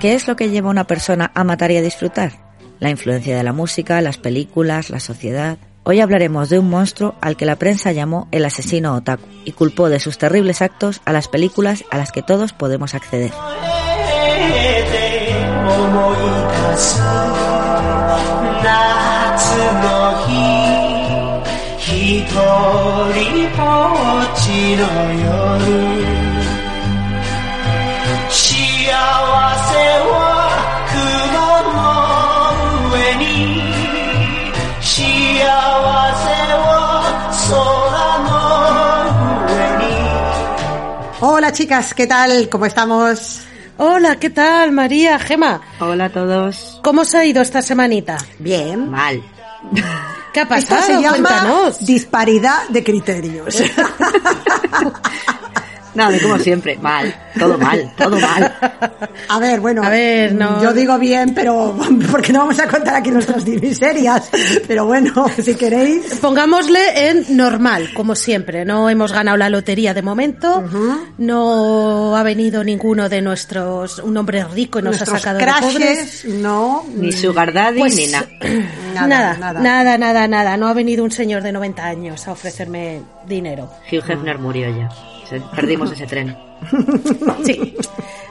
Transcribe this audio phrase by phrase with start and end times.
[0.00, 2.32] ¿Qué es lo que lleva a una persona a matar y a disfrutar?
[2.78, 5.58] La influencia de la música, las películas, la sociedad.
[5.90, 9.88] Hoy hablaremos de un monstruo al que la prensa llamó el asesino otaku y culpó
[9.88, 13.32] de sus terribles actos a las películas a las que todos podemos acceder.
[41.38, 42.48] Hola chicas, ¿qué tal?
[42.48, 43.42] ¿Cómo estamos?
[43.76, 45.60] Hola, ¿qué tal, María, Gema?
[45.78, 46.80] Hola a todos.
[46.82, 48.18] ¿Cómo os ha ido esta semanita?
[48.40, 48.90] Bien.
[48.90, 49.22] Mal.
[50.32, 50.82] ¿Qué ha Esto pasado?
[50.82, 51.86] se llama Cuéntanos.
[51.86, 53.54] disparidad de criterios.
[55.98, 57.12] Nada, como siempre, mal.
[57.38, 58.54] Todo mal, todo mal.
[59.28, 60.62] A ver, bueno, A ver, no.
[60.62, 61.76] yo digo bien, pero
[62.10, 64.30] porque no vamos a contar aquí nuestras miserias.
[64.66, 68.64] Pero bueno, si queréis, Pongámosle en normal, como siempre.
[68.64, 70.62] No hemos ganado la lotería de momento.
[71.18, 75.46] No ha venido ninguno de nuestros, un hombre rico y nos nuestros ha sacado de
[75.46, 75.74] pobres.
[75.76, 78.26] crashes, no, Ni sugar daddy Pues, ni nada.
[78.94, 79.60] nada, nada, nada.
[79.60, 80.56] nada, nada, nada.
[80.56, 83.70] No ha venido un señor de 90 años a ofrecerme dinero.
[83.90, 84.88] Hugh Hefner murió ya.
[85.28, 86.36] Se- Perdimos ese tren.
[87.44, 87.76] Sí.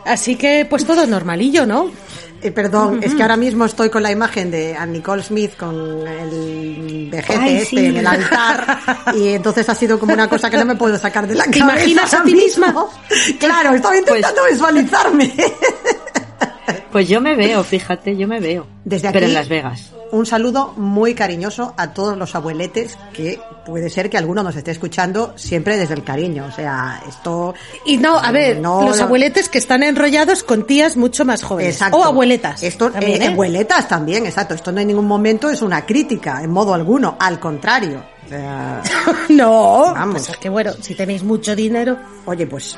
[0.05, 1.89] Así que, pues todo normalillo, ¿no?
[2.41, 6.07] Eh, perdón, es que ahora mismo estoy con la imagen de Ann Nicole Smith con
[6.07, 7.85] el vejete Ay, este sí.
[7.87, 8.77] en el altar
[9.15, 11.57] y entonces ha sido como una cosa que no me puedo sacar de la ¿Te
[11.59, 11.77] cabeza.
[11.79, 12.75] imaginas a ti misma?
[13.39, 15.33] Claro, estaba intentando visualizarme.
[16.91, 18.65] Pues yo me veo, fíjate, yo me veo.
[18.83, 19.93] Desde Pero aquí- en Las Vegas.
[20.09, 24.71] Un saludo muy cariñoso a todos los abueletes que puede ser que alguno nos esté
[24.71, 26.45] escuchando siempre desde el cariño.
[26.45, 27.53] O sea, esto...
[27.85, 31.75] Y no, a ver, No, los abueletes que están enrollados con tías mucho más jóvenes.
[31.75, 31.97] Exacto.
[31.97, 32.63] O abueletas.
[32.63, 33.27] Esto, también, eh, ¿eh?
[33.29, 34.53] abueletas también, exacto.
[34.53, 37.17] Esto no en ningún momento es una crítica, en modo alguno.
[37.19, 38.01] Al contrario.
[38.25, 38.81] O sea,
[39.29, 40.13] no, Vamos.
[40.19, 42.77] pues es que bueno, si tenéis mucho dinero, oye, pues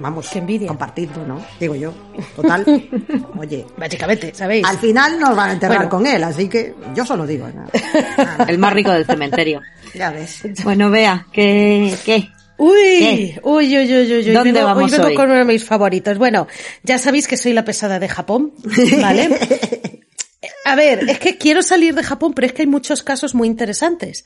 [0.00, 0.68] vamos, Qué envidia.
[0.68, 1.44] compartidlo, ¿no?
[1.58, 1.92] Digo yo.
[2.36, 2.64] Total.
[3.38, 4.64] Oye, básicamente, ¿sabéis?
[4.66, 5.90] al final nos van a enterrar Bueno.
[5.90, 7.48] con él, así que yo solo digo.
[7.48, 7.68] nada.
[8.16, 9.60] Nada, El más rico del cementerio.
[9.94, 10.42] ya ves.
[10.64, 11.94] Bueno, vea, ¿qué?
[12.04, 12.28] ¿Qué?
[12.60, 13.40] Uy, ¿Qué?
[13.44, 14.32] uy, uy, uy, uy, uy.
[14.32, 15.14] ¿Dónde vengo, vamos vengo hoy?
[15.14, 16.18] con uno de mis favoritos.
[16.18, 16.48] Bueno,
[16.82, 18.52] ya sabéis que soy la pesada de Japón,
[19.00, 19.28] ¿vale?
[20.64, 23.48] A ver, es que quiero salir de Japón, pero es que hay muchos casos muy
[23.48, 24.24] interesantes.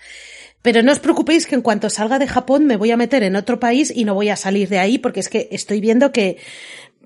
[0.63, 3.37] Pero no os preocupéis que en cuanto salga de Japón me voy a meter en
[3.37, 6.39] otro país y no voy a salir de ahí porque es que estoy viendo que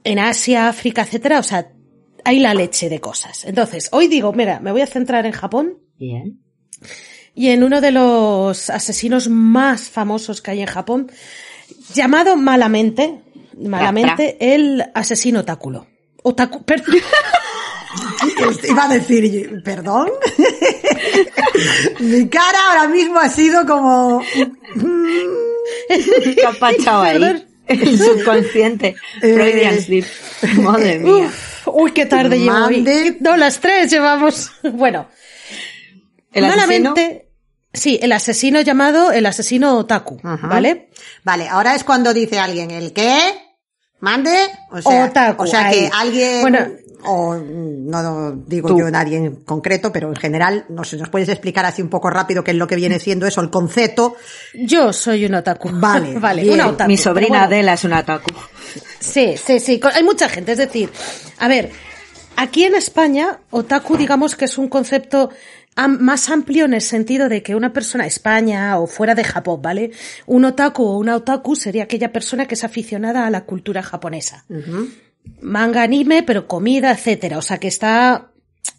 [0.04, 1.72] en Asia, África, etcétera, o sea,
[2.24, 3.44] hay la leche de cosas.
[3.44, 6.40] Entonces, hoy digo, mira, me voy a centrar en Japón Bien.
[7.34, 11.10] y en uno de los asesinos más famosos que hay en Japón,
[11.94, 13.22] llamado malamente,
[13.56, 15.86] malamente, el asesino otáculo.
[16.22, 16.96] Otaku, perdón.
[18.68, 20.10] Iba a decir, perdón.
[22.00, 24.22] Mi cara ahora mismo ha sido como.
[25.88, 27.46] ¿Qué ha pachado ahí?
[27.66, 28.94] El subconsciente.
[29.22, 30.04] Eh, Freudian sleep.
[30.58, 31.26] Madre mía.
[31.26, 32.76] Uf, uy, qué tarde llevo hoy.
[32.76, 33.16] Mande.
[33.20, 34.52] No, las tres llevamos.
[34.62, 35.08] Bueno,
[36.32, 36.94] El asesino,
[37.72, 40.46] Sí, el asesino llamado el asesino otaku, Ajá.
[40.46, 40.88] ¿vale?
[41.24, 43.34] Vale, ahora es cuando dice alguien, ¿el qué?
[44.00, 44.34] ¿Mande?
[44.70, 45.90] O sea, Otaku, o sea que ahí.
[45.92, 46.58] alguien, Bueno.
[47.06, 48.78] O no, digo Tú.
[48.78, 52.10] yo nadie en concreto, pero en general, no sé, ¿nos puedes explicar así un poco
[52.10, 54.16] rápido qué es lo que viene siendo eso, el concepto?
[54.54, 55.70] Yo soy un otaku.
[55.72, 56.54] Vale, vale, bien.
[56.54, 56.88] una otaku.
[56.88, 57.44] Mi sobrina bueno.
[57.44, 58.30] Adela es una otaku.
[59.00, 59.80] Sí, sí, sí.
[59.94, 60.52] Hay mucha gente.
[60.52, 60.90] Es decir,
[61.38, 61.70] a ver,
[62.36, 65.30] aquí en España, otaku, digamos que es un concepto
[65.86, 69.90] más amplio en el sentido de que una persona, España o fuera de Japón, ¿vale?
[70.26, 74.44] Un otaku o una otaku sería aquella persona que es aficionada a la cultura japonesa.
[75.40, 77.38] Manga, anime, pero comida, etcétera.
[77.38, 78.30] O sea, que está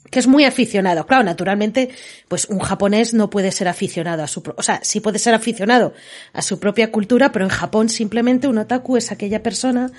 [0.09, 1.05] que es muy aficionado.
[1.05, 1.89] Claro, naturalmente,
[2.27, 5.93] pues un japonés no puede ser aficionado a su, o sea, sí puede ser aficionado
[6.33, 9.91] a su propia cultura, pero en Japón simplemente un otaku es aquella persona,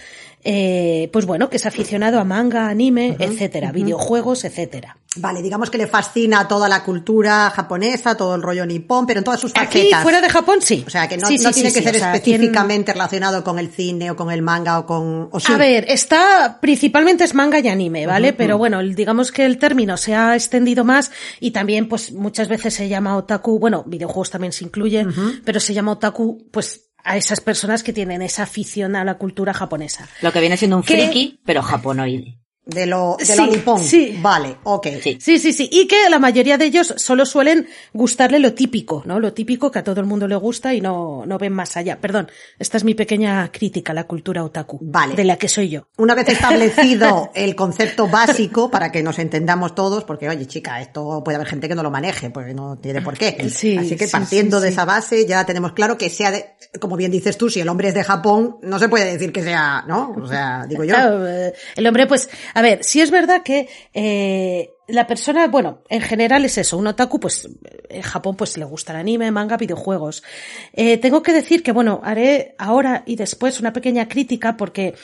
[0.44, 4.96] eh, pues bueno, que es aficionado a manga, anime, etcétera, videojuegos, etcétera.
[5.16, 9.24] Vale, digamos que le fascina toda la cultura japonesa, todo el rollo nipón, pero en
[9.24, 10.02] todas sus Aquí, facetas.
[10.02, 10.84] fuera de Japón, sí.
[10.86, 12.92] O sea, que no, Sí, no sí, tiene sí, que ser o sea, tiene- específicamente
[12.92, 15.28] relacionado con el cine o con el manga o con...
[15.32, 15.38] O.
[15.48, 18.32] A ver, está principalmente es manga y anime, ¿vale?
[18.32, 22.74] Pero bueno, digamos que el término se ha extendido más y también pues muchas veces
[22.74, 25.12] se llama otaku, bueno, videojuegos también se incluyen,
[25.44, 29.54] pero se llama otaku pues a esas personas que tienen esa afición a la cultura
[29.54, 30.08] japonesa.
[30.22, 30.94] Lo que viene siendo un ¿Qué?
[30.94, 32.38] friki, pero japonoide.
[32.68, 33.82] De lo, de Sí, lo nipón.
[33.82, 34.18] sí.
[34.20, 34.86] Vale, ok.
[35.02, 35.18] Sí.
[35.18, 35.70] Sí, sí, sí.
[35.72, 39.18] Y que la mayoría de ellos solo suelen gustarle lo típico, ¿no?
[39.20, 41.98] Lo típico que a todo el mundo le gusta y no, no ven más allá.
[41.98, 44.78] Perdón, esta es mi pequeña crítica a la cultura otaku.
[44.82, 45.14] Vale.
[45.14, 45.88] De la que soy yo.
[45.96, 51.22] Una vez establecido el concepto básico para que nos entendamos todos, porque oye chica, esto
[51.24, 53.48] puede haber gente que no lo maneje, pues no tiene por qué.
[53.48, 56.50] Sí, Así que sí, partiendo sí, de esa base ya tenemos claro que sea de,
[56.78, 59.42] como bien dices tú, si el hombre es de Japón, no se puede decir que
[59.42, 60.14] sea, ¿no?
[60.22, 60.94] O sea, digo yo.
[60.94, 65.84] Claro, eh, el hombre, pues, a ver, si es verdad que eh, la persona, bueno,
[65.88, 67.48] en general es eso, un otaku, pues,
[67.88, 70.24] en Japón, pues le gusta el anime, manga, videojuegos.
[70.72, 74.96] Eh, tengo que decir que, bueno, haré ahora y después una pequeña crítica porque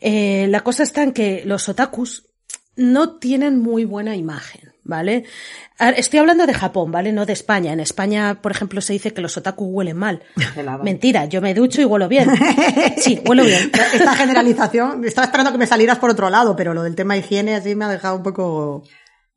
[0.00, 2.26] eh, la cosa está en que los otakus
[2.76, 5.22] no tienen muy buena imagen, ¿vale?
[5.78, 7.12] Estoy hablando de Japón, ¿vale?
[7.12, 7.72] No de España.
[7.72, 10.22] En España, por ejemplo, se dice que los otaku huelen mal.
[10.82, 12.28] Mentira, yo me ducho y huelo bien.
[12.98, 13.70] Sí, huelo bien.
[13.94, 17.54] Esta generalización, estaba esperando que me salieras por otro lado, pero lo del tema higiene
[17.54, 18.82] así me ha dejado un poco,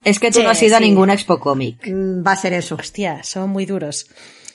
[0.04, 1.86] Es que tú Sí, no has ido a ninguna expo cómic.
[1.88, 2.76] mm, va a ser eso.
[2.76, 4.08] Hostia, son muy duros.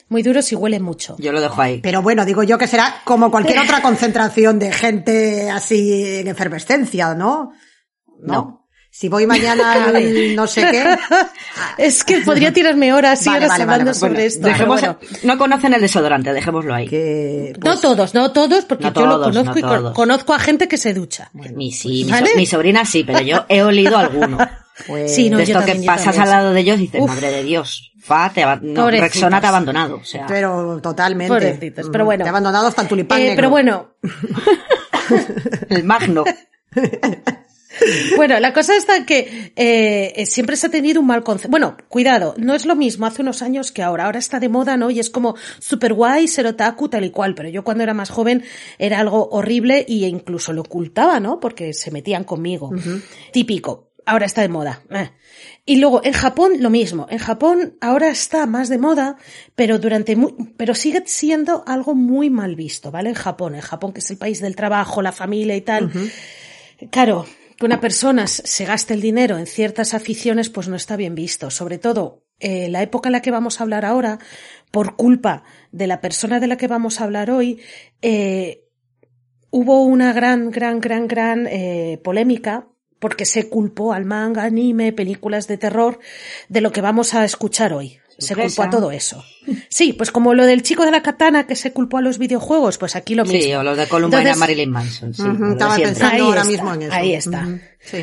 [0.08, 1.16] Muy duros y huelen mucho.
[1.18, 1.80] Yo lo dejo ahí.
[1.82, 7.14] Pero bueno, digo yo que será como cualquier otra concentración de gente así en efervescencia,
[7.14, 7.52] ¿no?
[8.20, 8.65] No.
[8.98, 10.96] Si voy mañana al no sé qué.
[11.78, 14.40] Es que podría tirarme horas y Vale, horas vale, hablando vale, sobre bueno, esto.
[14.42, 14.98] pero Dejemos, bueno.
[15.24, 16.88] No conocen el desodorante, dejémoslo ahí.
[16.88, 20.38] que no todos, no todos, porque No yo lo conozco no y con- conozco a
[20.38, 21.30] gente que se ducha.
[21.32, 22.30] Mi, sí, mi, ¿Vale?
[22.30, 24.38] so- mi sobrina sí, pero yo he olido alguno.
[24.86, 26.76] pues, Sí, no, de yo esto que también, yo pasas también, al lado de ellos
[26.78, 27.08] y dices, Uf.
[27.10, 28.90] madre de Dios, fa, te no.
[28.90, 29.96] Rexona te ha abandonado.
[29.96, 31.32] O sea, pero totalmente.
[31.32, 32.22] Pobrecitos, pero bueno.
[32.24, 33.36] Te ha abandonado hasta el tulipán Eh, negro.
[33.36, 33.88] pero bueno,
[35.68, 36.24] el magno.
[38.16, 41.50] Bueno, la cosa está que eh, siempre se ha tenido un mal concepto.
[41.50, 44.06] Bueno, cuidado, no es lo mismo hace unos años que ahora.
[44.06, 44.90] Ahora está de moda, ¿no?
[44.90, 47.34] Y es como super guay ser otaku tal y cual.
[47.34, 48.44] Pero yo cuando era más joven
[48.78, 51.40] era algo horrible e incluso lo ocultaba, ¿no?
[51.40, 52.70] Porque se metían conmigo.
[53.32, 53.90] Típico.
[54.08, 54.82] Ahora está de moda.
[54.90, 55.10] Eh.
[55.64, 57.08] Y luego en Japón lo mismo.
[57.10, 59.16] En Japón ahora está más de moda,
[59.56, 63.08] pero durante mu- pero sigue siendo algo muy mal visto, ¿vale?
[63.08, 65.90] En Japón, en Japón que es el país del trabajo, la familia y tal.
[66.92, 71.14] Claro, que una persona se gaste el dinero en ciertas aficiones, pues no está bien
[71.14, 71.50] visto.
[71.50, 74.18] Sobre todo, eh, la época en la que vamos a hablar ahora,
[74.70, 77.60] por culpa de la persona de la que vamos a hablar hoy,
[78.02, 78.64] eh,
[79.50, 85.46] hubo una gran, gran, gran, gran eh, polémica porque se culpó al manga, anime, películas
[85.48, 85.98] de terror
[86.48, 87.98] de lo que vamos a escuchar hoy.
[88.18, 89.22] Se culpó a todo eso.
[89.68, 92.78] Sí, pues como lo del chico de la katana que se culpó a los videojuegos,
[92.78, 93.40] pues aquí lo mismo.
[93.40, 95.14] Sí, o los de Columbine Entonces- Marilyn Manson.
[95.14, 96.00] Sí, lo de estaba siempre.
[96.00, 96.92] pensando ahora está, mismo en eso.
[96.94, 97.40] Ahí está.
[97.42, 97.60] Ujú,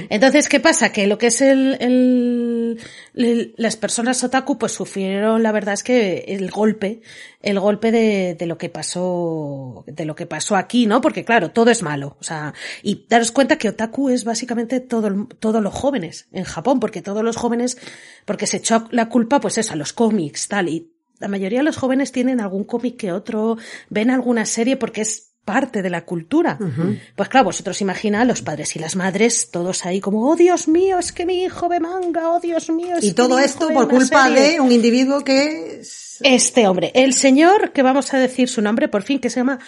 [0.09, 0.91] Entonces, ¿qué pasa?
[0.91, 2.79] Que lo que es el, el-
[3.15, 7.01] el- las personas otaku, pues sufrieron, la verdad es que el golpe,
[7.41, 11.01] el golpe de, de lo que pasó, de lo que pasó aquí, ¿no?
[11.01, 12.17] Porque claro, todo es malo.
[12.19, 16.79] O sea, y daros cuenta que otaku es básicamente todo, todos los jóvenes en Japón,
[16.79, 17.77] porque todos los jóvenes,
[18.25, 21.63] porque se echó la culpa, pues eso, a los cómics, tal, y la mayoría de
[21.65, 23.57] los jóvenes tienen algún cómic que otro,
[23.89, 26.57] ven alguna serie porque es parte de la cultura.
[27.15, 30.97] Pues claro, vosotros imagináis los padres y las madres, todos ahí como, oh Dios mío,
[31.00, 33.67] es que mi hijo ve manga, oh Dios mío, es Y que todo mi esto
[33.69, 34.51] por culpa serie".
[34.53, 38.88] de un individuo que es- Este hombre, el señor, que vamos a decir su nombre
[38.88, 39.59] por fin, que se llama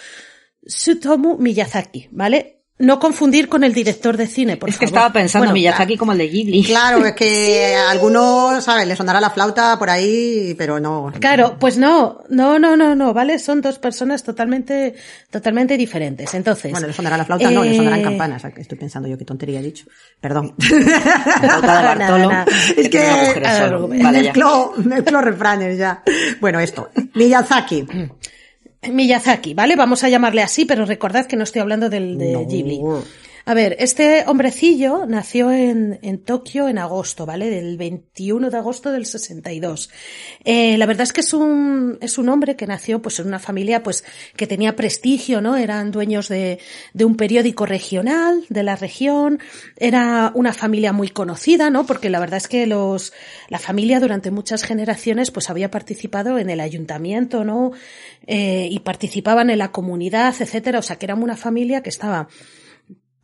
[0.64, 2.62] Tsutomu Miyazaki, ¿vale?
[2.78, 4.98] No confundir con el director de cine, por es que favor.
[4.98, 6.62] estaba pensando Bueno, Miyazaki como el de Ghibli.
[6.62, 8.86] Claro, es que a algunos, ¿sabes?
[8.86, 11.10] Le sonará la flauta por ahí, pero no.
[11.18, 13.38] Claro, pues no, no, no, no, no, ¿vale?
[13.38, 14.94] Son dos personas totalmente,
[15.30, 16.34] totalmente diferentes.
[16.34, 16.70] Entonces.
[16.70, 18.44] Bueno, le sonará la flauta, no, le sonarán eh, campanas.
[18.56, 19.86] Estoy pensando yo qué tontería he dicho.
[20.20, 20.54] Perdón.
[20.58, 20.68] La
[21.40, 22.30] flauta de Nada, Bartolo.
[22.30, 22.46] nada.
[22.76, 24.22] Es que- vale,
[24.84, 26.02] mezclo refranes ya.
[26.40, 26.90] Bueno, esto.
[27.14, 27.86] Miyazaki.
[28.90, 29.76] Miyazaki, ¿vale?
[29.76, 32.46] Vamos a llamarle así, pero recordad que no estoy hablando del de No.
[32.46, 32.80] Ghibli.
[33.48, 37.48] A ver, este hombrecillo nació en, en Tokio en agosto, ¿vale?
[37.48, 39.88] Del 21 de agosto del 62.
[40.44, 43.38] Eh, la verdad es que es un, es un hombre que nació pues en una
[43.38, 44.02] familia pues
[44.34, 45.56] que tenía prestigio, ¿no?
[45.56, 46.58] Eran dueños de,
[46.92, 49.38] de un periódico regional de la región.
[49.76, 51.86] Era una familia muy conocida, ¿no?
[51.86, 53.12] Porque la verdad es que los,
[53.48, 57.70] la familia durante muchas generaciones pues había participado en el ayuntamiento, ¿no?
[58.26, 60.80] Eh, y participaban en la comunidad, etcétera.
[60.80, 62.26] O sea que era una familia que estaba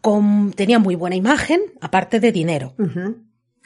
[0.02, 2.75] con, tenía muy buena imagen, aparte de dinero.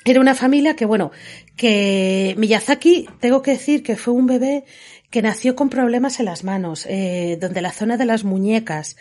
[0.05, 1.11] Era una familia que, bueno,
[1.57, 4.65] que Miyazaki, tengo que decir que fue un bebé
[5.11, 8.97] que nació con problemas en las manos, eh, donde la zona de las muñecas,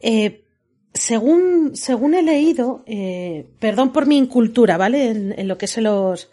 [0.00, 0.44] eh,
[0.92, 5.08] según, según he leído, eh, perdón por mi incultura, ¿vale?
[5.10, 6.30] En, en lo que es los,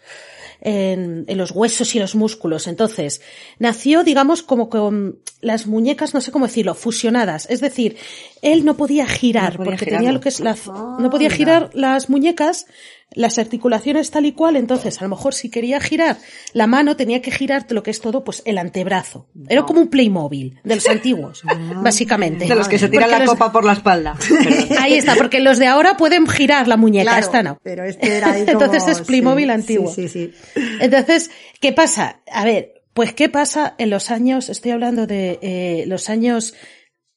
[0.64, 2.66] en, en los huesos y los músculos.
[2.68, 3.20] Entonces,
[3.58, 7.46] nació, digamos, como con las muñecas, no sé cómo decirlo, fusionadas.
[7.50, 7.96] Es decir,
[8.40, 9.98] él no podía girar, No podía porque girarlo.
[9.98, 10.56] tenía lo que es la,
[10.98, 12.66] no podía girar las muñecas,
[13.14, 16.16] las articulaciones tal y cual, entonces a lo mejor si quería girar
[16.52, 19.26] la mano tenía que girar lo que es todo pues el antebrazo.
[19.48, 21.42] Era como un Playmobil de los antiguos,
[21.82, 22.46] básicamente.
[22.46, 24.16] De los que se tiran la los- copa por la espalda.
[24.80, 27.58] Ahí está, porque los de ahora pueden girar la muñeca, Claro, esta no.
[27.62, 29.92] Pero este era ahí como- Entonces es Playmobil sí, antiguo.
[29.94, 30.62] Sí, sí, sí.
[30.80, 32.20] Entonces, ¿qué pasa?
[32.32, 36.54] A ver, pues ¿qué pasa en los años, estoy hablando de eh, los años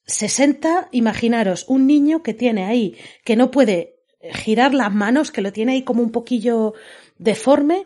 [0.08, 3.95] 60, imaginaros un niño que tiene ahí, que no puede
[4.34, 6.74] girar las manos, que lo tiene ahí como un poquillo
[7.18, 7.84] deforme.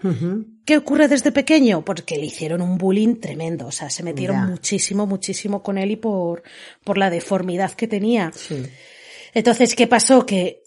[0.66, 1.84] ¿Qué ocurre desde pequeño?
[1.86, 5.96] Porque le hicieron un bullying tremendo, o sea, se metieron muchísimo, muchísimo con él y
[5.96, 6.44] por,
[6.84, 8.32] por la deformidad que tenía.
[8.36, 8.64] Sí.
[9.34, 10.26] Entonces, ¿qué pasó?
[10.26, 10.64] Que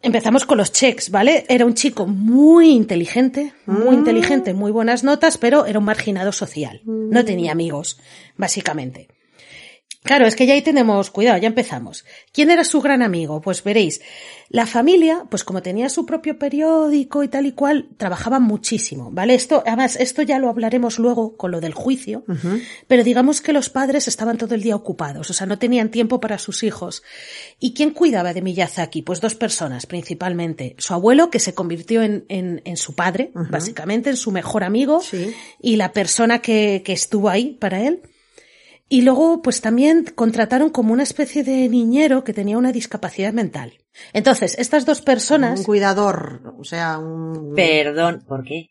[0.00, 1.44] empezamos con los checks, ¿vale?
[1.48, 3.98] Era un chico muy inteligente, muy Mm.
[3.98, 6.80] inteligente, muy buenas notas, pero era un marginado social.
[6.84, 7.98] No tenía amigos,
[8.36, 9.08] básicamente.
[10.08, 12.06] Claro, es que ya ahí tenemos, cuidado, ya empezamos.
[12.32, 13.42] ¿Quién era su gran amigo?
[13.42, 14.00] Pues veréis,
[14.48, 19.34] la familia, pues como tenía su propio periódico y tal y cual, trabajaban muchísimo, ¿vale?
[19.34, 22.24] Esto, además, esto ya lo hablaremos luego con lo del juicio,
[22.86, 26.20] pero digamos que los padres estaban todo el día ocupados, o sea, no tenían tiempo
[26.20, 27.02] para sus hijos.
[27.60, 29.02] ¿Y quién cuidaba de Miyazaki?
[29.02, 30.74] Pues dos personas, principalmente.
[30.78, 35.02] Su abuelo, que se convirtió en, en, en su padre, básicamente, en su mejor amigo,
[35.02, 35.34] Sí.
[35.60, 38.00] y la persona que, que estuvo ahí para él.
[38.90, 43.74] Y luego, pues también contrataron como una especie de niñero que tenía una discapacidad mental.
[44.14, 47.52] Entonces, estas dos Un personas, cuidador, o sea, un...
[47.54, 48.70] Perdón, ¿por qué?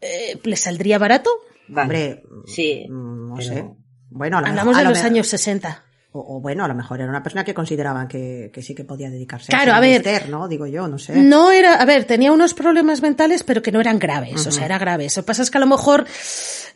[0.00, 1.30] eh, ¿les saldría barato?
[1.68, 1.82] Vale.
[1.82, 3.68] Hombre, Sí, mm, no pero- sé.
[4.10, 5.84] Bueno, a lo Hablamos mejor- a de lo los me- años 60.
[6.12, 8.82] O, o bueno, a lo mejor era una persona que consideraban que, que sí que
[8.82, 10.28] podía dedicarse Claro, a a ver.
[10.30, 10.48] ¿no?
[10.48, 11.14] Digo yo, no sé.
[11.16, 14.64] No era, a ver, tenía unos problemas mentales, pero que no eran graves, o sea,
[14.64, 15.16] era graves.
[15.16, 16.06] Lo que pasa es que a lo mejor,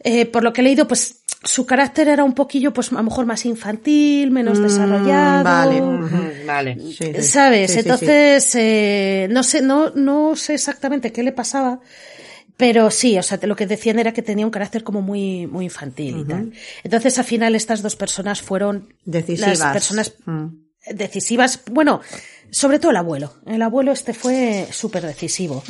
[0.05, 3.03] eh, por lo que he leído, pues su carácter era un poquillo, pues a lo
[3.03, 5.45] mejor más infantil, menos Mm, desarrollado.
[5.45, 5.81] vale.
[6.47, 6.77] Vale.
[6.93, 7.23] Sí, sí.
[7.23, 7.73] ¿Sabes?
[7.73, 7.79] Sí.
[7.81, 11.81] Entonces, eh, no sé, no, no sé exactamente qué le pasaba,
[12.57, 15.65] pero sí, o sea, lo que decían era que tenía un carácter como muy, muy
[15.65, 16.53] infantil y tal.
[16.85, 19.59] Entonces, al final, estas dos personas fueron Decisivas.
[19.59, 20.47] las personas Mm.
[20.95, 21.61] decisivas.
[21.71, 22.01] Bueno,
[22.51, 23.35] sobre todo el abuelo.
[23.47, 25.63] El abuelo este fue súper decisivo.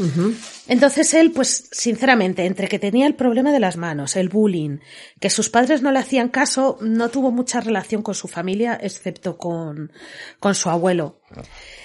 [0.66, 4.78] Entonces él, pues, sinceramente, entre que tenía el problema de las manos, el bullying,
[5.20, 9.36] que sus padres no le hacían caso, no tuvo mucha relación con su familia, excepto
[9.38, 9.92] con,
[10.40, 11.20] con su abuelo.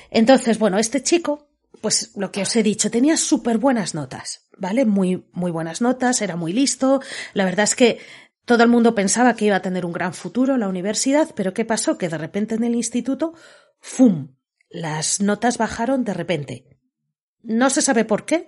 [0.10, 1.47] Entonces, bueno, este chico,
[1.88, 4.84] pues lo que os he dicho, tenía súper buenas notas, ¿vale?
[4.84, 7.02] Muy, muy buenas notas, era muy listo.
[7.34, 8.02] La verdad es que
[8.44, 11.64] todo el mundo pensaba que iba a tener un gran futuro la universidad, pero ¿qué
[11.64, 11.98] pasó?
[11.98, 13.36] Que de repente en el instituto,
[13.80, 14.36] ¡fum!
[14.70, 16.78] Las notas bajaron de repente.
[17.42, 18.48] No se sabe por qué,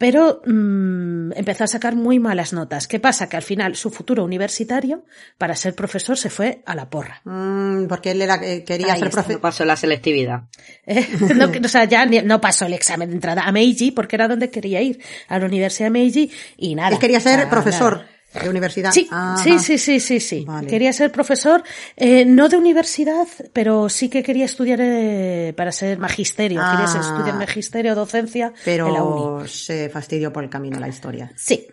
[0.00, 2.88] pero mm, empezó a sacar muy malas notas.
[2.88, 3.28] ¿Qué pasa?
[3.28, 5.04] Que al final su futuro universitario,
[5.36, 7.20] para ser profesor, se fue a la porra.
[7.26, 9.34] Mm, porque él era, eh, quería Ahí ser está, profe...
[9.34, 10.44] No pasó la selectividad.
[10.86, 11.06] ¿eh?
[11.36, 14.26] No, o sea, ya ni- no pasó el examen de entrada a Meiji porque era
[14.26, 16.94] donde quería ir, a la Universidad de Meiji y nada.
[16.94, 18.08] Él quería ser Nada, profesor nada.
[18.32, 18.92] De universidad.
[18.92, 19.36] Sí, Ajá.
[19.42, 20.44] sí, sí, sí, sí, sí.
[20.46, 20.66] Vale.
[20.68, 21.62] Quería ser profesor,
[21.96, 26.60] eh, no de universidad, pero sí que quería estudiar eh, para ser magisterio.
[26.70, 27.14] Quería ser- Ah.
[27.16, 29.22] estudiar magisterio, docencia en la uni.
[29.38, 31.32] Pero se fastidió por el camino la historia.
[31.36, 31.66] Sí.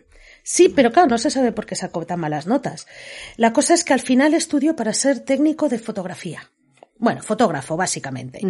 [0.43, 2.87] Sí, pero claro, no se sabe por qué sacó tan malas notas.
[3.35, 6.49] La cosa es que al final estudió para ser técnico de fotografía.
[6.99, 8.41] Bueno, fotógrafo, básicamente.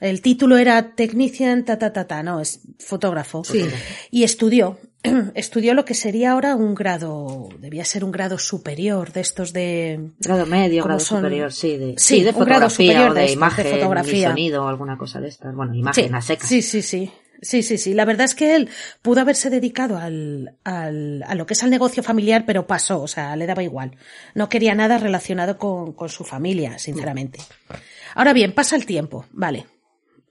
[0.00, 3.44] El título era Technician, ta, ta, ta, ta, no, es fotógrafo.
[3.44, 3.64] Sí.
[4.10, 4.78] Y estudió,
[5.34, 10.10] estudió lo que sería ahora un grado, debía ser un grado superior de estos de...
[10.20, 11.18] Grado medio, ¿Cómo grado son?
[11.18, 13.66] superior, sí, de, Sí, de un grado fotografía superior o de de, estos, de imagen,
[13.66, 14.18] fotografía.
[14.18, 15.54] y sonido o alguna cosa de estas.
[15.54, 16.48] Bueno, imagen a secas.
[16.48, 17.10] Sí, sí, sí.
[17.42, 17.94] Sí, sí, sí.
[17.94, 18.70] La verdad es que él
[19.02, 23.08] pudo haberse dedicado al, al, a lo que es al negocio familiar, pero pasó, o
[23.08, 23.96] sea, le daba igual.
[24.34, 27.40] No quería nada relacionado con, con su familia, sinceramente.
[28.14, 29.66] Ahora bien, pasa el tiempo, vale.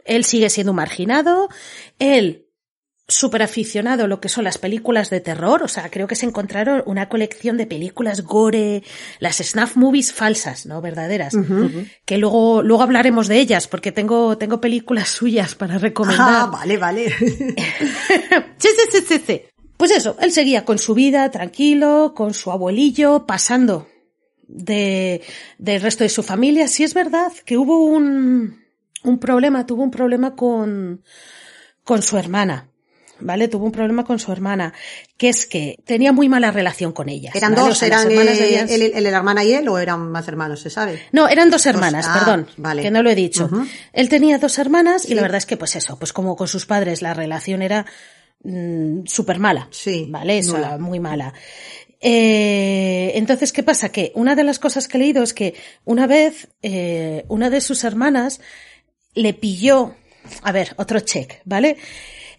[0.06, 1.50] Él sigue siendo marginado,
[2.00, 2.45] él
[3.08, 6.26] súper aficionado a lo que son las películas de terror, o sea, creo que se
[6.26, 8.84] encontraron una colección de películas gore,
[9.20, 10.82] las snuff movies falsas, ¿no?
[10.82, 11.36] Verdaderas.
[12.06, 16.28] Que luego, luego hablaremos de ellas, porque tengo, tengo películas suyas para recomendar.
[16.28, 17.14] Ah, vale, vale.
[18.58, 19.42] Sí, sí, sí, sí, sí.
[19.78, 23.88] Pues eso, él seguía con su vida tranquilo, con su abuelillo, pasando
[24.48, 25.22] de,
[25.58, 26.68] del resto de su familia.
[26.68, 28.64] Sí es verdad que hubo un,
[29.04, 31.04] un problema, tuvo un problema con,
[31.84, 32.70] con su hermana.
[33.20, 33.48] ¿Vale?
[33.48, 34.74] Tuvo un problema con su hermana,
[35.18, 37.32] que es que tenía muy mala relación con ella.
[37.34, 37.82] ¿Eran dos?
[37.82, 40.60] ¿Eran eh, él, la hermana y él o eran más hermanos?
[40.60, 41.02] ¿Se sabe?
[41.12, 42.82] No, eran dos hermanas, ah, perdón, vale.
[42.82, 43.50] que no lo he dicho.
[43.94, 46.66] Él tenía dos hermanas y la verdad es que pues eso, pues como con sus
[46.66, 47.86] padres la relación era
[49.06, 49.68] súper mala.
[49.72, 50.40] Sí, ¿Vale?
[50.40, 51.34] Eso, muy mala.
[52.02, 53.90] Eh, entonces, ¿qué pasa?
[53.90, 55.56] Que una de las cosas que he leído es que
[55.86, 58.42] una vez eh, una de sus hermanas
[59.16, 59.96] le pilló,
[60.44, 61.78] a ver, otro check, ¿vale?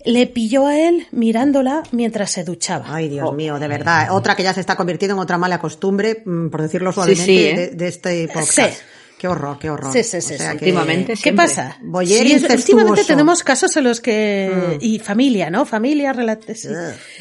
[0.06, 2.86] Le pilló a él mirándola mientras se duchaba.
[2.88, 4.08] Ay, Dios mío, de verdad.
[4.12, 7.44] Otra que ya se está convirtiendo en otra mala costumbre, mm, por decirlo suavemente, sí,
[7.44, 7.54] ¿eh?
[7.56, 8.52] de, de este podcast.
[8.78, 8.82] Sí.
[9.18, 9.92] Qué horror, qué horror.
[9.92, 10.58] Sí, sí, sí, O sea sí.
[10.58, 11.46] que- Últimamente ¿Qué siempre.
[11.46, 11.78] pasa?
[11.82, 12.54] Boyer Sí, incestuoso.
[12.72, 14.76] últimamente tenemos casos en los que...
[14.80, 15.64] Y familia, ¿no?
[15.64, 16.68] Familia, relate- sí.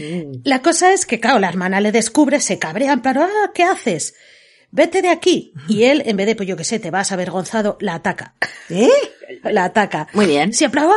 [0.04, 0.42] Mm.
[0.44, 3.64] La cosa es que, claro, la hermana le descubre, se cabrea, en plan, ah, ¿qué
[3.64, 4.14] haces?
[4.72, 5.54] Vete de aquí.
[5.70, 8.36] Y él, en vez de, pues yo qué sé, te vas avergonzado, la ataca.
[8.70, 8.90] ¿Eh?
[9.44, 10.08] La ataca.
[10.14, 10.54] Muy bien.
[10.54, 10.94] Se aplauda,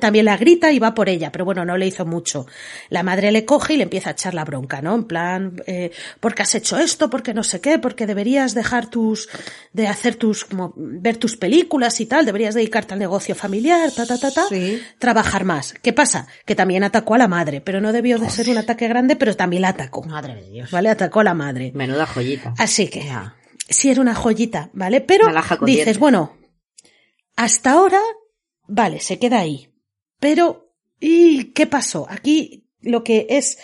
[0.00, 2.46] también la grita y va por ella, pero bueno, no le hizo mucho.
[2.88, 4.94] La madre le coge y le empieza a echar la bronca, ¿no?
[4.94, 9.28] En plan, eh, porque has hecho esto, porque no sé qué, porque deberías dejar tus,
[9.72, 14.06] de hacer tus, como, ver tus películas y tal, deberías dedicarte al negocio familiar, ta,
[14.06, 14.80] ta, ta, ta, Sí.
[14.98, 15.74] trabajar más.
[15.82, 16.26] ¿Qué pasa?
[16.44, 19.36] Que también atacó a la madre, pero no debió de ser un ataque grande, pero
[19.36, 20.02] también la atacó.
[20.04, 20.70] Madre de Dios.
[20.70, 20.88] ¿Vale?
[20.88, 21.72] Atacó a la madre.
[21.74, 22.54] Menuda joyita.
[22.58, 23.34] Así que, Ya.
[23.68, 25.00] sí era una joyita, ¿vale?
[25.00, 25.26] Pero
[25.64, 26.36] dices, bueno,
[27.44, 28.00] hasta ahora,
[28.66, 29.68] vale, se queda ahí.
[30.18, 32.06] Pero, ¿y qué pasó?
[32.10, 33.58] Aquí lo que es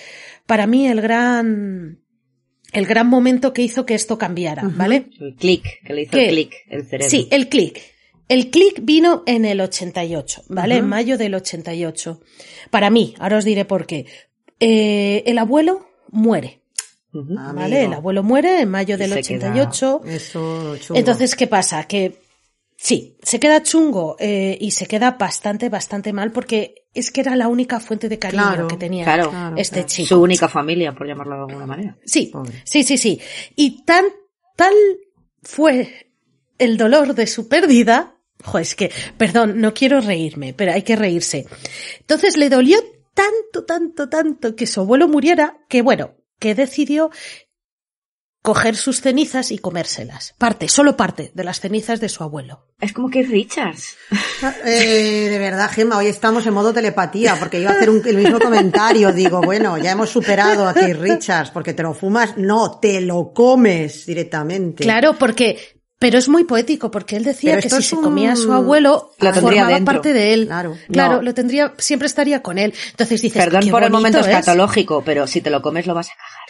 [0.46, 2.00] para mí el gran,
[2.72, 5.10] el gran momento que hizo que esto cambiara, ¿vale?
[5.20, 7.10] El clic, que le hizo el clic, el cerebro.
[7.10, 7.80] Sí, el clic.
[8.28, 10.76] El clic vino en el 88, ¿vale?
[10.78, 12.20] En mayo del 88.
[12.70, 14.06] Para mí, ahora os diré por qué.
[14.58, 16.62] Eh, el abuelo muere.
[17.12, 17.76] ¿vale?
[17.76, 17.76] Amigo.
[17.76, 20.00] El abuelo muere en mayo del se queda- 88.
[20.06, 20.76] Eso.
[20.94, 21.84] Entonces, ¿qué pasa?
[21.84, 22.18] Que
[22.86, 27.34] sí, se queda chungo eh, y se queda bastante, bastante mal porque es que era
[27.34, 29.88] la única fuente de cariño Claro, que tenía claro, este claro.
[29.88, 30.08] chico.
[30.08, 31.98] Su única familia, por llamarlo de alguna manera.
[32.04, 32.62] Sí, Pobre.
[32.64, 33.20] sí, sí, sí.
[33.56, 34.04] Y tan,
[34.54, 34.72] tal
[35.42, 36.12] fue
[36.58, 38.14] el dolor de su pérdida.
[38.44, 41.44] Jo, es que, perdón, no quiero reírme, pero hay que reírse.
[41.98, 42.78] Entonces le dolió
[43.14, 47.10] tanto, tanto, tanto que su abuelo muriera, que bueno, que decidió
[48.46, 50.34] coger sus cenizas y comérselas.
[50.38, 52.68] Parte, solo parte de las cenizas de su abuelo.
[52.80, 53.96] Es como que Richards.
[54.64, 58.16] Eh, de verdad, Gemma, hoy estamos en modo telepatía, porque iba a hacer un- el
[58.16, 59.12] mismo comentario.
[59.12, 64.06] Digo, bueno, ya hemos superado aquí Richards, porque te lo fumas, no, te lo comes
[64.06, 64.84] directamente.
[64.84, 65.58] Claro, porque,
[65.98, 68.52] pero es muy poético, porque él decía que si es se un- comía a su
[68.52, 69.94] abuelo, Lo tendría formaba dentro.
[69.94, 70.46] parte de él.
[70.46, 70.76] Claro.
[70.92, 71.22] Claro, No.
[71.22, 72.72] lo tendría, siempre estaría con él.
[72.92, 74.26] Entonces dices, Perdón qué por el momento es.
[74.28, 76.45] escatológico, pero si te lo comes lo vas a cagar.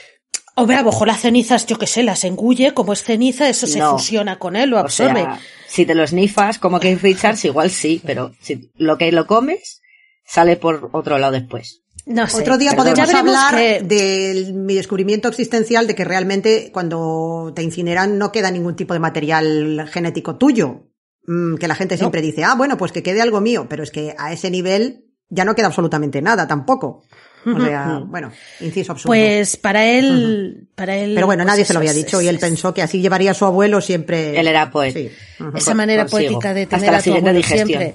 [0.59, 3.79] O vea, ojo, las cenizas, yo qué sé, las engulle, como es ceniza, eso se
[3.79, 3.93] No.
[3.93, 5.21] fusiona con él, lo O absorbe.
[5.21, 5.39] sea,
[5.69, 9.83] si te lo snifas como que Richards, igual sí, pero si lo que lo comes
[10.25, 11.83] sale por otro lado después.
[12.07, 12.39] no sé.
[12.41, 12.95] Otro día Perdón.
[12.95, 18.51] podemos hablar que- de mi descubrimiento existencial de que realmente cuando te incineran no queda
[18.53, 20.87] ningún tipo de material genético tuyo.
[21.27, 23.91] Mm, que la gente siempre dice, ah, bueno, pues que quede algo mío, pero es
[23.91, 27.03] que a ese nivel ya no queda absolutamente nada tampoco.
[27.47, 29.09] O sea, bueno, inciso absurdo.
[29.11, 31.13] Pues para él, para él.
[31.15, 33.01] pero bueno, pues nadie se lo había es- dicho y es- él pensó que así
[33.01, 34.39] llevaría a su abuelo siempre.
[34.39, 34.99] Él era poeta.
[34.99, 35.11] Sí.
[35.41, 35.57] Ujú.
[35.57, 36.33] esa manera Consigo.
[36.41, 37.95] poética de Hasta tener la a tu abuelo siempre.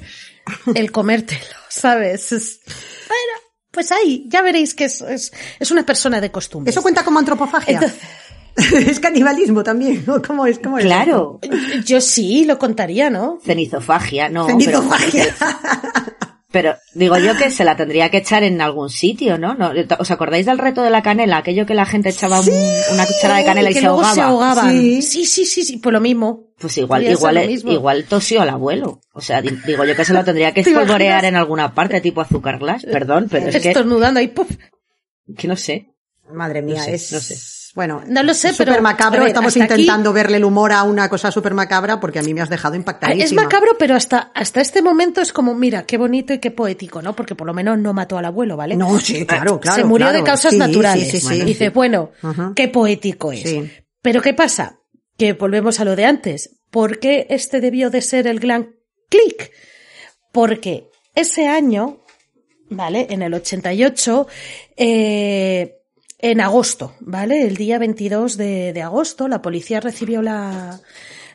[0.74, 2.32] El comértelo, ¿sabes?
[2.32, 3.40] Es- bueno,
[3.72, 6.72] pues ahí, ya veréis que es, es, es una persona de costumbre.
[6.72, 7.74] ¿Eso cuenta como antropofagia?
[7.76, 8.00] Entonces-
[8.88, 10.22] es canibalismo también, ¿no?
[10.22, 10.60] ¿Cómo es?
[10.60, 10.84] ¿Cómo es?
[10.84, 11.40] Claro.
[11.86, 13.40] Yo sí lo contaría, ¿no?
[13.46, 14.46] Cenizofagia, no.
[14.46, 15.34] Cenizofagia.
[15.40, 16.16] pero-
[16.52, 19.54] Pero digo yo que se la tendría que echar en algún sitio, ¿no?
[19.54, 19.72] ¿No?
[20.00, 21.38] ¿Os acordáis del reto de la canela?
[21.38, 22.50] Aquello que la gente echaba un-
[22.94, 24.16] una cuchara de canela y que se luego ahogaba.
[24.16, 24.72] se ahogaban.
[24.74, 25.02] Sí.
[25.02, 26.50] Sí, sí, sí, sí, pues lo mismo.
[26.60, 27.72] Pues igual, igual, mismo.
[27.72, 29.00] igual tosió al abuelo.
[29.14, 32.20] O sea, di- digo yo que se lo tendría que espolvorear en alguna parte, tipo
[32.20, 32.84] azúcar glass.
[32.84, 34.50] Perdón, pero es que, Estornudando ahí, puf.
[35.38, 35.88] que no sé.
[36.34, 37.12] Madre mía, No sé, es...
[37.14, 37.36] no sé.
[37.73, 39.19] Bueno, No lo sé, es pero, súper macabro.
[39.21, 42.34] ver, Estamos aquí- intentando verle el humor a una cosa súper macabra porque a mí
[42.34, 43.23] me has dejado impactadísima.
[43.23, 47.01] Es macabro, pero hasta, hasta este momento es como, mira, qué bonito y qué poético,
[47.01, 47.15] ¿no?
[47.15, 48.75] Porque por lo menos no mató al abuelo, ¿vale?
[48.75, 49.77] No, sí, claro, claro.
[49.81, 50.17] Se murió claro.
[50.19, 51.10] de causas Sí, naturales.
[51.12, 51.36] Sí, sí, sí.
[51.36, 52.51] Y dice, bueno, Ajá.
[52.55, 53.43] qué poético es.
[53.43, 53.71] Sí.
[54.01, 54.79] Pero ¿qué pasa?
[55.17, 56.57] Que volvemos a lo de antes.
[56.71, 58.75] ¿Por qué este debió de ser el gran
[59.10, 59.51] click?
[60.34, 61.99] Porque ese año,
[62.69, 63.07] ¿vale?
[63.10, 64.27] En el 88,
[64.77, 65.77] eh,
[66.21, 67.47] en agosto, ¿vale?
[67.47, 70.79] El día 22 de, de agosto, la policía recibió la,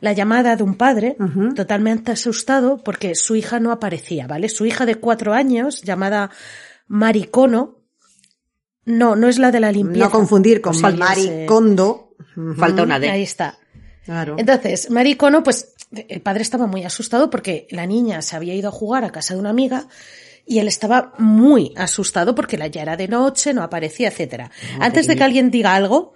[0.00, 1.16] la llamada de un padre
[1.54, 4.48] totalmente asustado porque su hija no aparecía, ¿vale?
[4.48, 6.30] Su hija de cuatro años, llamada
[6.86, 7.80] Maricono,
[8.84, 10.06] no, no es la de la limpieza.
[10.06, 12.14] No confundir con sí, Mari ese- Kondo.
[12.36, 12.54] Ujú.
[12.54, 13.10] Falta una D.
[13.10, 13.58] Ahí está.
[14.04, 14.36] Claro.
[14.38, 18.72] Entonces, Maricono, pues el padre estaba muy asustado porque la niña se había ido a
[18.72, 19.88] jugar a casa de una amiga
[20.46, 24.50] y él estaba muy asustado porque la ya era de noche, no aparecía, etcétera.
[24.80, 26.12] Antes de que alguien diga algo,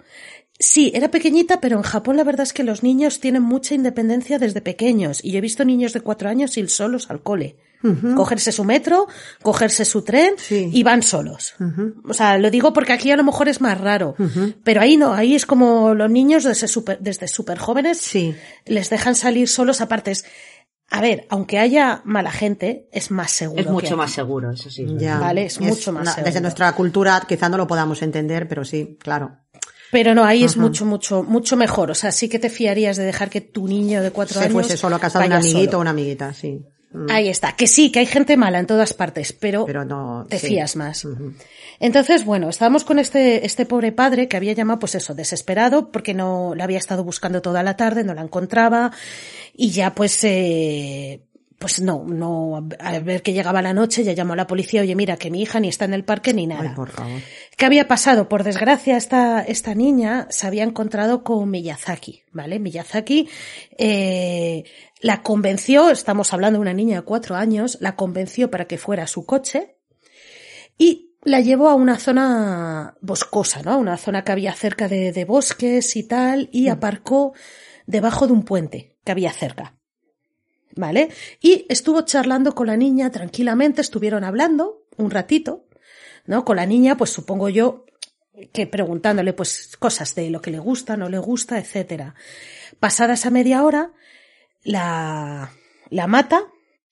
[0.57, 4.39] sí, era pequeñita, pero en Japón la verdad es que los niños tienen mucha independencia
[4.39, 7.57] desde pequeños y yo he visto niños de cuatro años ir solos al cole.
[8.15, 9.07] Cogerse su metro,
[9.41, 10.69] cogerse su tren Sí.
[10.71, 11.55] y van solos.
[12.07, 14.15] O sea, lo digo porque aquí a lo mejor es más raro,
[14.63, 18.35] pero ahí no, ahí es como los niños desde súper desde super jóvenes Sí.
[18.67, 20.11] les dejan salir solos aparte.
[20.11, 20.25] Es-
[20.93, 23.61] A ver, aunque haya mala gente, es más seguro.
[23.61, 24.85] Es mucho más seguro, eso sí.
[24.97, 25.17] Ya.
[25.19, 26.25] Vale, es mucho más una- seguro.
[26.25, 29.37] Desde nuestra cultura quizá no lo podamos entender, pero sí, claro.
[29.91, 31.91] Pero no, ahí es mucho, mucho, mucho mejor.
[31.91, 34.53] O sea, sí que te fiarías de dejar que tu niño de cuatro Se años.
[34.53, 35.77] fuese solo a casa de un amiguito solo.
[35.77, 36.61] o una amiguita, sí.
[36.93, 37.09] Mm.
[37.09, 37.53] Ahí está.
[37.55, 40.25] Que sí, que hay gente mala en todas partes, pero, Pero no.
[40.29, 40.47] te sí.
[40.47, 41.07] fías más.
[41.79, 46.13] Entonces, bueno, estábamos con este, este pobre padre que había llamado, pues eso, desesperado, porque
[46.13, 48.91] no la había estado buscando toda la tarde, no la encontraba,
[49.55, 51.21] y ya pues, eh,
[51.57, 54.95] pues no, no, a ver que llegaba la noche, ya llamó a la policía, oye,
[54.95, 56.69] mira, que mi hija ni está en el parque ni nada.
[56.69, 57.21] Ay, por favor.
[57.55, 58.27] ¿Qué había pasado?
[58.27, 62.59] Por desgracia, esta, esta niña se había encontrado con Miyazaki, ¿vale?
[62.59, 63.29] Miyazaki
[63.77, 64.63] eh,
[65.01, 69.03] la convenció, estamos hablando de una niña de cuatro años, la convenció para que fuera
[69.03, 69.77] a su coche
[70.77, 73.77] y la llevó a una zona boscosa, ¿no?
[73.77, 77.33] Una zona que había cerca de, de bosques y tal, y aparcó
[77.85, 79.75] debajo de un puente que había cerca.
[80.75, 81.09] ¿Vale?
[81.41, 85.67] Y estuvo charlando con la niña tranquilamente, estuvieron hablando un ratito,
[86.25, 86.45] ¿no?
[86.45, 87.85] Con la niña, pues supongo yo
[88.53, 92.15] que preguntándole pues cosas de lo que le gusta, no le gusta, etcétera.
[92.79, 93.91] Pasada esa media hora,
[94.63, 95.51] la,
[95.89, 96.43] la mata,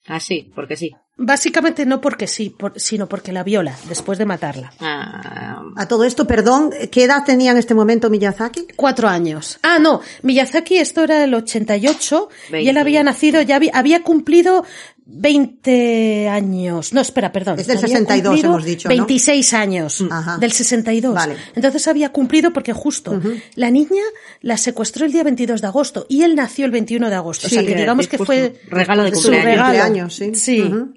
[0.06, 0.90] Ah, sí, porque sí.
[1.18, 4.72] básicamente no porque sí, por- sino porque la viola después de matarla.
[4.80, 8.66] Ah, A todo esto, perdón, ¿qué edad tenía en este momento Miyazaki?
[8.76, 9.58] Cuatro años.
[9.62, 12.28] Ah, no, Miyazaki esto era el 88
[12.60, 14.64] y él había nacido, ya había, había cumplido
[15.12, 16.92] 20 años.
[16.92, 17.58] No, espera, perdón.
[17.58, 18.94] Es del Había 62 cumplido hemos dicho, ¿no?
[18.94, 20.04] 26 años.
[20.10, 20.38] Ajá.
[20.38, 21.14] Del 62.
[21.14, 21.36] Vale.
[21.54, 23.20] Entonces había cumplido porque justo
[23.54, 24.02] la niña
[24.40, 27.46] la secuestró el día 22 de agosto y él nació el 21 de agosto.
[27.46, 28.32] o sea Sí, que digamos sí, que justo.
[28.32, 29.44] fue Regalo de su cumpleaños.
[29.46, 29.68] regalo.
[29.68, 30.34] Cumpleaños, sí.
[30.34, 30.62] Sí.
[30.62, 30.92] Ujú.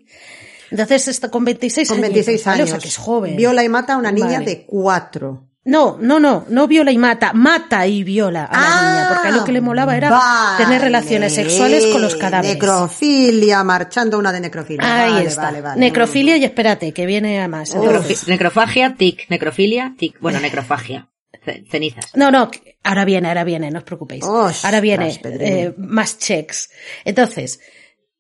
[0.72, 2.10] Entonces está con 26 Con años.
[2.14, 2.56] 26 ¿vale?
[2.64, 2.70] años.
[2.70, 3.36] O sea que es joven.
[3.36, 4.46] Viola y mata a una niña Vale.
[4.46, 5.50] de cuatro.
[5.66, 9.28] No, no, no, no viola y mata, mata y viola a la Ah, niña, porque
[9.30, 10.64] a lo que le molaba era vale.
[10.66, 12.56] tener relaciones sexuales con los cadáveres.
[12.56, 15.04] Necrofilia, marchando una de necrofilia.
[15.06, 15.42] Ahí Vale, está.
[15.44, 15.80] vale, vale.
[15.80, 17.74] Necrofilia y espérate, que viene a más.
[17.74, 19.30] Entonces- necrofagia, tic.
[19.30, 20.20] Necrofilia, tic.
[20.20, 21.10] Bueno, necrofagia.
[21.46, 22.12] Ce- Cenizas.
[22.16, 22.50] no, no,
[22.84, 24.24] ahora viene, ahora viene, no os preocupéis.
[24.26, 26.70] Ostras, ahora viene eh, más checks.
[27.06, 27.60] Entonces,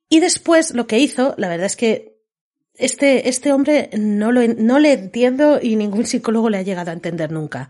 [0.10, 2.12] y después lo que hizo, la verdad es que
[2.76, 6.94] este, este hombre no, lo, no le entiendo y ningún psicólogo le ha llegado a
[6.94, 7.70] entender nunca.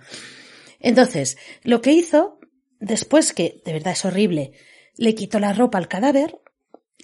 [0.79, 2.39] Entonces, lo que hizo,
[2.79, 4.51] después que de verdad es horrible,
[4.97, 6.39] le quitó la ropa al cadáver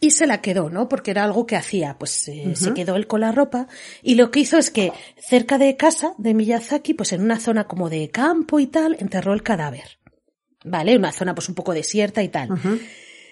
[0.02, 0.88] y se la quedó, ¿no?
[0.88, 3.68] Porque era algo que hacía, pues eh, se quedó él con la ropa
[4.02, 7.68] y lo que hizo es que cerca de casa de Miyazaki, pues en una zona
[7.68, 10.00] como de campo y tal, enterró el cadáver.
[10.64, 10.98] ¿Vale?
[10.98, 12.50] Una zona pues un poco desierta y tal.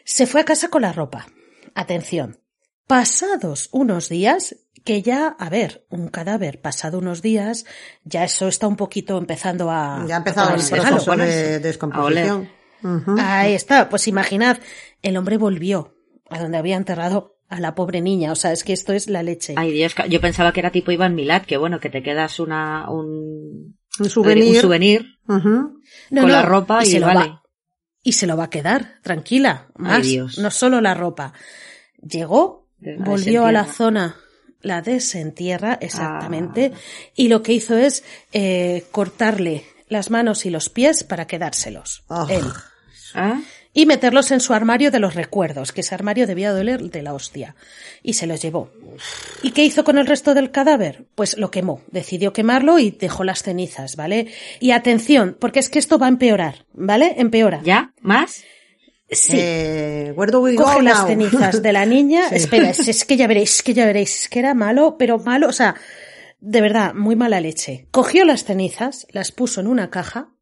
[0.05, 1.27] Se fue a casa con la ropa.
[1.75, 2.39] Atención.
[2.87, 7.65] Pasados unos días, que ya, a ver, un cadáver pasado unos días,
[8.05, 10.05] ya eso está un poquito empezando a...
[10.07, 12.49] Ya ha empezado a el proceso de descomposición.
[13.19, 14.57] Ahí está, pues imaginad,
[15.01, 15.95] el hombre volvió
[16.29, 19.23] a donde había enterrado a la pobre niña, o sea, es que esto es la
[19.23, 19.55] leche.
[19.57, 22.89] Ay, Dios, yo pensaba que era tipo Iván Milat, que bueno, que te quedas una,
[22.89, 24.55] un, Un souvenir.
[24.55, 25.49] un souvenir Ujú.
[26.11, 27.43] No, con no, la ropa y, se lo va,
[28.03, 30.37] y se lo va a quedar, tranquila, Ay, más, Dios.
[30.37, 31.33] no solo la ropa.
[32.01, 34.17] Llegó, volvió a la zona
[34.61, 36.73] la desentierra exactamente
[37.15, 42.03] y lo que hizo es eh, cortarle las manos y los pies para quedárselos.
[42.09, 42.27] Ah.
[42.29, 42.45] Él.
[43.13, 43.39] ¿Ah?
[43.73, 47.13] Y meterlos en su armario de los recuerdos, que ese armario debía doler de la
[47.13, 47.55] hostia.
[48.01, 48.71] Y se los llevó.
[49.43, 51.05] ¿Y qué hizo con el resto del cadáver?
[51.13, 51.83] Pues lo quemó.
[51.91, 54.33] Decidió quemarlo y dejó las cenizas, ¿vale?
[54.59, 57.13] Y atención, porque es que esto va a empeorar, ¿vale?
[57.17, 57.61] Empeora.
[57.63, 57.93] ¿Ya?
[58.01, 58.43] ¿Más?
[59.09, 59.37] Sí.
[59.39, 62.27] Eh, where do we go Coge las cenizas de la niña.
[62.29, 62.35] Sí.
[62.35, 65.17] Espera, es, es que ya veréis, es que ya veréis, es que era malo, pero
[65.19, 65.75] malo, o sea,
[66.39, 67.87] de verdad, muy mala leche.
[67.91, 70.33] Cogió las cenizas, las puso en una caja,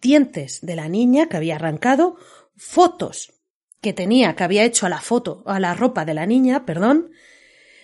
[0.00, 2.16] dientes de la niña que había arrancado,
[2.56, 3.32] fotos
[3.80, 7.10] que tenía, que había hecho a la foto, a la ropa de la niña, perdón,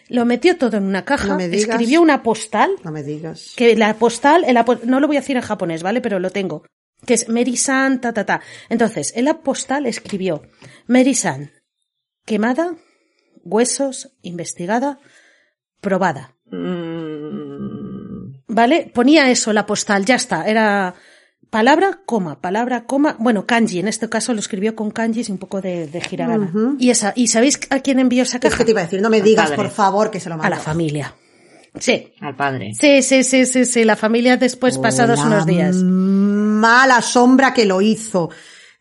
[0.09, 1.69] lo metió todo en una caja, No me digas.
[1.71, 3.53] escribió una postal, No me digas.
[3.57, 6.01] que la postal, el no lo voy a decir en japonés, ¿vale?
[6.01, 6.63] Pero lo tengo.
[7.07, 8.41] Que es Meri-san, ta, ta, ta.
[8.69, 10.43] Entonces, en la postal escribió
[10.87, 11.51] Meri-san,
[12.27, 12.75] quemada,
[13.45, 14.99] huesos, investigada,
[15.81, 16.35] probada.
[16.51, 18.91] Mm, ¿Vale?
[18.93, 20.45] Ponía eso, la postal, ya está.
[20.47, 20.95] Era
[21.51, 23.17] palabra, coma, palabra, coma.
[23.19, 26.53] Bueno, kanji, en este caso lo escribió con kanjis y un poco de, de hiragana.
[26.79, 28.59] Y esa, ¿y sabéis a quién envió esa Es caja?
[28.59, 29.57] que te iba a decir, no me Al digas, padre.
[29.57, 30.57] por favor, que se lo A mando.
[30.57, 31.15] la familia.
[31.79, 32.13] Sí.
[32.21, 32.73] al padre.
[32.75, 33.85] Sí, sí, sí, sí, sí.
[33.85, 35.77] La familia después, pasados unos días.
[36.61, 38.31] Mala sombra que lo hizo.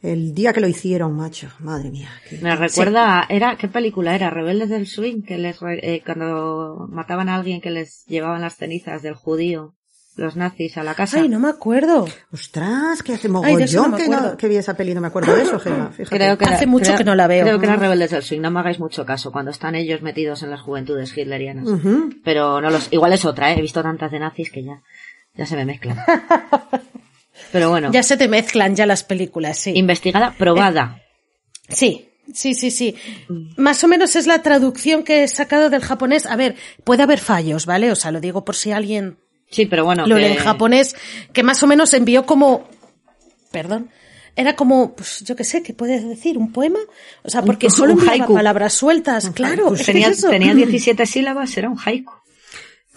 [0.01, 1.49] El día que lo hicieron, macho.
[1.59, 2.09] Madre mía.
[2.29, 4.29] qué- Me recuerda, era, ¿qué película era?
[4.29, 9.01] Rebeldes del Swing, que les, eh, cuando mataban a alguien que les llevaban las cenizas
[9.01, 9.75] del judío,
[10.15, 11.19] los nazis a la casa.
[11.19, 12.07] Ay, no me acuerdo.
[12.31, 15.35] Ostras, que hace no mogollón me que, no, que vi esa peli, no me acuerdo
[15.35, 15.91] de eso, Gemma.
[15.91, 16.15] Fíjate.
[16.17, 17.43] Creo que era- Hace mucho creo- que no la veo.
[17.45, 17.75] Creo que era.
[17.75, 21.17] Rebeldes del Swing, no me hagáis mucho caso, cuando están ellos metidos en las juventudes
[21.17, 21.67] hitlerianas.
[22.23, 23.55] Pero no los, igual es otra, ¿eh?
[23.57, 24.81] he visto tantas de nazis que ya,
[25.35, 25.97] ya se me mezclan.
[27.51, 29.71] Pero bueno, Ya se te mezclan ya las películas, sí.
[29.75, 31.01] investigada, probada.
[31.69, 32.95] Sí, sí, sí, sí.
[33.57, 36.25] Más o menos es la traducción que he sacado del japonés.
[36.25, 37.91] A ver, puede haber fallos, ¿vale?
[37.91, 39.17] O sea, lo digo por si alguien
[39.51, 40.05] Sí, pero bueno.
[40.05, 40.95] lo que- lee en japonés,
[41.33, 42.67] que más o menos envió como,
[43.51, 43.89] perdón,
[44.35, 46.37] era como, pues yo qué sé, ¿qué puedes decir?
[46.37, 46.79] ¿Un poema?
[47.23, 48.33] O sea, porque un solo enviaba haiku.
[48.35, 49.67] palabras sueltas, claro.
[49.69, 50.29] Pues es que tenía, es eso.
[50.29, 52.13] tenía 17 sílabas, era un haiku.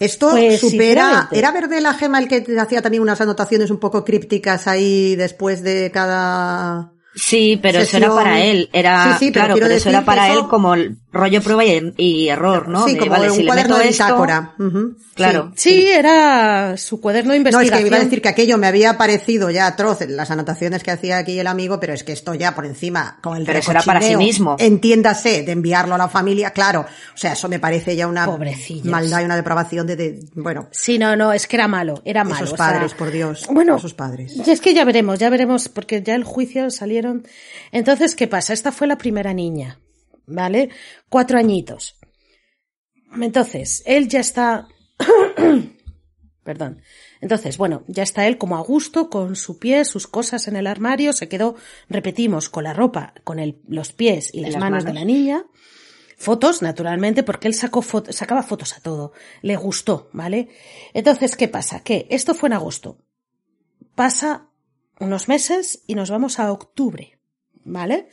[0.03, 1.27] Esto Pues, supera.
[1.31, 5.15] ¿Era verde la gema el que te hacía también unas anotaciones un poco crípticas ahí
[5.15, 6.91] después de cada.
[7.15, 8.69] Sí, pero eso era para él.
[8.73, 10.75] Era, Sí, sí, pero claro, pero eso era para eso- él como
[11.13, 12.85] rollo prueba y, y error, ¿no?
[12.85, 14.55] sí, De, como vale, un si cuaderno de esto- bitácora.
[15.15, 15.51] Claro.
[15.55, 17.83] Sí, era su cuaderno de No, es investigación.
[17.83, 20.89] que iba a decir que aquello me había parecido ya atroz en las anotaciones que
[20.89, 23.69] hacía aquí el amigo, pero es que esto ya por encima, con el Pero eso
[23.71, 24.55] era para sí mismo.
[24.57, 26.81] Entiéndase, de enviarlo a la familia, claro.
[27.13, 28.25] O sea, eso me parece ya una
[28.83, 32.23] maldad y una depravación de, de- bueno, Sí, no, no, es que era malo, era
[32.23, 32.37] malo.
[32.37, 33.45] esos o sea, padres, por Dios.
[33.51, 34.33] Bueno, esos padres.
[34.45, 37.27] Y es que ya veremos, ya veremos, porque ya el juicio salieron.
[37.71, 38.51] Entonces, ¿qué pasa?
[38.53, 39.77] Esta fue la primera niña,
[40.25, 40.69] ¿vale?
[41.09, 41.97] Cuatro añitos.
[43.19, 44.67] Entonces, él ya está.
[46.43, 46.81] Perdón.
[47.21, 50.67] Entonces, bueno, ya está él como a gusto con su pie, sus cosas en el
[50.67, 51.55] armario, se quedó,
[51.87, 55.45] repetimos, con la ropa, con el, los pies y las, las manos, de la niña.
[56.17, 59.13] Fotos, naturalmente, porque él sacó fo- sacaba fotos a todo.
[59.41, 60.49] Le gustó, ¿vale?
[60.93, 61.81] Entonces, ¿qué pasa?
[61.81, 62.97] Que esto fue en agosto.
[63.95, 64.49] Pasa
[64.99, 67.19] unos meses y nos vamos a octubre,
[67.65, 68.07] ¿vale?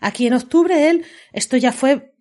[0.00, 2.14] Aquí en octubre él, esto ya fue,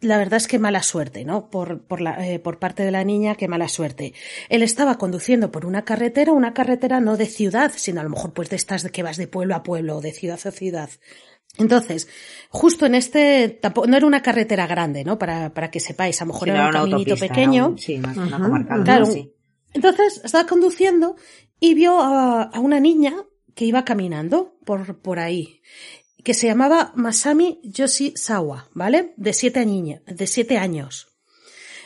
[0.00, 1.50] la verdad es que mala suerte, ¿no?
[1.50, 4.14] Por, por, la, eh, por parte de la niña, que mala suerte.
[4.48, 8.32] Él estaba conduciendo por una carretera, una carretera no de ciudad, sino a lo mejor
[8.32, 10.90] pues de estas de que vas de pueblo a pueblo, o de ciudad a ciudad.
[11.58, 12.08] Entonces,
[12.48, 15.18] justo en este, tampoco, no era una carretera grande, ¿no?
[15.18, 17.68] Para, para que sepáis, a lo mejor Sí, era un caminito pequeño.
[17.70, 18.84] un- sí, más una Ujú, comarcal.
[18.84, 19.06] Claro.
[19.06, 19.34] sí.
[19.74, 21.16] Entonces estaba conduciendo
[21.58, 23.14] y vio a, a una niña
[23.54, 25.60] que iba caminando por, por ahí,
[26.22, 29.14] que se llamaba Masami Yoshizawa, ¿vale?
[29.16, 31.08] De siete, niña, de siete años.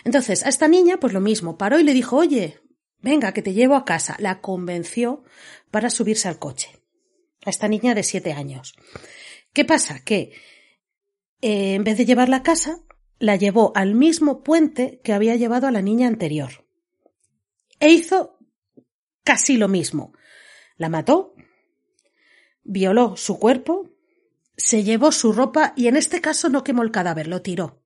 [0.04, 2.60] Entonces, a esta niña, pues lo mismo, paró y le dijo, oye,
[3.00, 4.16] venga, que te llevo a casa.
[4.18, 5.24] La convenció
[5.70, 6.70] para subirse al coche.
[7.44, 8.74] A esta niña de siete años.
[9.52, 10.00] ¿Qué pasa?
[10.04, 10.32] Que
[11.40, 12.80] eh, en vez de llevarla a casa,
[13.18, 16.64] la llevó al mismo puente que había llevado a la niña anterior
[17.80, 18.38] e hizo
[19.22, 20.12] casi lo mismo.
[20.76, 21.34] La mató,
[22.62, 23.90] violó su cuerpo,
[24.56, 27.82] se llevó su ropa y en este caso no quemó el cadáver, lo tiró.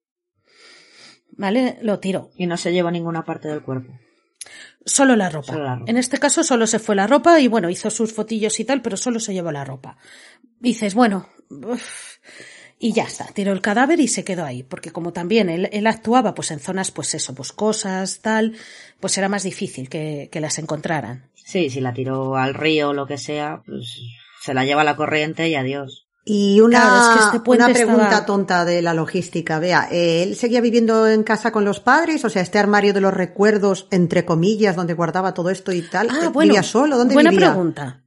[1.31, 1.79] ¿Vale?
[1.81, 2.31] Lo tiró.
[2.35, 3.93] Y no se llevó ninguna parte del cuerpo.
[4.85, 5.53] Solo la ropa.
[5.53, 5.91] Solo la ropa.
[5.91, 8.81] En este caso solo se fue la ropa y bueno, hizo sus fotillos y tal,
[8.81, 9.97] pero solo se llevó la ropa.
[10.59, 11.29] Dices, bueno,
[12.77, 15.87] y ya está, tiró el cadáver y se quedó ahí, porque como también él, él
[15.87, 18.55] actuaba pues en zonas pues eso, boscosas, tal,
[18.99, 21.29] pues era más difícil que, que las encontraran.
[21.35, 23.99] Sí, si la tiró al río o lo que sea, pues
[24.41, 26.08] se la lleva la corriente y adiós.
[26.25, 29.57] Y una, Claro, es que este una pregunta estaba- tonta de la logística.
[29.57, 32.23] Vea, eh, ¿él seguía viviendo en casa con los padres?
[32.25, 36.07] O sea, este armario de los recuerdos, entre comillas, donde guardaba todo esto y tal.
[36.11, 36.49] Ah, ¿eh, bueno.
[36.49, 36.97] ¿Vivía solo?
[36.97, 37.47] ¿Dónde buena vivía?
[37.49, 38.03] pregunta.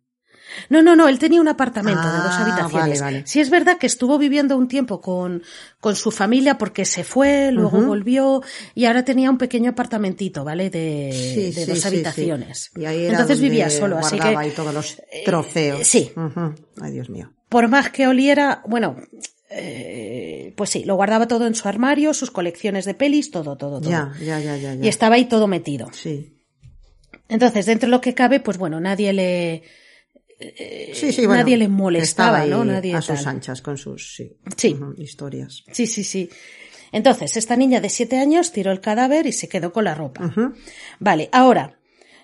[0.68, 2.72] No, no, no, él tenía un apartamento de dos Ah, habitaciones.
[2.72, 3.26] vale, vale.
[3.26, 5.42] Sí es verdad que estuvo viviendo un tiempo con,
[5.80, 8.42] con su familia porque se fue, luego volvió
[8.74, 10.68] y ahora tenía un pequeño apartamentito, ¿vale?
[10.68, 12.70] De, Sí, de sí, dos sí, habitaciones.
[12.74, 12.82] sí.
[12.82, 15.80] Y ahí era Entonces vivía solo, así que ahí todos los trofeos.
[15.80, 16.12] eh, sí.
[16.14, 16.54] Ujú.
[16.82, 17.32] Ay, Dios mío.
[17.52, 18.96] Por más que oliera, bueno,
[19.50, 23.80] eh, pues sí, lo guardaba todo en su armario, sus colecciones de pelis, todo, todo,
[23.80, 23.90] todo.
[23.90, 24.74] Ya, ya, ya, ya.
[24.74, 24.84] ya.
[24.84, 25.88] Y estaba ahí todo metido.
[25.92, 26.42] Sí.
[27.28, 29.62] Entonces, dentro de lo que cabe, pues bueno, nadie le,
[30.94, 32.64] Sí, sí, bueno, nadie le molestaba, ¿no?
[32.64, 33.36] Nadie a sus tal.
[33.36, 34.16] anchas con sus
[34.56, 35.64] sí, historias.
[35.72, 36.28] Sí, sí, sí.
[36.90, 40.32] Entonces, esta niña de siete años tiró el cadáver y se quedó con la ropa.
[40.98, 41.78] Vale, ahora,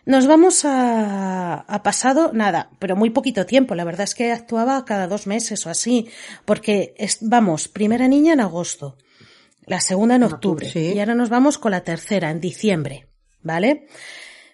[0.07, 3.75] nos vamos a, a pasado, nada, pero muy poquito tiempo.
[3.75, 6.09] La verdad es que actuaba cada dos meses o así,
[6.45, 8.97] porque es- vamos, primera niña en agosto,
[9.67, 10.93] la segunda en octubre, sí.
[10.95, 13.07] y ahora nos vamos con la tercera en diciembre,
[13.43, 13.87] ¿vale?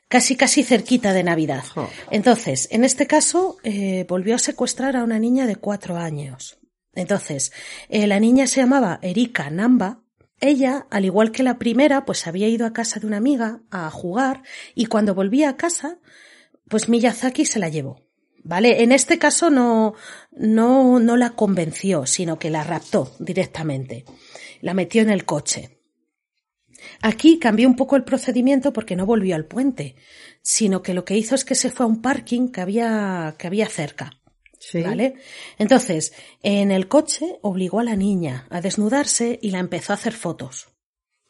[0.09, 1.65] Casi, casi cerquita de Navidad.
[2.11, 6.59] Entonces, en este caso, eh, volvió a secuestrar a una niña de cuatro años.
[6.95, 7.53] Entonces,
[7.89, 10.04] eh, la niña se llamaba Erika Namba.
[10.41, 13.91] Ella, al igual que la primera, pues había ido a casa de una amiga a
[13.91, 14.43] jugar
[14.75, 15.99] y cuando volvía a casa,
[16.69, 18.03] pues Miyazaki se la llevó.
[18.47, 18.83] ¿Vale?
[18.83, 19.95] En este caso no,
[20.31, 24.05] no, no la convenció, sino que la raptó directamente.
[24.61, 25.81] La metió en el coche.
[27.01, 29.97] Aquí cambió un poco el procedimiento porque no volvió al puente,
[30.43, 33.47] sino que lo que hizo es que se fue a un parking que había, que
[33.47, 34.11] había cerca.
[34.71, 34.83] Sí.
[34.83, 35.15] ¿Vale?
[35.59, 40.13] Entonces, en el coche obligó a la niña a desnudarse y la empezó a hacer
[40.13, 40.69] fotos.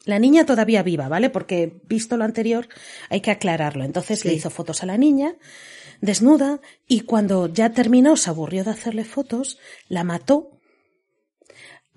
[0.05, 1.29] La niña todavía viva, ¿vale?
[1.29, 2.67] Porque visto lo anterior
[3.09, 3.83] hay que aclararlo.
[3.83, 4.27] Entonces Sí.
[4.27, 5.35] le hizo fotos a la niña,
[6.01, 9.57] desnuda, y cuando ya terminó, se aburrió de hacerle fotos,
[9.89, 10.51] la mató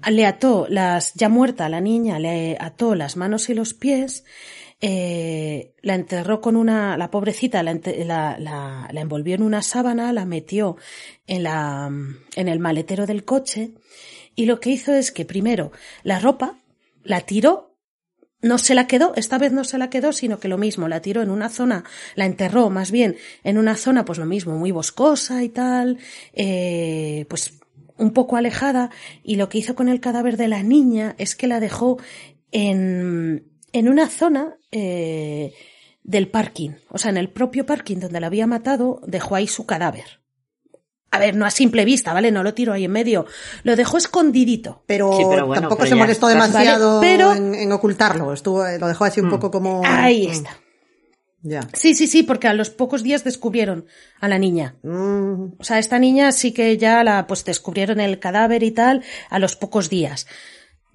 [0.07, 4.24] le ató las, ya muerta a la niña, le ató las manos y los pies,
[4.80, 10.12] eh, la enterró con una, la pobrecita la, la, la- la envolvió en una sábana,
[10.12, 10.76] la metió
[11.26, 11.90] en la,
[12.36, 13.72] en el maletero del coche,
[14.34, 15.72] y lo que hizo es que primero
[16.04, 16.58] la ropa
[17.02, 17.74] la tiró,
[18.40, 21.00] no se la quedó, esta vez no se la quedó, sino que lo mismo, la
[21.02, 21.82] tiró en una zona,
[22.14, 25.98] la enterró más bien en una zona, pues lo mismo, muy boscosa y tal,
[26.34, 27.54] eh, pues
[27.96, 28.90] un poco alejada,
[29.24, 31.98] y lo que hizo con el cadáver de la niña es que la dejó
[32.52, 35.52] en, en una zona eh,
[36.02, 39.66] del parking, o sea, en el propio parking donde la había matado, dejó ahí su
[39.66, 40.20] cadáver.
[41.11, 42.31] A ver, no a simple vista, ¿vale?
[42.31, 43.24] No lo tiró ahí en medio,
[43.62, 44.83] lo dejó escondidito.
[44.87, 48.33] Pero, Sí, pero bueno, tampoco pero se molestó demasiado Vale, pero- en, en ocultarlo.
[48.35, 49.83] Estuvo, lo dejó así un poco como.
[49.87, 50.59] Ahí Mm, está.
[51.40, 51.61] Ya.
[51.72, 53.87] Sí, sí, sí, porque a los pocos días descubrieron
[54.20, 54.74] a la niña.
[54.83, 59.02] Mm, O sea, esta niña sí que ya la, pues descubrieron el cadáver y tal
[59.31, 60.26] a los pocos días.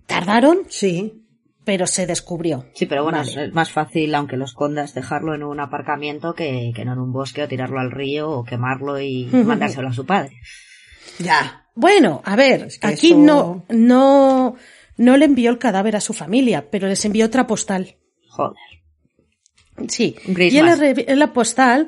[0.06, 1.23] Tardaron, sí.
[1.66, 2.66] Pero se descubrió.
[2.74, 3.46] Sí, pero bueno, Vale.
[3.48, 7.14] es- más fácil, aunque lo escondas, dejarlo en un aparcamiento que, que no en un
[7.14, 10.40] bosque o tirarlo al río o quemarlo y mandárselo a su padre.
[11.20, 11.68] Ya.
[11.76, 14.56] Bueno, a ver, Es que aquí eso- no, no,
[14.98, 17.96] no le envió el cadáver a su familia, pero les envió otra postal.
[18.30, 18.58] Joder.
[19.88, 20.16] Sí.
[20.28, 21.88] Gris y en la, en postal,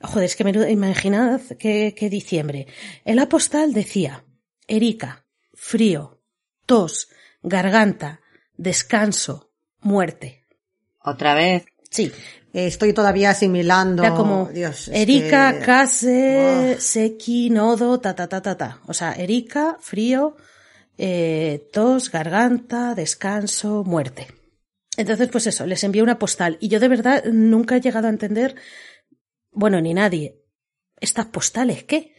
[0.00, 2.66] joder, es que menudo- imaginad que, que diciembre.
[3.04, 4.24] En la postal decía,
[4.68, 6.20] Erika, frío,
[6.66, 7.08] tos,
[7.42, 8.20] garganta,
[8.56, 10.44] descanso, muerte.
[11.02, 11.64] Otra vez.
[11.90, 12.10] Sí.
[12.52, 14.04] Estoy todavía asimilando.
[14.04, 15.64] Era como Dios, es Erika, que-
[16.70, 16.80] Buah.
[16.80, 18.80] Seki, Nodo, ta ta ta ta ta.
[18.86, 20.36] O sea, Erika, frío,
[20.96, 24.28] eh, tos, garganta, descanso, muerte.
[24.96, 26.56] Entonces, pues eso, les envié una postal.
[26.60, 28.54] Y yo de verdad nunca he llegado a entender,
[29.50, 30.40] bueno, ni nadie,
[31.00, 32.13] estas postales, ¿qué?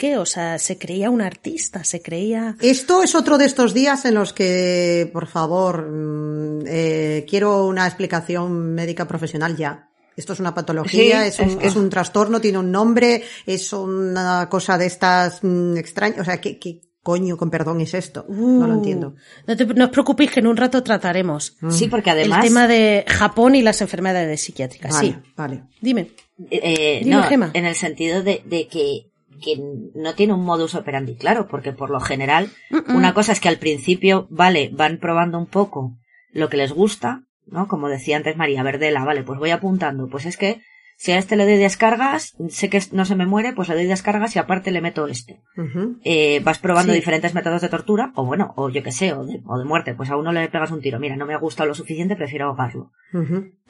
[0.00, 0.16] ¿Qué?
[0.16, 2.56] O sea, se creía un artista, se creía...
[2.62, 7.86] Esto es otro de estos días en los que, por favor, mm, eh, quiero una
[7.86, 9.90] explicación médica profesional ya.
[10.16, 13.22] Esto es una patología, Sí, es, un, es que- es un trastorno, tiene un nombre,
[13.44, 16.20] es una cosa de estas mm, extrañas.
[16.20, 18.24] O sea, ¿qué, qué coño, con perdón, es esto?
[18.28, 19.14] no lo Uh, entiendo.
[19.46, 22.38] No, te- no os preocupéis que en un rato trataremos Sí, porque además.
[22.42, 24.92] el tema de Japón y las enfermedades psiquiátricas.
[24.94, 25.62] Vale, Sí, vale.
[25.82, 26.10] dime.
[26.50, 27.50] eh, Dime, no, Gema.
[27.52, 29.09] en el sentido de, de que,
[29.40, 29.56] que
[29.94, 32.50] no tiene un modus operandi claro, porque por lo general,
[32.88, 35.96] una cosa es que al principio, vale, van probando un poco
[36.32, 37.66] lo que les gusta, ¿no?
[37.68, 40.60] Como decía antes María Verdela, vale, pues voy apuntando, pues es que
[40.96, 43.86] si a este le doy descargas, sé que no se me muere, pues le doy
[43.86, 45.06] descargas y aparte le meto.
[45.06, 45.96] Ujú.
[46.04, 46.98] Eh, vas probando Sí.
[46.98, 49.94] diferentes métodos de tortura, o bueno, o yo que sé, o de, o de muerte,
[49.94, 52.48] pues a uno le pegas un tiro, mira, no me ha gustado lo suficiente, prefiero
[52.48, 52.92] ahogarlo.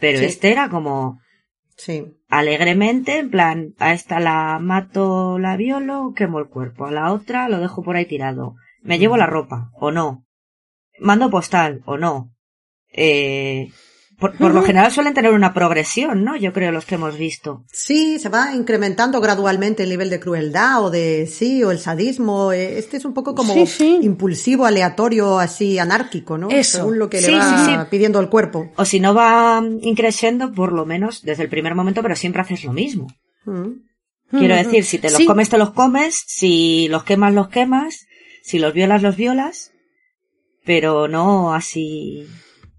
[0.00, 0.24] Pero Sí.
[0.24, 1.20] este era como,
[1.80, 2.14] Sí.
[2.28, 6.84] Alegremente, en plan, a esta la mato, la violo, quemo el cuerpo.
[6.84, 8.54] A la otra lo dejo por ahí tirado.
[8.82, 10.26] Me llevo la ropa, o no.
[10.98, 12.34] Mando postal, o no.
[12.92, 13.70] Eh,
[14.20, 16.36] por, por lo general suelen tener una progresión, ¿no?
[16.36, 17.64] Yo creo los que hemos visto.
[17.72, 22.52] Sí, se va incrementando gradualmente el nivel de crueldad o de sí, o el sadismo.
[22.52, 23.98] Eh, Este es un poco como Sí, sí.
[24.02, 26.50] impulsivo, aleatorio, así anárquico, ¿no?
[26.50, 26.78] Eso.
[26.78, 27.76] Según lo que Sí, le va sí, sí.
[27.90, 28.70] pidiendo el cuerpo.
[28.76, 32.62] O si no va increciendo, por lo menos desde el primer momento, pero siempre haces
[32.64, 33.08] lo mismo.
[33.46, 33.68] Mm.
[34.30, 34.64] Quiero Ujú.
[34.64, 35.26] decir, si te los Sí.
[35.26, 38.06] comes, te los comes, si los quemas, los quemas,
[38.44, 39.72] si los violas, los violas,
[40.64, 42.26] pero no así,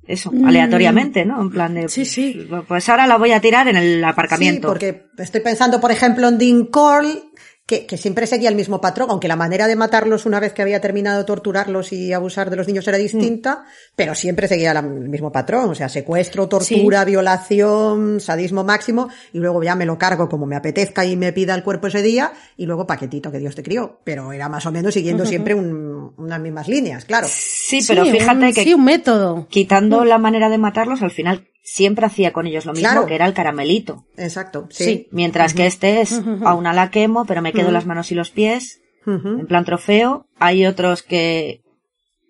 [0.07, 0.45] eso, Mm.
[0.45, 1.41] aleatoriamente, ¿no?
[1.41, 2.47] En plan de, Sí, sí.
[2.67, 4.67] pues ahora la voy a tirar en el Sí, aparcamiento.
[4.67, 7.23] porque estoy pensando, por ejemplo, en Dean Cole,
[7.63, 10.61] que, que siempre seguía el mismo patrón, aunque la manera de matarlos una vez que
[10.61, 13.63] había terminado de torturarlos y abusar de los niños era distinta,
[13.95, 19.37] pero siempre seguía la- el mismo patrón, o sea, secuestro, tortura, violación, sadismo máximo, y
[19.39, 22.33] luego ya me lo cargo como me apetezca y me pida el cuerpo ese día,
[22.57, 25.90] y luego paquetito que Dios te crió, pero era más o menos siguiendo siempre un-
[26.17, 27.27] unas mismas líneas, claro.
[27.29, 29.47] Sí, pero Sí, fíjate un- que Sí, un método.
[29.49, 33.05] quitando la manera de matarlos, al final siempre hacía con ellos lo mismo, Claro.
[33.05, 34.05] que era el caramelito.
[34.17, 34.83] Exacto, sí.
[34.83, 38.15] Sí, mientras que este es, a una la quemo, pero me quedo las manos y
[38.15, 40.25] los pies, en plan trofeo.
[40.39, 41.61] Hay otros que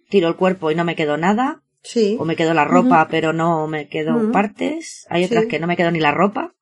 [0.10, 2.16] tiro el cuerpo y no me quedo nada, Sí.
[2.20, 5.06] o me quedo la ropa, pero no me quedo partes.
[5.10, 5.50] Hay otras Sí.
[5.50, 6.54] que no me quedo ni la ropa.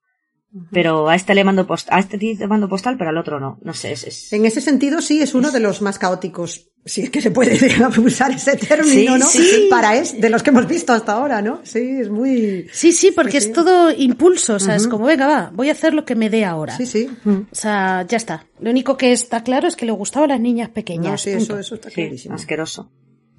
[0.72, 3.60] Pero a este le mando postal, a este le mando postal, pero al otro no.
[3.64, 7.02] No sé, es, es- En ese sentido, sí, es uno de los más caóticos, si
[7.02, 7.56] es que se puede
[8.04, 9.26] usar ese término, Sí, ¿no?
[9.28, 9.68] sí.
[9.70, 11.62] Para es, de los que hemos visto hasta ahora, ¿no?
[11.64, 12.68] Sí, es muy...
[12.74, 13.48] Sí, sí, porque Sí, sí.
[13.50, 16.32] es todo impulso, o sea, es como, venga, va, voy a hacer lo que me
[16.32, 16.76] dé ahora.
[16.76, 17.08] Sí, sí.
[17.26, 18.48] O sea, ya está.
[18.60, 21.12] Lo único que está claro es que le gustaba a las niñas pequeñas.
[21.12, 21.44] No, sí, punto.
[21.44, 22.34] eso, eso está sí, clarísimo.
[22.34, 22.90] asqueroso.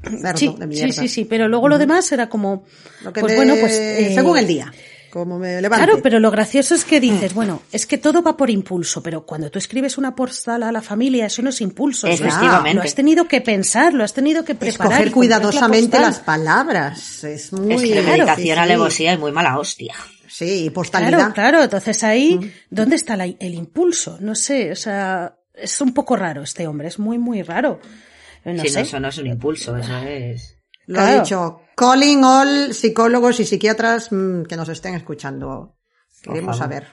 [0.03, 2.65] Cerdo Sí, de sí, sí, sí, pero luego lo demás era como,
[3.05, 4.73] Lo que pues bueno, pues eh, Según el día,
[5.11, 5.85] como me levante.
[5.85, 9.27] Claro, pero lo gracioso es que dices, bueno, es que todo va por impulso, pero
[9.27, 12.07] cuando tú escribes una postal a la familia, eso no es impulso.
[12.07, 12.75] Efectivamente.
[12.75, 14.93] Lo has tenido que pensar, lo has tenido que preparar.
[14.93, 17.25] Escoger la cuidadosamente las palabras.
[17.25, 17.75] Es muy...
[17.75, 18.51] es claro, premeditación, sí, sí.
[18.53, 19.95] alevosía y muy mala hostia.
[20.29, 21.11] Sí, y postalidad.
[21.19, 21.63] Claro, claro.
[21.65, 24.17] Entonces ahí, ¿dónde está la- el impulso?
[24.21, 27.81] No sé, o sea, es un poco raro este hombre, es muy, muy raro.
[28.45, 28.79] No si sé.
[28.79, 30.57] no, eso no es un impulso, eso es...
[30.87, 31.19] Lo Claro.
[31.19, 31.61] ha dicho.
[31.81, 35.79] Calling all psicólogos y psiquiatras mm, que nos estén escuchando.
[36.23, 36.89] Queremos saber.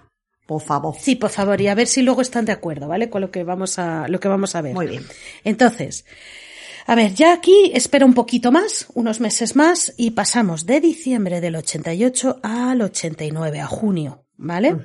[0.45, 0.95] Por favor.
[0.97, 3.09] Sí, por favor, y a ver si luego están de acuerdo, ¿vale?
[3.09, 4.73] Con lo que vamos a, lo que vamos a ver.
[4.73, 5.05] Muy bien.
[5.43, 6.05] Entonces,
[6.85, 11.41] a ver, ya aquí espera un poquito más, unos meses más, y pasamos de diciembre
[11.41, 14.77] del 88 al 89, a junio, ¿vale?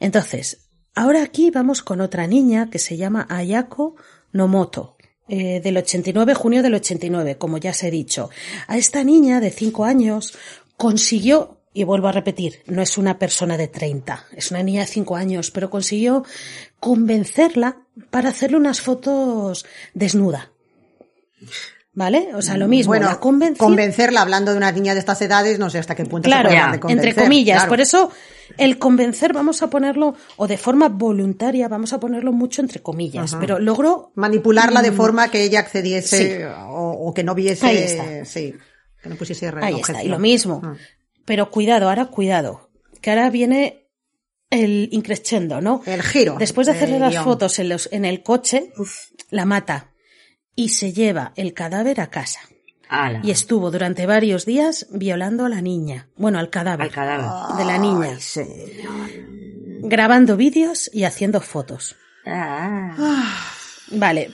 [0.00, 3.94] Entonces, ahora aquí vamos con otra niña que se llama Ayako
[4.32, 4.97] Nomoto.
[5.28, 8.30] Eh, del 89, junio del 89, como ya se he dicho.
[8.66, 10.36] A esta niña de 5 años
[10.76, 14.86] consiguió, y vuelvo a repetir, no es una persona de 30, es una niña de
[14.86, 16.24] 5 años, pero consiguió
[16.80, 20.52] convencerla para hacerle unas fotos desnuda.
[21.98, 22.28] ¿Vale?
[22.36, 25.68] O sea, lo mismo, bueno, la convencerla hablando de una niña de estas edades, no
[25.68, 27.08] sé hasta qué punto Claro, se puede hablar de convencer.
[27.08, 27.56] entre comillas.
[27.56, 27.68] claro.
[27.70, 28.12] Por eso
[28.56, 33.36] el convencer vamos a ponerlo, o de forma voluntaria, vamos a ponerlo mucho entre comillas.
[33.40, 36.38] Pero logró Manipularla de forma que ella accediese Mm.
[36.38, 36.44] Sí.
[36.68, 37.66] o, o que no viese.
[37.66, 38.24] Ahí está.
[38.24, 38.54] Sí.
[39.02, 40.60] Que no pusiese Ahí está, y lo mismo.
[40.60, 40.76] Mm.
[41.24, 42.70] Pero cuidado, ahora cuidado,
[43.02, 43.88] que ahora viene
[44.50, 45.82] el increscendo, ¿no?
[45.84, 46.36] El giro.
[46.38, 47.24] Después de hacerle las guion.
[47.24, 48.72] fotos en, los, en el coche,
[49.30, 49.90] la mata
[50.58, 52.40] y se lleva el cadáver a casa.
[52.88, 57.56] Ala, Y estuvo durante varios días violando a la niña, bueno, al cadáver, al cadáver.
[57.58, 58.42] de la niña, Ay, sí.
[59.82, 61.94] grabando vídeos y haciendo fotos.
[62.26, 62.96] Ah,
[63.92, 64.30] Vale,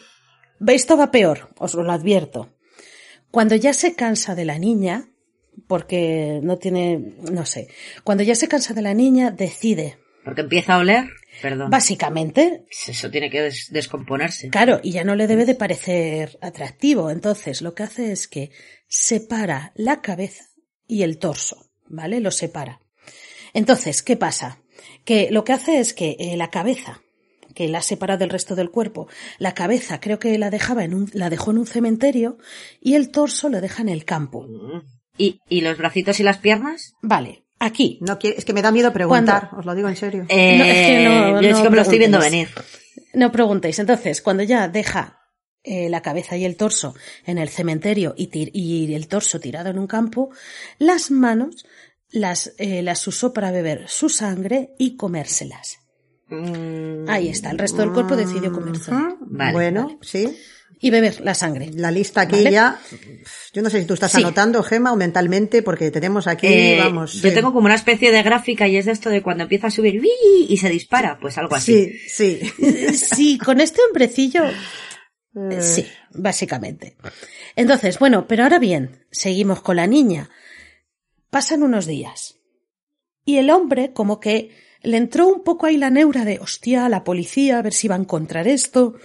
[0.66, 2.48] esto va peor, os lo advierto.
[3.30, 5.08] Cuando ya se cansa de la niña,
[5.68, 7.68] porque no tiene, no sé,
[8.02, 11.04] cuando ya se cansa de la niña, decide, porque empieza a oler,
[11.42, 11.70] perdón.
[11.70, 14.48] básicamente, Eso tiene que des- descomponerse.
[14.50, 17.10] claro, y ya no le debe de parecer atractivo.
[17.10, 18.50] Entonces, lo que hace es que
[18.88, 20.44] separa la cabeza
[20.86, 22.20] y el torso, ¿vale?
[22.20, 22.80] Lo separa.
[23.52, 24.60] Entonces, ¿qué pasa?
[25.04, 27.00] Que lo que hace es que eh, la cabeza,
[27.54, 29.08] que la separa del resto del cuerpo,
[29.38, 32.38] la cabeza creo que la dejaba en un, la dejó en un cementerio
[32.80, 34.46] y el torso lo deja en el campo.
[35.16, 36.94] ¿Y, ¿Y los bracitos y las piernas?
[37.00, 37.98] Vale, aquí.
[38.00, 40.26] No quiere- es que me da miedo preguntar, os lo digo en serio.
[40.28, 42.54] Eh, No, es que no- yo es no que me lo estoy viendo preguntéis.
[42.54, 42.64] venir.
[43.14, 43.78] No preguntéis.
[43.78, 45.20] Entonces, cuando ya deja
[45.66, 46.94] eh, la cabeza y el torso
[47.24, 50.28] en el cementerio y, el torso tirado en un campo,
[50.78, 51.64] las manos
[52.10, 55.78] las, eh, las usó para beber su sangre y comérselas.
[56.28, 58.90] Mm, Ahí está, el resto del cuerpo decidió comerse.
[59.20, 59.98] Vale, bueno, vale.
[60.02, 60.36] sí.
[60.84, 61.70] Y beber la sangre.
[61.74, 62.50] La lista aquí ¿Vale?
[62.50, 62.78] ya.
[63.54, 64.18] Yo no sé si tú estás Sí.
[64.20, 67.14] anotando, Gema, o mentalmente, porque tenemos aquí, Eh, vamos.
[67.22, 67.34] yo sí.
[67.34, 70.02] tengo como una especie de gráfica y es de esto de cuando empieza a subir
[70.46, 71.98] y se dispara, pues algo así.
[72.06, 72.52] Sí, sí.
[73.16, 76.96] Sí, con este hombrecillo, Eh, sí, básicamente.
[77.56, 80.28] Entonces, bueno, pero ahora bien, seguimos con la niña.
[81.30, 82.36] Pasan unos días.
[83.24, 84.50] Y el hombre como que
[84.82, 87.94] le entró un poco ahí la neura de, hostia, la policía, a ver si va
[87.94, 88.96] a encontrar esto.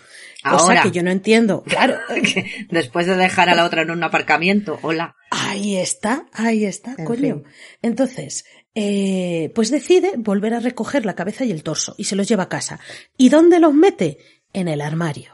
[0.44, 0.84] Cosa Ahora.
[0.84, 1.64] que yo no entiendo.
[1.64, 1.98] Claro.
[2.70, 5.16] Después de dejar a la otra en un aparcamiento, hola.
[5.32, 7.20] Ahí está, ahí está, En coño.
[7.20, 7.44] fin.
[7.82, 12.28] Entonces, eh, pues decide volver a recoger la cabeza y el torso y se los
[12.28, 12.80] lleva a casa.
[13.18, 14.18] ¿Y dónde los mete?
[14.54, 15.34] En el armario.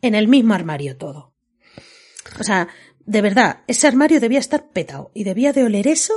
[0.00, 1.34] En el mismo armario todo.
[2.40, 2.68] O sea,
[3.04, 6.14] de verdad, ese armario debía estar petado y debía de oler eso.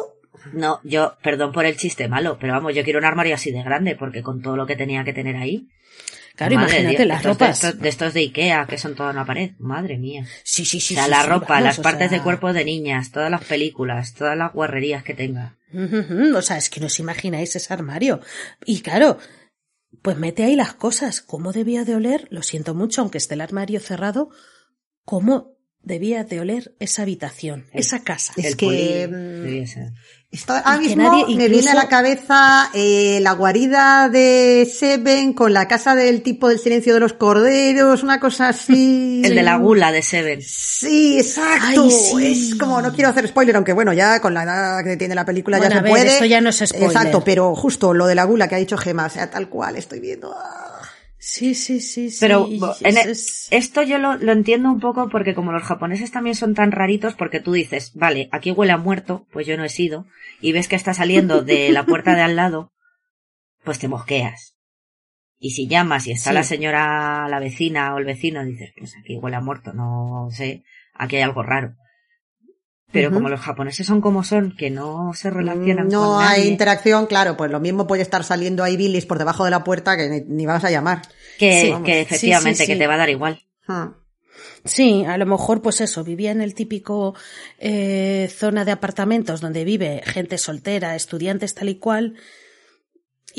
[0.54, 3.64] No, yo, perdón por el chiste malo, pero vamos, yo quiero un armario así de
[3.64, 5.68] grande, porque con todo lo que tenía que tener ahí.
[6.38, 7.62] Claro, madre imagínate Dios, las estos ropas.
[7.62, 10.26] De estos, de estos de Ikea, que son toda una pared, madre mía.
[10.44, 10.94] Sí, sí, sí.
[10.94, 13.12] o sea, sí, la sí, ropa, vamos, las o partes sea, de cuerpo de niñas,
[13.12, 15.58] todas las películas, todas las guarrerías que tenga.
[16.36, 18.22] O sea, es que no os imagináis ese armario.
[18.66, 19.18] Y claro,
[20.02, 21.22] pues mete ahí las cosas.
[21.22, 22.28] ¿Cómo debía de oler?
[22.30, 24.30] Lo siento mucho, aunque esté el armario cerrado.
[25.06, 28.34] ¿Cómo debía de oler esa habitación, esa casa?
[28.38, 29.92] Es El que, poli- mm, debía ser.
[30.30, 35.54] Esto ahora mismo nadie, me viene a la cabeza eh, la guarida de Seven con
[35.54, 39.22] la casa del tipo del silencio de los corderos, una cosa así.
[39.24, 40.42] El de la gula de Seven.
[40.42, 41.84] Sí, exacto.
[41.84, 42.50] Ay, sí.
[42.52, 45.24] Es como, no quiero hacer spoiler, aunque bueno, ya con la edad que tiene la
[45.26, 46.08] película Bueno, ya se ver, puede.
[46.08, 46.88] esto ya no es spoiler.
[46.90, 49.78] Exacto, pero justo lo de la gula que ha dicho Gema, o sea, tal cual,
[49.78, 50.36] estoy viendo.
[50.38, 50.77] ah.
[51.30, 52.18] Sí, sí, sí, sí.
[52.22, 52.48] Pero
[52.82, 56.36] en e- es- esto yo lo, lo entiendo un poco porque como los japoneses también
[56.38, 59.70] son tan raritos, porque tú dices, vale, aquí huele a muerto, pues yo no he
[59.70, 60.06] sido,
[60.40, 62.72] y ves que está saliendo de la puerta de al lado,
[63.66, 64.56] pues te mosqueas.
[65.38, 66.34] Y si llamas y está Sí.
[66.36, 70.64] la señora, la vecina o el vecino, dices, pues aquí huele a muerto, no sé,
[70.94, 71.74] aquí hay algo raro.
[72.90, 76.52] Pero como los japoneses son como son, que no se relacionan No con hay nadie,
[76.52, 79.98] interacción, claro, pues lo mismo puede estar saliendo ahí bilis por debajo de la puerta
[79.98, 81.02] que ni, ni vas a llamar.
[81.38, 82.72] Que, Sí, que efectivamente, sí.
[82.72, 83.42] que te va a dar igual.
[83.68, 83.94] Ah.
[84.66, 87.16] Sí, a lo mejor pues eso, vivía en el típico
[87.58, 92.16] eh, zona de apartamentos donde vive gente soltera, estudiantes tal y cual.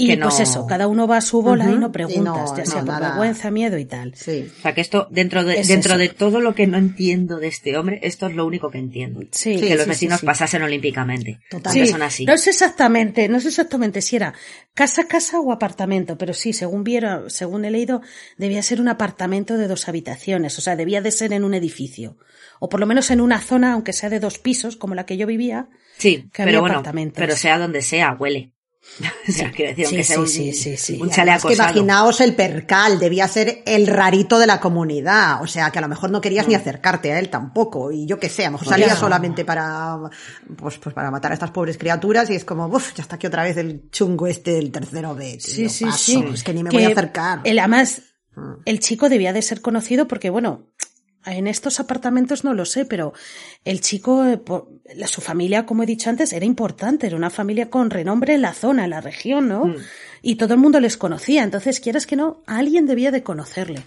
[0.00, 2.22] Y Que no- pues eso, cada uno va a su bola y no y preguntas,
[2.52, 4.14] no- ya sea no, por vergüenza, miedo y tal.
[4.14, 4.48] Sí.
[4.58, 5.98] O sea que esto, dentro de, Es dentro eso.
[5.98, 9.20] de todo lo que no entiendo de este hombre, esto es lo único que entiendo.
[9.32, 10.26] Sí, que los vecinos sí, sí.
[10.26, 11.40] pasasen olímpicamente.
[11.50, 11.62] Total.
[11.72, 12.24] Porque Sí, son así.
[12.26, 14.34] no sé exactamente, no sé exactamente si era
[14.72, 18.00] casa, casa o apartamento, pero sí, según vieron, según he leído,
[18.36, 22.16] debía ser un apartamento de dos habitaciones, o sea, debía de ser en un edificio.
[22.60, 25.16] O por lo menos en una zona, aunque sea de dos pisos, como la que
[25.16, 25.68] yo vivía.
[25.96, 27.16] Sí, que había pero bueno, apartamentos.
[27.18, 28.52] pero sea donde sea, huele.
[29.28, 33.28] o sea, quiero decir, Sí, sea sí, un, sí, un que imaginaos el percal, debía
[33.28, 36.54] ser el rarito de la comunidad, o sea que a lo mejor no querías ni
[36.54, 39.98] acercarte a él tampoco, y yo qué sé, a lo mejor salía solamente para,
[40.56, 43.26] pues, pues para matar a estas pobres criaturas y es como, uff, ya está aquí
[43.26, 46.24] otra vez el chungo este del tercero B, Sí, sí, paso, sí.
[46.34, 47.40] es que ni me voy a acercar.
[47.44, 48.02] El, además,
[48.38, 48.62] Mm.
[48.66, 50.68] el chico debía de ser conocido porque, bueno,
[51.34, 53.12] en estos apartamentos no lo sé, pero
[53.64, 54.40] el chico, eh,
[54.94, 58.42] la, su familia, como he dicho antes, era importante, era una familia con renombre en
[58.42, 59.66] la zona, en la región, ¿no?
[59.66, 59.76] Mm.
[60.22, 63.82] Y todo el mundo les conocía, entonces, quieras que no, alguien debía de conocerle.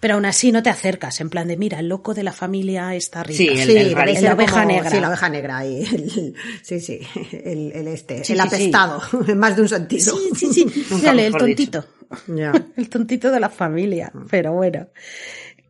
[0.00, 2.92] Pero aún así no te acercas, en plan de, mira, el loco de la familia
[2.96, 3.38] está rica.
[3.38, 3.68] Sí, el-
[4.16, 4.90] Sí, La oveja como- negra.
[4.90, 5.64] Sí, la oveja negra.
[5.64, 6.98] Y el- sí, sí,
[7.44, 10.16] el, este, Sí, el apestado, en más de un sentido.
[10.34, 10.86] Sí, sí, sí.
[11.04, 11.84] Dale, el tontito.
[12.26, 12.52] Ya.
[12.76, 14.88] el tontito de la familia, pero bueno.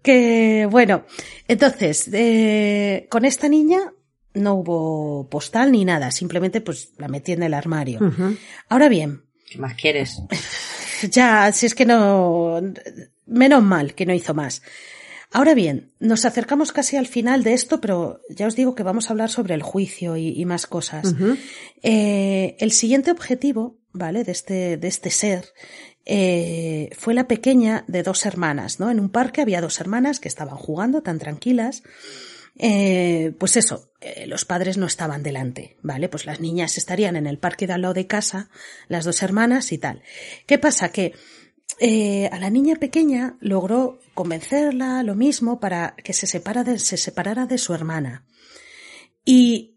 [0.03, 1.05] Que bueno,
[1.49, 3.93] entonces, eh, con esta niña
[4.35, 8.01] no hubo postal ni nada, simplemente pues la metí en el armario.
[8.69, 9.23] Ahora bien,
[9.53, 10.23] ¿Qué más quieres?
[11.11, 12.59] ya, si es que no,
[13.27, 14.63] menos mal que no hizo más.
[15.31, 19.09] Ahora bien, nos acercamos casi al final de esto, pero ya os digo que vamos
[19.09, 21.15] a hablar sobre el juicio y, y más cosas.
[21.83, 24.25] Eh, el siguiente objetivo, ¿vale?
[24.25, 25.47] De este, de este ser,
[26.05, 28.91] eh, fue la pequeña de dos hermanas, ¿no?
[28.91, 31.83] En un parque había dos hermanas que estaban jugando tan tranquilas.
[32.59, 36.09] Eh, pues eso, eh, los padres no estaban delante, ¿vale?
[36.09, 38.51] Pues las niñas estarían en el parque de al lado de casa,
[38.89, 40.03] las dos hermanas y tal.
[40.47, 40.91] ¿Qué pasa?
[40.91, 41.15] Que
[41.81, 47.47] eh, a la niña pequeña logró convencerla lo mismo para que se, de- se separara
[47.47, 48.27] de su hermana.
[49.25, 49.72] Y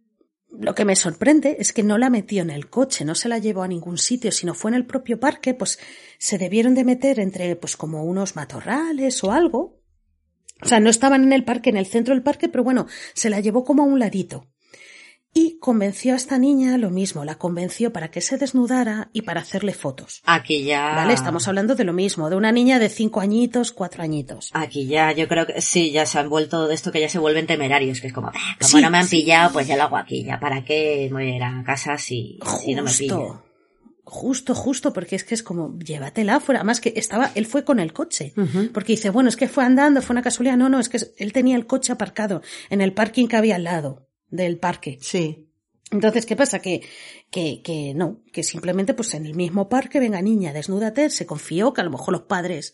[0.60, 3.38] lo que me sorprende es que no la metió en el coche, no se la
[3.38, 5.80] llevó a ningún sitio, sino fue en el propio parque, pues
[6.18, 9.82] se debieron de meter entre pues como unos matorrales o algo.
[10.62, 13.30] O sea, no estaban en el parque, en el centro del parque, pero bueno, se
[13.30, 14.48] la llevó como a un ladito.
[15.38, 19.42] Y convenció a esta niña lo mismo, la convenció para que se desnudara y para
[19.42, 20.22] hacerle fotos.
[20.26, 20.96] Aquí ya.
[20.96, 24.50] Vale, estamos hablando de lo mismo, de una niña de cinco añitos, cuatro añitos.
[24.54, 27.20] Aquí ya, yo creo que sí, ya se han vuelto de esto que ya se
[27.20, 29.18] vuelven temerarios, que es como, "Ah, como Sí, no me han sí.
[29.18, 31.98] pillado, pues ya lo hago aquí, ya para qué me voy a ir a casa
[31.98, 33.20] si, si no me pillan.
[33.20, 33.44] Justo,
[34.06, 36.62] justo, justo, porque es que es como, llévatela fuera.
[36.62, 38.34] Además que estaba, él fue con el coche.
[38.74, 40.56] Porque dice, bueno, es que fue andando, fue una casualidad.
[40.56, 43.66] No, no, es que él tenía el coche aparcado en el parking que había al
[43.66, 44.98] lado del parque.
[45.02, 45.48] Sí.
[45.92, 46.60] Entonces, ¿qué pasa?
[46.60, 46.82] Que,
[47.30, 51.74] que, que no, que simplemente pues en el mismo parque, venga niña, desnúdate, se confió
[51.74, 52.74] que a lo mejor los padres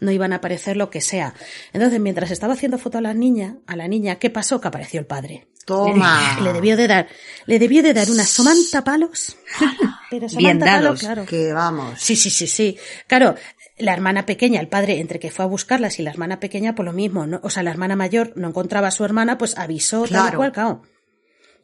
[0.00, 1.34] no iban a aparecer lo que sea.
[1.72, 4.60] Entonces, mientras estaba haciendo foto a la niña, a la niña, ¿qué pasó?
[4.60, 5.48] Que apareció el padre.
[5.64, 6.40] Toma.
[6.42, 7.08] Le debió de dar,
[7.46, 9.36] le debió de dar una somanta palos.
[10.10, 11.00] Pero Bien somanta palos, dados.
[11.00, 11.26] claro.
[11.26, 11.98] Que vamos.
[12.00, 12.76] Sí, sí, sí, sí.
[13.06, 13.34] Claro,
[13.78, 16.84] la hermana pequeña, el padre, entre que fue a buscarlas y la hermana pequeña, por
[16.84, 17.40] lo mismo, ¿no?
[17.42, 20.36] O sea, la hermana mayor no encontraba a su hermana, pues avisó tal y Claro.
[20.38, 20.82] cual, claro.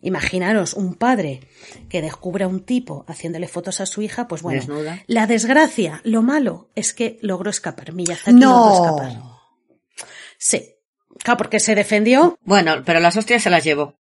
[0.01, 1.41] Imaginaros un padre
[1.89, 5.03] que descubre a un tipo haciéndole fotos a su hija, pues bueno, Desnuda.
[5.09, 7.93] la desgracia, lo malo es que logró escapar.
[7.93, 9.13] Miyazaki logró escapar.
[9.19, 9.41] No.
[10.39, 10.75] Sí.
[11.25, 13.99] Claro, porque se defendió, Bueno, pero las hostias se las llevó.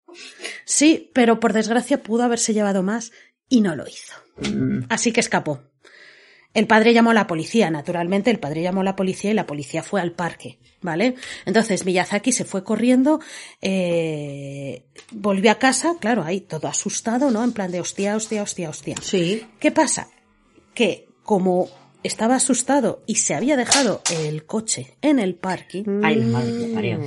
[0.65, 3.11] sí, pero por desgracia pudo haberse llevado más
[3.49, 4.15] y no lo hizo.
[4.37, 5.61] Mm, Así que escapó.
[6.55, 9.47] El padre llamó a la policía, naturalmente el padre llamó a la policía y la
[9.47, 11.15] policía fue al parque, ¿vale?
[11.45, 13.21] Entonces Miyazaki se fue corriendo,
[13.61, 17.45] eh, volvió a casa, claro, ahí todo asustado, ¿no?
[17.45, 18.97] En plan de hostia, hostia, hostia, hostia.
[19.01, 19.47] Sí.
[19.61, 20.09] ¿Qué pasa?
[20.75, 21.69] Que como
[22.03, 26.69] estaba asustado y se había dejado el coche en el parking, Ay, la madre que
[26.69, 27.01] lo parió.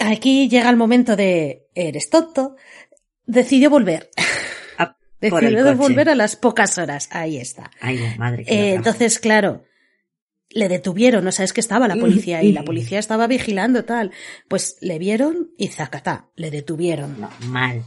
[0.00, 2.56] aquí llega el momento de eres tonto,
[3.24, 4.10] decidió volver.
[5.20, 5.74] Decidió coche.
[5.74, 7.08] volver a las pocas horas.
[7.10, 7.70] Ahí está.
[7.80, 9.64] Ay, madre que Eh, entonces, claro,
[10.50, 14.12] le detuvieron, no sabes que estaba la policía y la policía estaba vigilando tal.
[14.48, 17.20] Pues le vieron y zacatá, le detuvieron.
[17.20, 17.82] No, mal.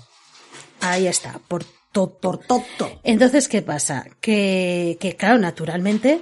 [0.82, 2.19] Ahí está, por todo.
[2.19, 2.99] Por toto.
[3.03, 4.05] Entonces, ¿qué pasa?
[4.21, 6.21] Que, que claro, naturalmente,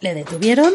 [0.00, 0.72] le detuvieron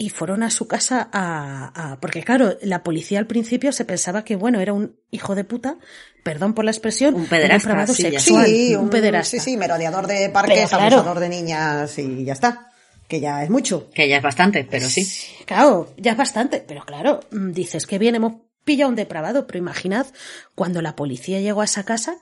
[0.00, 4.24] y fueron a su casa a, a- porque claro, la policía al principio se pensaba
[4.24, 5.76] que bueno, era un hijo de puta,
[6.22, 9.30] perdón por la expresión, Un pederasta, depravado sí, sexual, Sí, un, pederasta.
[9.30, 10.96] Sí, sí, merodeador de parques, Pero claro.
[10.98, 12.64] abusador de niñas y ya está.
[13.08, 13.88] Que ya es mucho.
[13.92, 15.04] Que ya es bastante, pero sí.
[15.46, 18.34] Claro, ya es bastante, pero claro, mm, dices que bien hemos
[18.64, 20.06] pillado un depravado, pero imaginad
[20.54, 22.16] cuando la policía llegó a esa casa,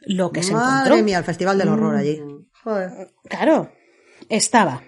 [0.00, 1.04] lo que se Madre encontró.
[1.04, 2.20] mía, el festival del horror allí.
[2.20, 2.46] Mm.
[2.62, 2.90] Joder.
[3.28, 3.72] Claro,
[4.28, 4.82] estaba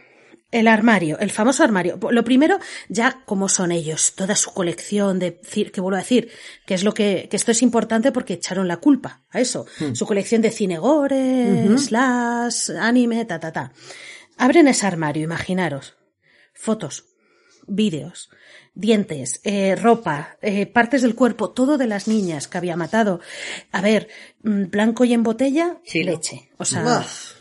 [0.50, 1.98] el armario, el famoso armario.
[2.10, 6.30] Lo primero, ya como son ellos, toda su colección de, que vuelvo a decir,
[6.66, 9.66] que es lo que, que esto es importante porque echaron la culpa a eso.
[9.92, 13.72] Su colección de cine gore, slash, anime, ta, ta, ta.
[14.38, 15.96] Abren ese armario, imaginaros.
[16.54, 17.04] Fotos,
[17.66, 18.30] vídeos,
[18.74, 23.20] dientes, eh, ropa, eh, partes del cuerpo, todo de las niñas que había matado.
[23.70, 24.08] A ver,
[24.42, 26.50] mm, blanco y en botella, leche.
[26.56, 27.37] O sea, Uf.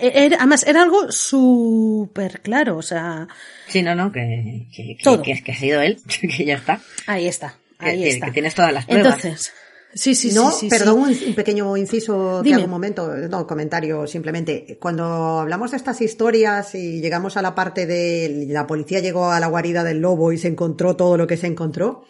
[0.00, 3.28] Era, además, era algo súper claro, o sea,
[3.68, 5.22] Sí, no, no, que, que, que, Todo.
[5.22, 5.98] que, que ha sido él,
[6.36, 6.80] que ya está.
[7.06, 8.26] ahí está, ahí que- está.
[8.26, 9.24] que tienes todas las pruebas.
[9.24, 9.52] Entonces,
[9.94, 11.22] sí, sí, no, sí, sí, perdón, sí.
[11.24, 14.76] Un, un pequeño inciso que hago un momento, no, comentario simplemente.
[14.80, 19.40] Cuando hablamos de estas historias y llegamos a la parte de la policía llegó a
[19.40, 22.04] la guarida del lobo y se encontró todo lo que se encontró,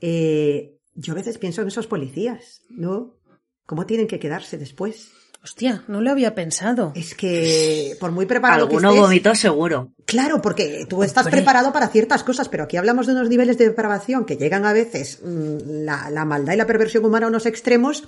[0.00, 3.16] eh, yo a veces pienso en esos policías, ¿no?
[3.66, 5.08] ¿Cómo tienen que quedarse después?
[5.42, 6.92] Hostia, no lo había pensado.
[6.94, 9.88] Es que por muy preparado que Alguno estés, vomitó seguro.
[10.04, 11.38] Claro, porque tú estás Hombre.
[11.38, 14.74] preparado para ciertas cosas, pero aquí hablamos de unos niveles de depravación que llegan a
[14.74, 18.04] veces mm, la, la maldad y la perversión humana a unos extremos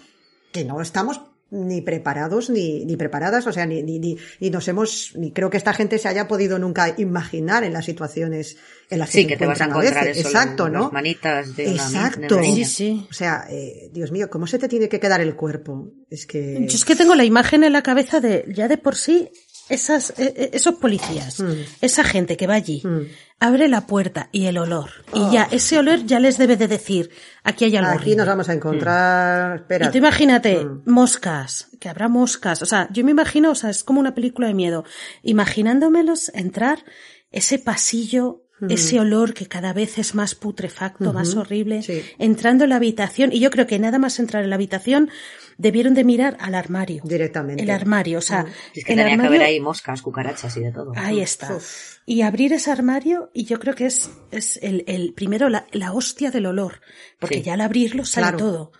[0.52, 1.22] que no estamos
[1.52, 5.50] ni preparados ni, ni preparadas, o sea, ni, ni, ni, ni nos hemos, ni creo
[5.50, 8.56] que esta gente se haya podido nunca imaginar en las situaciones
[8.90, 10.26] en las que Sí, se que te vas a encuentran encontrar veces.
[10.26, 10.90] eso, Exacto, las ¿no?
[10.90, 12.20] manitas de una, Exacto.
[12.20, 13.06] de una Sí, sí.
[13.10, 15.92] O sea, eh, Dios mío, ¿cómo se te tiene que quedar el cuerpo?
[16.10, 16.66] Es que...
[16.66, 19.30] Yo es que tengo la imagen en la cabeza de, ya de por sí,
[19.68, 21.52] esas, eh, eh, esos policías, Mm.
[21.80, 23.00] esa gente que va allí, Mm.
[23.40, 24.90] abre la puerta y el olor.
[25.14, 27.10] Y ya, ese olor ya les debe de decir,
[27.42, 28.16] aquí hay algo Aquí horrible.
[28.16, 29.56] nos vamos a encontrar...
[29.60, 29.86] Espera.
[29.86, 30.82] Y tú imagínate, Mm.
[30.86, 32.60] moscas, que habrá moscas.
[32.62, 34.84] O sea, yo me imagino, o sea, es como una película de miedo.
[35.22, 36.84] Imaginándomelos entrar,
[37.32, 42.02] ese pasillo, ese olor que cada vez es más putrefacto, más horrible, Sí.
[42.18, 43.32] entrando en la habitación.
[43.32, 45.10] Y yo creo que nada más entrar en la habitación,
[45.58, 47.02] debieron de mirar al armario.
[47.04, 47.62] Directamente.
[47.62, 49.22] El armario, o sea, Es que el tenía armario.
[49.22, 50.92] que haber ahí moscas, cucarachas y de todo.
[50.96, 51.58] Ahí está.
[52.06, 55.92] Y abrir ese armario, y yo creo que es, es el, el primero la, la
[55.92, 56.80] hostia del olor.
[57.20, 57.42] Porque Sí.
[57.42, 58.38] ya al abrirlo sale Claro.
[58.38, 58.72] todo.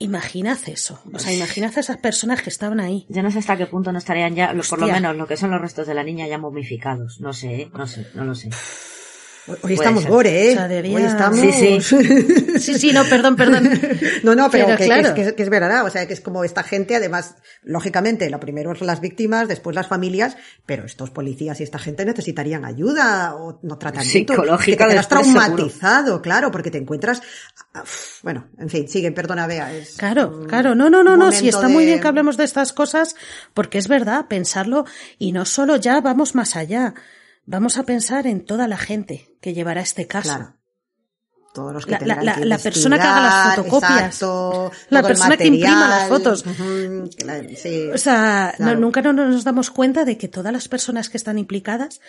[0.00, 1.02] Imaginad eso.
[1.12, 3.04] O sea, imaginad a esas personas que estaban ahí.
[3.08, 5.50] Yo no sé hasta qué punto no estarían ya, por lo menos lo que son
[5.50, 7.20] los restos de la niña ya momificados.
[7.20, 7.70] No sé, ¿eh?
[7.74, 8.48] no sé, no lo sé.
[9.48, 10.12] Hoy Puede estamos ser.
[10.12, 10.50] gore, ¿eh?
[10.50, 11.38] O sea, debería- Hoy estamos...
[11.40, 11.80] Sí, sí.
[12.58, 13.70] Sí, sí, no, perdón, perdón.
[14.22, 15.14] No, no, pero, Pero que, claro.
[15.14, 18.40] que es, que, es verdad, o sea, que es como esta gente, además, lógicamente, lo
[18.40, 20.36] primero es las víctimas, después las familias,
[20.66, 24.34] pero estos policías y esta gente necesitarían ayuda o no tratamiento.
[24.34, 27.22] Psicológica que te quedas traumatizado, claro, porque te encuentras,
[27.74, 29.72] ah, uf, bueno, en fin, sigue, perdona, Bea.
[29.72, 32.72] Es, Claro, claro, no, no, no, no, sí está muy bien que hablemos de estas
[32.72, 33.14] cosas,
[33.54, 34.84] porque es verdad, pensarlo,
[35.18, 36.94] y no solo ya vamos más allá,
[37.48, 40.57] vamos a pensar en toda la gente que llevará este caso.
[41.54, 44.00] Todos los que La- la- tendrán la- que la persona que haga las fotocopias.
[44.04, 46.44] exacto, La el persona que imprima las fotos.
[47.56, 47.88] sí.
[47.92, 51.38] O sea, no- nunca no nos damos cuenta de que todas las personas que están
[51.38, 52.00] implicadas,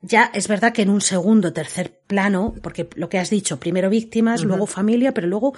[0.00, 3.88] ya es verdad que en un segundo, tercer plano, porque lo que has dicho, primero
[3.90, 5.54] víctimas, luego familia, pero luego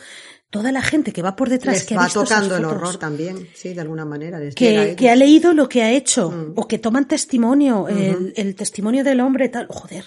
[0.50, 2.62] toda la gente que va por detrás, Les que ha va visto esas tocando el
[2.64, 4.38] fotos, horror también, sí, de alguna manera.
[4.38, 6.52] les que, que ha leído lo que ha hecho, Mm.
[6.56, 10.04] o que toman testimonio, el, el testimonio del hombre, tal, joder,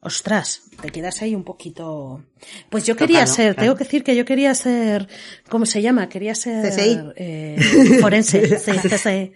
[0.00, 2.24] ostras, te quedas ahí un poquito.
[2.70, 5.08] Pues yo quería ser, tengo que decir que yo quería ser,
[5.48, 6.08] ¿cómo se llama?
[6.08, 6.98] Quería ser CSI.
[7.16, 9.32] eh, forense, sí, CSI.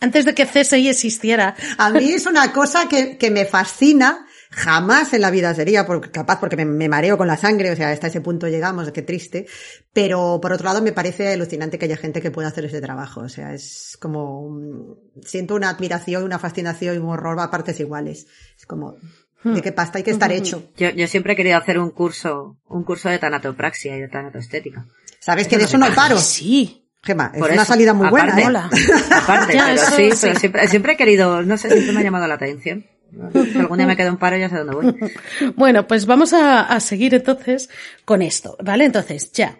[0.00, 1.54] Antes de que CSI existiera.
[1.78, 4.26] A mí es una cosa que, que me fascina.
[4.54, 7.76] Jamás en la vida sería por- capaz porque me, me mareo con la sangre, o
[7.76, 9.46] sea, hasta ese punto llegamos, qué triste.
[9.94, 13.20] Pero por otro lado me parece alucinante que haya gente que pueda hacer ese trabajo.
[13.20, 18.26] O sea, es como, siento una admiración, una fascinación y un horror a partes iguales.
[18.58, 18.96] Es como,
[19.44, 20.70] ¿de qué pasta hay que estar hecho?
[20.76, 24.86] Yo, yo siempre he querido hacer un curso, un curso de tanatopraxia y de tanatoestética.
[25.20, 26.18] ¿Sabes que de eso no paro?
[26.18, 26.78] Sí.
[27.04, 29.02] Gema, es Por una eso, salida muy buena, aparte, ¿eh?
[29.10, 30.18] Aparte, Ya, pero eso sí, sí.
[30.22, 32.86] pero siempre, siempre he querido, no sé, siempre me ha llamado la atención.
[33.32, 35.10] Si algún día me quedo en paro ya sé dónde voy.
[35.56, 37.68] Bueno, pues vamos a, a seguir entonces
[38.04, 38.84] con esto, ¿vale?
[38.84, 39.58] Entonces, ya.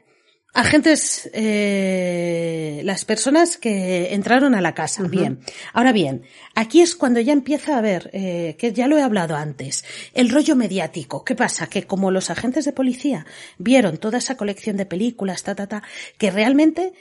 [0.54, 5.40] Agentes, eh, las personas que entraron a la casa, bien.
[5.72, 6.24] Ahora bien,
[6.54, 9.82] aquí es cuando ya empieza a ver, eh, que ya lo he hablado antes,
[10.12, 11.24] el rollo mediático.
[11.24, 11.68] ¿Qué pasa?
[11.68, 13.24] Que como los agentes de policía
[13.56, 15.82] vieron toda esa colección de películas, ta, ta, ta,
[16.18, 16.92] que realmente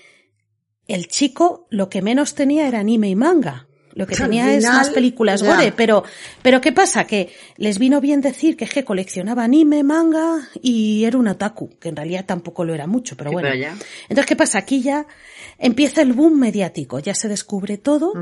[0.88, 3.68] el chico lo que menos tenía era anime y manga.
[3.93, 5.53] Lo que tenía es más películas ya.
[5.55, 6.03] gore, pero,
[6.41, 7.05] pero ¿qué pasa?
[7.05, 11.77] Que les vino bien decir que es que coleccionaba anime, manga y era un otaku,
[11.79, 13.49] que en realidad tampoco lo era mucho, pero Sí, bueno.
[13.49, 13.75] pero ya.
[14.03, 14.59] Entonces, ¿qué pasa?
[14.59, 15.05] Aquí ya
[15.57, 18.13] empieza el boom mediático, ya se descubre todo,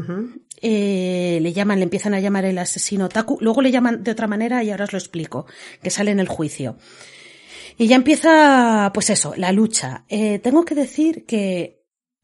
[0.62, 4.28] eh, le llaman, le empiezan a llamar el asesino otaku, luego le llaman de otra
[4.28, 5.46] manera y ahora os lo explico,
[5.82, 6.78] que sale en el juicio.
[7.78, 10.04] Y ya empieza, pues eso, la lucha.
[10.10, 11.79] Eh, tengo que decir que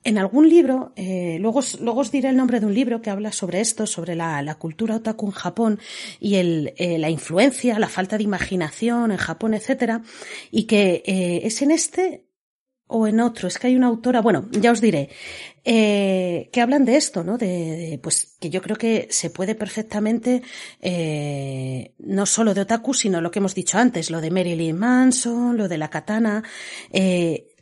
[0.06, 3.32] en algún libro, eh, luego, luego os diré el nombre de un libro que habla
[3.32, 5.80] sobre esto, sobre la, la cultura otaku en Japón
[6.20, 10.04] y el, eh, la influencia, la falta de imaginación en Japón, etcétera,
[10.52, 12.26] y que eh, es en este
[12.88, 15.10] o en otro, es que hay una autora, bueno, ya os diré,
[15.64, 17.40] eh, que hablan de esto, ¿no?
[17.40, 20.44] De, de, pues que yo creo que se puede perfectamente,
[20.82, 25.58] eh, no solo de otaku, sino lo que hemos dicho antes, lo de Marilyn Manson,
[25.58, 26.44] lo de la katana,
[26.92, 27.55] eh,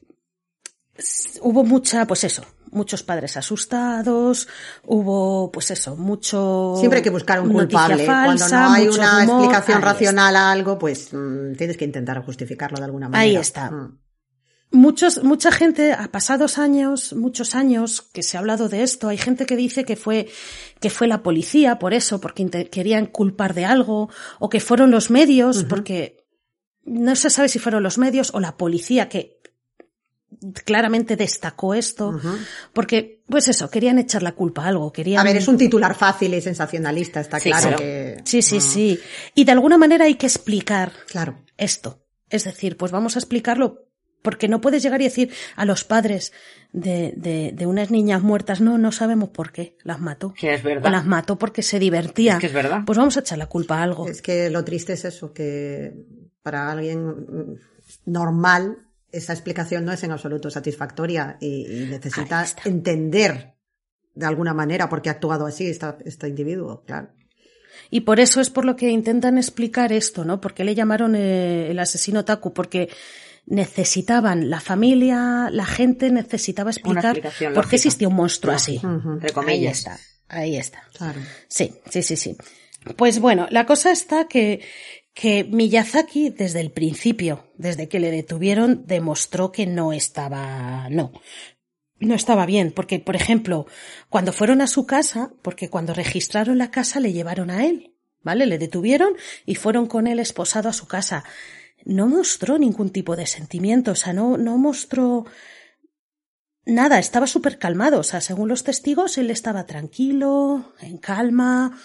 [1.41, 4.47] hubo mucha, pues eso, muchos padres asustados,
[4.85, 6.75] hubo, pues eso, mucho.
[6.77, 8.05] Siempre hay que buscar un culpable.
[8.05, 12.77] falsa, Cuando no hay una explicación racional a algo, pues mm, tienes que intentar justificarlo
[12.77, 13.21] de alguna manera.
[13.21, 13.71] Ahí está.
[13.71, 13.99] Mm.
[14.71, 19.17] Muchos, mucha gente, a pasados años, muchos años que se ha hablado de esto, hay
[19.17, 20.27] gente que dice que fue,
[20.79, 25.11] que fue la policía por eso, porque querían culpar de algo, o que fueron los
[25.11, 26.25] medios, porque
[26.85, 29.42] no se sabe si fueron los medios o la policía que
[30.65, 32.19] claramente destacó esto,
[32.73, 35.19] porque, pues eso, querían echar la culpa a algo, querían...
[35.21, 37.77] A ver, es un titular fácil y sensacionalista, está Sí, claro claro.
[37.77, 38.17] que.
[38.25, 38.99] Sí, sí, sí.
[39.35, 41.39] Y de alguna manera hay que explicar Claro.
[41.57, 42.03] esto.
[42.29, 43.85] Es decir, pues vamos a explicarlo
[44.21, 46.31] porque no puedes llegar y decir a los padres
[46.71, 50.33] de, de, de unas niñas muertas, no, no sabemos por qué las mató.
[50.33, 50.89] Que es O verdad.
[50.91, 52.35] las mató porque se divertía.
[52.35, 52.83] Es que es verdad.
[52.85, 54.07] Pues vamos a echar la culpa a algo.
[54.07, 55.93] Es que lo triste es eso, que
[56.41, 57.59] para alguien
[58.05, 58.77] normal
[59.13, 63.53] esa explicación no es en absoluto satisfactoria y, y necesita entender
[64.15, 67.09] de alguna manera por qué ha actuado así esta- este individuo, claro.
[67.89, 70.41] Y por eso es por lo que intentan explicar esto, ¿no?
[70.41, 72.53] ¿Por qué le llamaron eh, el asesino Taku?
[72.53, 72.89] Porque
[73.45, 77.15] necesitaban, la familia, la gente necesitaba explicar
[77.53, 78.79] por qué existía un monstruo así.
[78.83, 79.99] Entre Ahí está,
[80.29, 80.83] ahí está.
[80.97, 81.19] Claro.
[81.47, 82.37] Sí, sí, sí, sí.
[82.97, 84.61] Pues bueno, la cosa está que,
[85.13, 91.11] que Miyazaki desde el principio, desde que le detuvieron, demostró que no estaba, no,
[91.99, 93.67] no estaba bien, porque por ejemplo,
[94.09, 98.45] cuando fueron a su casa, porque cuando registraron la casa le llevaron a él, ¿vale?
[98.45, 99.13] Le detuvieron
[99.45, 101.23] y fueron con él esposado a su casa.
[101.85, 105.25] No mostró ningún tipo de sentimiento, o sea, no, no mostró
[106.65, 111.77] nada, estaba súper calmado, o sea, según los testigos, él estaba tranquilo, en calma,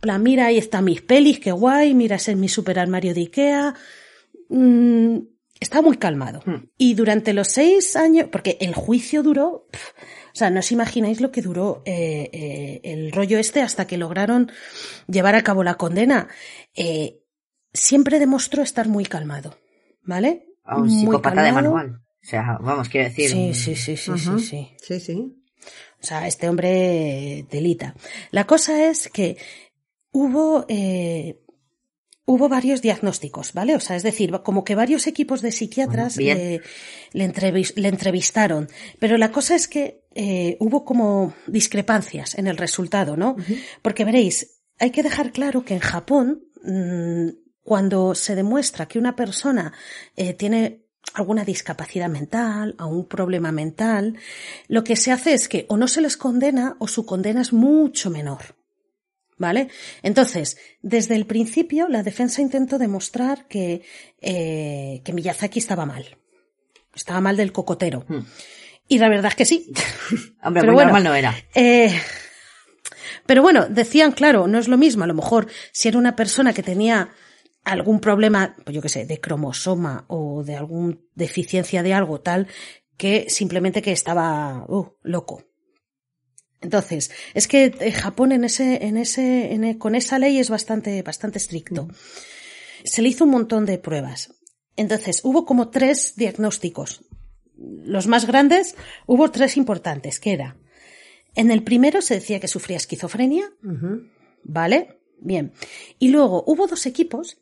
[0.00, 3.20] plan, mira, ahí están mis pelis, qué guay, mira, ese es mi super armario de
[3.20, 3.74] Ikea.
[4.48, 5.18] Mm,
[5.60, 6.42] está muy calmado.
[6.44, 6.68] Hmm.
[6.78, 9.66] Y durante los seis años, porque el juicio duró,
[10.34, 13.98] o sea, no os imagináis lo que duró eh, eh, el rollo este hasta que
[13.98, 14.50] lograron
[15.08, 16.28] llevar a cabo la condena.
[16.74, 17.20] Eh,
[17.72, 19.56] siempre demostró estar muy calmado,
[20.02, 20.46] ¿vale?
[20.64, 22.00] A un Muy psicópata de manual.
[22.22, 23.30] O sea, vamos, quiero decir.
[23.30, 24.70] Sí, sí, sí, sí, sí, sí.
[24.80, 25.44] Sí, sí.
[26.00, 27.94] O sea, este hombre delita.
[28.30, 29.36] La cosa es que
[30.14, 31.42] hubo, eh,
[32.24, 33.74] hubo varios diagnósticos, ¿vale?
[33.74, 36.38] O sea, es decir, como que varios equipos de psiquiatras Bien.
[36.38, 36.60] le,
[37.12, 38.68] le entrevis- le entrevistaron.
[38.98, 43.36] Pero la cosa es que eh, hubo como discrepancias en el resultado, ¿no?
[43.82, 47.28] Porque veréis, hay que dejar claro que en Japón, mm,
[47.62, 49.72] cuando se demuestra que una persona
[50.16, 50.84] eh, tiene
[51.14, 54.16] alguna discapacidad mental, o un problema mental,
[54.68, 57.52] lo que se hace es que o no se les condena o su condena es
[57.52, 58.56] mucho menor.
[59.36, 59.68] ¿Vale?
[60.02, 63.82] Entonces, desde el principio, la defensa intentó demostrar que,
[64.20, 66.18] eh, que Miyazaki estaba mal.
[66.94, 68.04] Estaba mal del cocotero.
[68.06, 68.20] Hmm.
[68.86, 69.72] Y la verdad es que sí.
[70.42, 70.92] Hombre, Pero bueno.
[70.92, 71.34] normal no era.
[71.54, 71.92] Eh,
[73.26, 75.04] pero bueno, decían, claro, no es lo mismo.
[75.04, 77.10] A lo mejor si era una persona que tenía
[77.64, 82.46] algún problema, pues yo qué sé, de cromosoma o de alguna deficiencia de algo tal,
[82.96, 85.42] que simplemente que estaba uh, loco.
[86.64, 90.48] Entonces, es que eh, Japón en ese, en ese, en e- con esa ley es
[90.48, 91.88] bastante, bastante estricto.
[92.84, 94.34] Se le hizo un montón de pruebas.
[94.76, 97.02] Entonces, hubo como tres diagnósticos.
[97.56, 98.74] Los más grandes,
[99.06, 100.56] hubo tres importantes, que era,
[101.34, 103.52] en el primero se decía que sufría esquizofrenia.
[104.42, 105.00] ¿vale?
[105.20, 105.52] Bien.
[105.98, 107.38] Y luego hubo dos equipos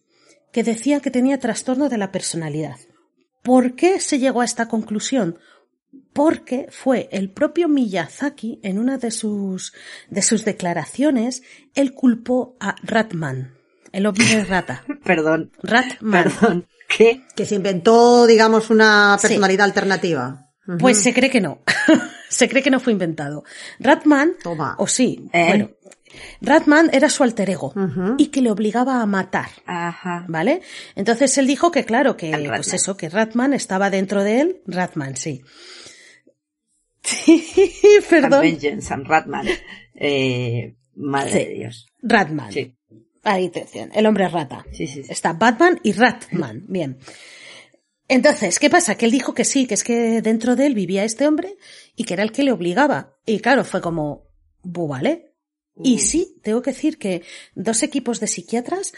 [0.53, 2.77] que decían que tenía trastorno de la personalidad.
[3.43, 5.39] ¿Por qué se llegó a esta conclusión?
[6.13, 9.73] Porque fue el propio Miyazaki, en una de sus,
[10.11, 11.43] de sus declaraciones,
[11.75, 13.55] él culpó a Ratman,
[13.93, 14.85] el hombre rata.
[15.05, 15.51] Perdón.
[15.63, 16.25] Ratman.
[16.25, 16.67] Perdón.
[16.97, 17.23] ¿Qué?
[17.35, 19.29] Que se inventó, digamos, una Sí.
[19.29, 20.51] personalidad alternativa.
[20.79, 21.61] Pues se cree que no.
[22.29, 23.43] se cree que no fue inventado.
[23.81, 24.77] Ratman, Toma.
[24.79, 25.47] o sí, ¿Eh?
[25.49, 25.71] bueno,
[26.43, 27.73] Ratman era su alter ego
[28.19, 29.49] y que le obligaba a matar.
[29.67, 30.25] Ajá.
[30.29, 30.61] ¿Vale?
[30.95, 35.17] Entonces él dijo que claro, que pues eso, que Ratman estaba dentro de él, Ratman,
[35.17, 35.43] sí.
[37.25, 37.43] Sí,
[37.99, 38.41] And perdón.
[38.43, 39.47] Vengeance and Ratman.
[39.95, 41.39] Eh, madre Sí.
[41.39, 41.87] de Dios.
[42.03, 42.53] Ratman.
[42.53, 42.75] Sí.
[43.25, 44.65] Ahí atención, el hombre rata.
[44.73, 45.13] Sí, sí, sí.
[45.13, 46.65] Está Batman y Ratman.
[46.69, 46.99] Bien.
[48.09, 48.97] Entonces, ¿qué pasa?
[48.97, 51.57] Que él dijo que sí, que es que dentro de él vivía este hombre
[51.97, 53.17] y que era el que le obligaba.
[53.25, 54.25] Y claro, fue como,
[54.63, 55.33] "Bu, ¿vale?
[55.83, 57.23] Y sí, tengo que decir que
[57.55, 58.93] dos equipos de psiquiatras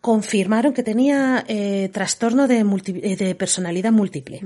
[0.00, 4.40] confirmaron que tenía eh, trastorno de, multi- eh, de personalidad múltiple.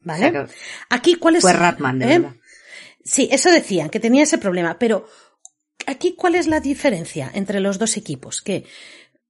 [0.00, 0.28] ¿Vale?
[0.28, 0.52] O sea que
[0.90, 1.42] Aquí, ¿cuál es?
[1.42, 2.18] Fue Ratman, de ¿eh?
[2.18, 2.36] verdad.
[3.04, 5.06] Sí, eso decían, que tenía ese problema, pero
[5.86, 8.42] aquí, ¿cuál es la diferencia entre los dos equipos?
[8.42, 8.64] Que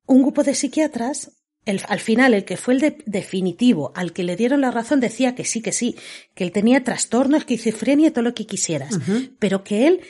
[0.07, 1.33] un grupo de psiquiatras,
[1.65, 5.01] el- al final, el que fue el de- definitivo, al que le dieron la razón,
[5.01, 5.97] decía que sí, que sí,
[6.35, 8.99] que él tenía trastorno, esquizofrenia y todo lo que quisieras,
[9.39, 10.01] pero que él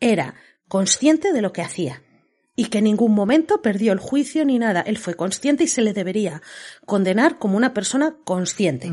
[0.00, 0.34] era
[0.68, 2.02] consciente de lo que hacía.
[2.58, 4.80] Y que en ningún momento perdió el juicio ni nada.
[4.80, 6.40] Él fue consciente y se le debería
[6.86, 8.90] condenar como una persona consciente.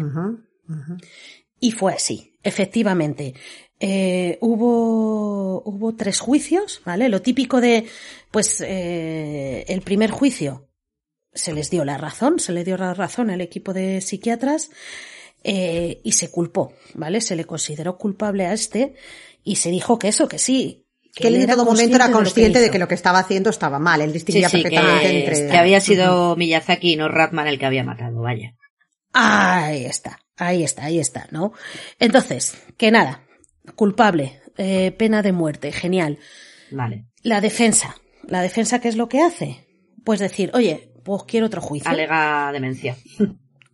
[1.59, 3.34] Y fue así, efectivamente.
[3.80, 7.09] Eh, hubo, hubo tres juicios, ¿vale?
[7.09, 7.86] Lo típico de,
[8.32, 10.69] pues, eh, el primer juicio
[11.34, 14.69] se les dio la razón, se le dio la razón al equipo de psiquiatras
[15.43, 17.21] eh, y se culpó, ¿vale?
[17.21, 18.95] Se le consideró culpable a este
[19.43, 20.86] y se dijo que eso, que sí.
[21.15, 24.01] Que él en todo momento era consciente de que lo que estaba haciendo estaba mal.
[24.01, 25.47] Él Sí, distinguía sí, que, perfectamente entre...
[25.47, 28.55] que había sido Miyazaki y no Ratman el que había matado, vaya.
[29.11, 31.53] Ahí está, ahí está, ahí está, ¿no?
[31.99, 33.23] Entonces, que nada,
[33.75, 36.19] culpable, eh, pena de muerte, genial.
[36.71, 37.05] Vale.
[37.21, 37.95] La defensa,
[38.27, 39.67] la defensa, ¿qué es lo que hace?
[40.03, 41.89] Pues decir, oye, pues quiero otro juicio.
[41.89, 42.95] Alega demencia.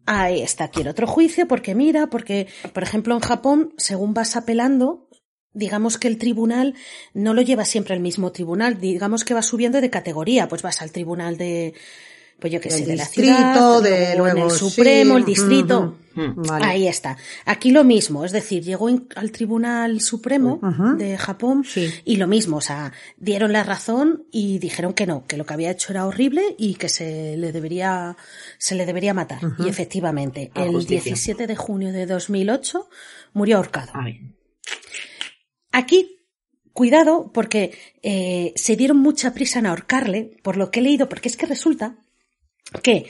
[0.06, 5.08] Ahí está, quiero otro juicio porque mira, porque, por ejemplo, en Japón, según vas apelando,
[5.54, 6.76] digamos que el tribunal
[7.14, 10.82] no lo lleva siempre el mismo tribunal, digamos que va subiendo de categoría, pues vas
[10.82, 11.76] al tribunal de,
[12.40, 15.20] pues yo qué sé, de la distrito, ciudad, de luego en luego, el Supremo, sí,
[15.20, 15.98] el distrito.
[16.16, 16.66] vale.
[16.66, 17.18] Ahí está.
[17.46, 20.60] Aquí lo mismo, es decir, llegó al Tribunal Supremo
[20.98, 21.90] de Japón Sí.
[22.06, 25.54] y lo mismo, o sea, dieron la razón y dijeron que no, que lo que
[25.54, 28.16] había hecho era horrible y que se le debería,
[28.58, 29.40] se le debería matar.
[29.60, 31.04] Y efectivamente, A el justicia.
[31.04, 32.90] 17 de junio de 2008
[33.34, 33.92] murió ahorcado.
[35.72, 36.18] Aquí,
[36.74, 41.30] cuidado, porque eh, se dieron mucha prisa en ahorcarle, por lo que he leído, porque
[41.30, 41.98] es que resulta
[42.84, 43.06] que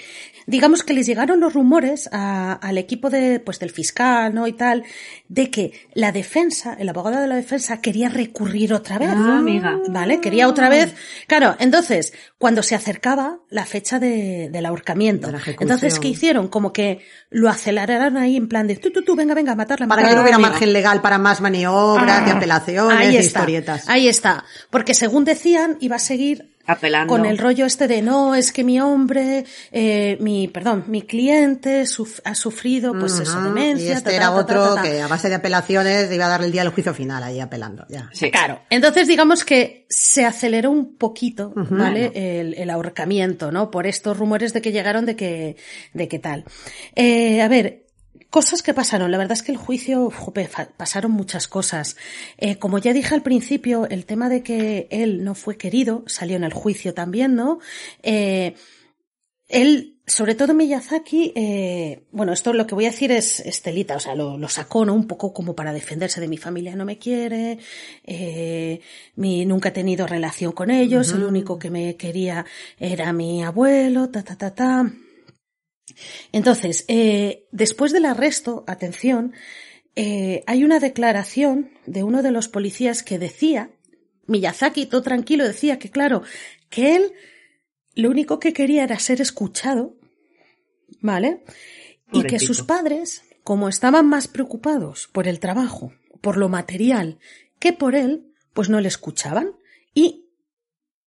[0.48, 4.48] digamos que les llegaron los rumores a- al equipo de, pues, del fiscal, ¿no?
[4.48, 4.84] Y tal,
[5.28, 9.10] de que la defensa, el abogado de la defensa quería recurrir otra vez.
[9.14, 9.78] Ah, amiga.
[9.90, 10.20] ¿Vale?
[10.22, 10.96] Quería otra vez.
[11.28, 15.28] Claro, entonces, cuando se acercaba la fecha de, del ahorcamiento.
[15.28, 16.48] De la entonces, ¿qué hicieron?
[16.48, 20.02] Como que lo aceleraron ahí en plan de, tú, tú, tú, venga, venga, matarla, Para
[20.08, 20.50] que no hubiera venga".
[20.50, 23.88] margen legal para más maniobras, de Ah, apelaciones, ahí de está, historietas.
[23.88, 24.44] Ahí está.
[24.72, 27.12] Porque según decían, iba a seguir Apelando.
[27.12, 31.84] con el rollo este de no, es que mi hombre, eh, mi, perdón, mi cliente
[31.88, 33.88] suf- ha sufrido, pues eso, Ujú, demencia.
[33.88, 36.46] Y este ta, era ta, otro ta, que a base de apelaciones iba a darle
[36.46, 37.86] el día del juicio final ahí apelando.
[37.90, 38.10] Ya.
[38.14, 38.30] Sí.
[38.30, 38.60] Claro.
[38.70, 42.12] Entonces, digamos que se aceleró un poquito, ¿vale?
[42.14, 43.72] El, el ahorcamiento, ¿no?
[43.72, 45.56] Por estos rumores de que llegaron de que,
[45.94, 46.46] de que tal.
[46.96, 47.86] Eh, a ver,
[48.30, 49.12] cosas que pasaron.
[49.12, 51.98] La verdad es que el juicio, jope, pasaron muchas cosas.
[52.38, 56.36] Eh, como ya dije al principio, el tema de que él no fue querido salió
[56.36, 57.60] en el juicio también, ¿no?
[58.04, 58.56] Eh,
[59.50, 64.00] él, sobre todo Miyazaki, eh, bueno, esto lo que voy a decir es estelita, o
[64.00, 64.94] sea, lo, lo sacó, ¿no?
[64.94, 67.58] Un poco como para defenderse de mi familia no me quiere,
[68.04, 68.80] eh,
[69.16, 72.46] mi, nunca he tenido relación con ellos, el único que me quería
[72.78, 74.92] era mi abuelo, ta, ta, ta, ta.
[76.32, 79.34] Entonces, eh, después del arresto, atención,
[79.96, 83.72] eh, hay una declaración de uno de los policías que decía,
[84.28, 86.24] Miyazaki, todo tranquilo, decía que claro,
[86.70, 87.14] que él
[87.96, 89.98] lo único que quería era ser escuchado,
[91.02, 91.44] ¿vale?
[92.12, 97.20] Y que sus padres, como estaban más preocupados por el trabajo, por lo material,
[97.60, 99.56] que por él, pues no le escuchaban
[99.94, 100.30] y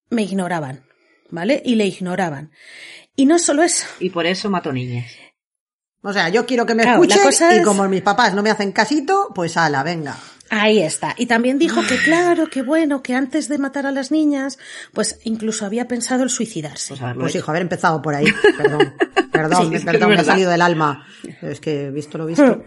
[0.09, 0.85] me ignoraban,
[1.29, 1.61] ¿vale?
[1.65, 2.51] Y le ignoraban.
[3.15, 5.11] Y no solo eso, Y por eso mató niñas.
[6.01, 8.49] O sea, yo quiero que me Claro, la escuchen y como mis papás no me
[8.49, 10.17] hacen casito, pues ala, venga.
[10.49, 11.15] Ahí está.
[11.17, 14.59] Y también dijo que claro, que bueno, que antes de matar a las niñas,
[14.93, 16.95] pues incluso había pensado el suicidarse.
[16.95, 18.27] Pues Pues hijo, haber empezado por ahí.
[18.57, 18.93] Perdón,
[19.31, 21.07] perdón, Sí, que perdón, me ha salido del alma.
[21.41, 22.63] Es que visto lo visto.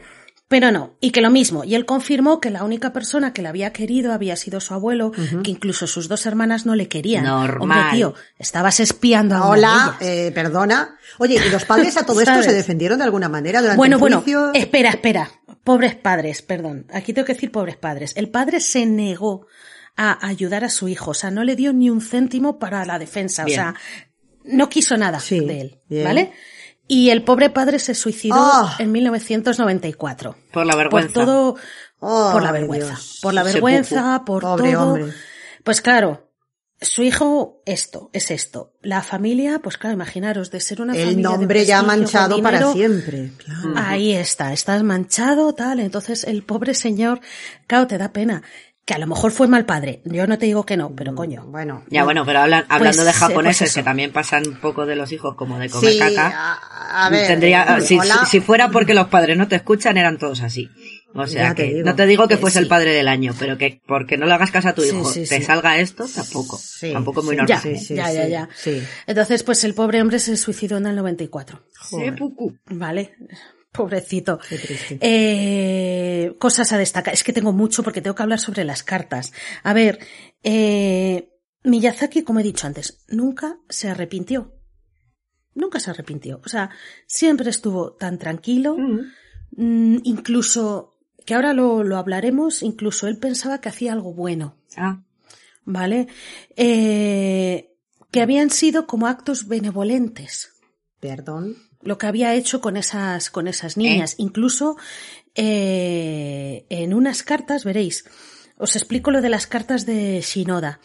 [0.49, 1.65] Pero no, y que lo mismo.
[1.65, 5.11] Y él confirmó que la única persona que le había querido había sido su abuelo,
[5.43, 7.25] que incluso sus dos hermanas no le querían.
[7.25, 7.63] Normal.
[7.63, 10.27] Hombre, tío, estabas espiando a una Hola, de ellas.
[10.29, 10.97] eh, perdona.
[11.19, 14.01] Oye, ¿y los padres a todo esto se defendieron de alguna manera durante Bueno, el
[14.01, 14.53] bueno, juicio?
[14.55, 15.31] espera, espera.
[15.65, 16.87] Pobres padres, perdón.
[16.93, 18.13] Aquí tengo que decir pobres padres.
[18.17, 19.49] El padre se negó
[19.97, 23.01] a ayudar a su hijo, o sea, no le dio ni un céntimo para la
[23.01, 23.59] defensa, Bien.
[23.59, 23.75] o sea,
[24.45, 26.05] no quiso nada Sí, de él, bien.
[26.05, 26.33] ¿vale?
[26.89, 28.77] Y el pobre padre se suicidó Ah.
[28.79, 30.37] en 1994.
[30.53, 31.13] Por la vergüenza.
[31.15, 31.57] Por todo,
[31.99, 32.89] por la vergüenza.
[32.89, 33.19] Dios.
[33.23, 34.93] Por la vergüenza, por Pobre todo.
[34.93, 35.13] hombre.
[35.65, 36.31] Pues claro,
[36.81, 38.75] su hijo, esto, es esto.
[38.83, 42.73] La familia, pues claro, imaginaros, de ser una El familia de nombre ya manchado para
[42.73, 43.33] siempre.
[43.39, 43.73] Claro.
[43.77, 45.81] Ahí está, estás manchado, tal.
[45.81, 47.21] Entonces el pobre señor,
[47.67, 48.43] claro, te da pena.
[48.87, 50.01] Que a lo mejor fue mal padre.
[50.05, 51.45] Yo no te digo que no, pero coño.
[51.49, 51.85] Bueno.
[51.91, 54.87] Ya, bueno, pero hablan, hablando Pues, de eh, japoneses, pues que también pasan un poco
[54.87, 56.33] de los hijos como de comer Sí, caca.
[56.33, 57.27] a, a ver.
[57.27, 58.25] Tendría, si, hola.
[58.31, 60.71] si fuera porque los padres no te escuchan, eran todos así.
[61.15, 61.85] O sea Ya te que digo.
[61.89, 62.69] no te digo que Eh, fuese el sí.
[62.69, 65.21] padre del año, pero que porque no le hagas caso a tu Sí, hijo, sí,
[65.27, 65.43] te sí.
[65.43, 66.57] salga esto, tampoco.
[66.57, 67.49] Sí, tampoco muy sí, normal.
[67.49, 68.49] Ya, sí, sí, ya, sí, ya, ya.
[68.55, 68.83] sí.
[69.09, 71.61] Entonces, pues el pobre hombre se suicidó en el 94.
[71.91, 72.57] Sí, pucu.
[72.67, 73.15] ¿Vale?
[73.77, 74.39] Pobrecito.
[74.49, 74.99] Qué.
[75.01, 77.15] Eh, cosas a destacar.
[77.15, 79.33] Es que tengo mucho porque tengo que hablar sobre las cartas.
[79.63, 79.99] A ver,
[80.43, 81.31] eh,
[81.65, 84.55] Miyazaki, como he dicho antes, nunca se arrepintió.
[85.55, 86.41] Nunca se arrepintió.
[86.45, 86.71] O sea,
[87.07, 88.77] siempre estuvo tan tranquilo.
[88.77, 94.57] Mm, incluso, que ahora lo, lo hablaremos, incluso él pensaba que hacía algo bueno.
[94.77, 95.03] Ah,
[95.65, 96.09] ¿Vale?
[96.57, 97.75] Eh,
[98.11, 100.53] que habían sido como actos benevolentes
[101.01, 101.57] Perdón.
[101.87, 104.15] Lo que había hecho con esas, con esas niñas.
[104.19, 104.77] Incluso
[105.35, 108.05] eh, en unas cartas, veréis,
[108.59, 110.81] os explico lo de las cartas de Shinoda.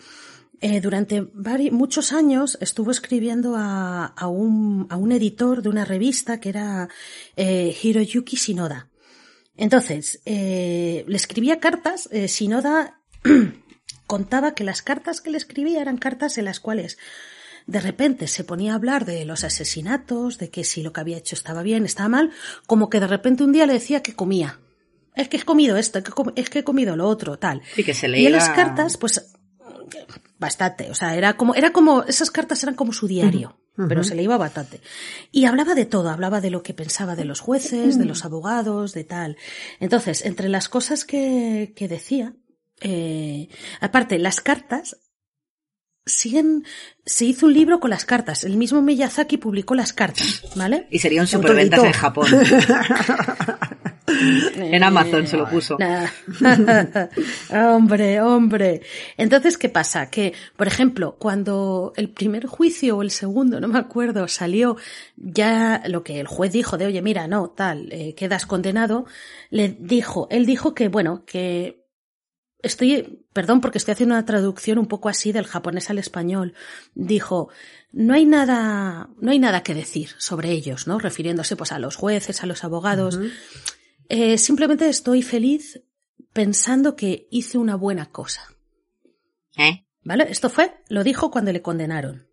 [0.64, 5.86] Eh, durante vari- muchos años estuvo escribiendo a, a, un, a un editor de una
[5.86, 6.88] revista que era
[7.36, 8.88] eh, Hiroyuki Shinoda.
[9.58, 13.02] Entonces, eh, le escribía cartas, eh, Shinoda
[14.08, 16.98] contaba que las cartas que le escribía eran cartas en las cuales
[17.68, 21.18] de repente se ponía a hablar de los asesinatos, de que si lo que había
[21.18, 22.32] hecho estaba bien, estaba mal,
[22.68, 24.60] como que de repente un día le decía que comía.
[25.16, 26.00] Es que he comido esto,
[26.36, 27.62] es que, he comido lo otro, tal.
[27.76, 29.34] Sí, que se Y en las leía- cartas, pues,
[30.40, 30.90] bastante.
[30.90, 33.58] O sea, era como, era como, esas cartas eran como su diario,
[33.90, 34.82] pero se le iba bastante.
[35.32, 38.94] Y hablaba de todo, hablaba de lo que pensaba de los jueces, de los abogados,
[38.94, 39.38] de tal.
[39.80, 42.34] Entonces, entre las cosas que, que decía,
[42.80, 43.50] eh,
[43.80, 44.98] aparte, las cartas
[46.06, 46.66] siguen,
[47.06, 48.44] se hizo un libro con las cartas.
[48.44, 50.88] El mismo Miyazaki publicó las cartas, ¿vale?
[50.90, 52.28] y serían superventas en Japón.
[54.58, 55.78] en Amazon se lo puso.
[57.52, 58.82] hombre, hombre.
[59.18, 60.10] Entonces, ¿qué pasa?
[60.10, 64.78] Que, por ejemplo, cuando el primer juicio o el segundo, no me acuerdo, salió
[65.16, 69.06] ya lo que el juez dijo de, oye, mira, no, tal, eh, quedas condenado,
[69.50, 71.81] le dijo, él dijo que, bueno, que
[72.64, 76.54] estoy, perdón porque estoy haciendo una traducción un poco así del japonés al español,
[76.96, 77.50] dijo,
[77.92, 81.00] no hay nada, no hay nada que decir sobre ellos, ¿no?
[81.00, 83.20] Refiriéndose pues a los jueces, a los abogados.
[84.10, 85.82] eh, simplemente estoy feliz
[86.34, 88.42] pensando que hice una buena cosa.
[89.58, 89.86] ¿Eh?
[90.04, 90.28] ¿Vale?
[90.30, 92.28] Esto fue, lo dijo cuando le condenaron.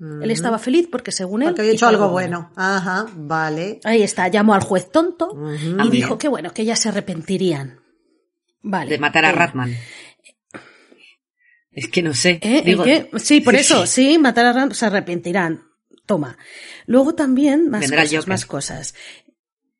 [0.00, 1.48] Él estaba feliz porque según él.
[1.48, 2.52] Porque había hecho algo bueno.
[2.54, 3.80] Ajá, vale.
[3.82, 5.36] Ahí está, llamó al juez tonto
[5.84, 7.80] y dijo que bueno, que ya se arrepentirían.
[8.70, 8.90] Vale.
[8.90, 9.76] De matar a Eh, Ratman.
[11.70, 12.38] Es que no sé.
[12.42, 12.58] ¿Eh?
[12.58, 13.10] ¿El Digo, qué?
[13.18, 15.62] Sí, por eso, sí, matar a Ram se arrepentirán.
[16.06, 16.36] Toma.
[16.86, 18.28] Luego también más Vendrá cosas, Joker.
[18.28, 18.94] más cosas.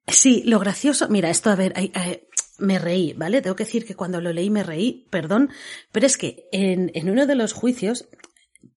[0.06, 2.22] Sí, lo gracioso, mira, esto a ver, ay, ay,
[2.58, 3.42] me reí, ¿vale?
[3.42, 5.50] Tengo que decir que cuando lo leí me reí, perdón,
[5.92, 8.08] pero es que en, en uno de los juicios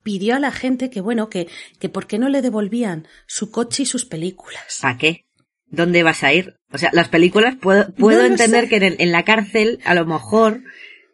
[0.04, 1.48] pidió a la gente que, bueno, que,
[1.80, 4.80] que por qué no le devolvían su coche y sus películas.
[4.82, 5.26] ¿Para qué?
[5.72, 6.56] ¿Dónde vas a ir?
[6.72, 8.70] O sea, las películas puedo, puedo No lo entender sé.
[8.70, 10.62] que en, la cárcel a lo mejor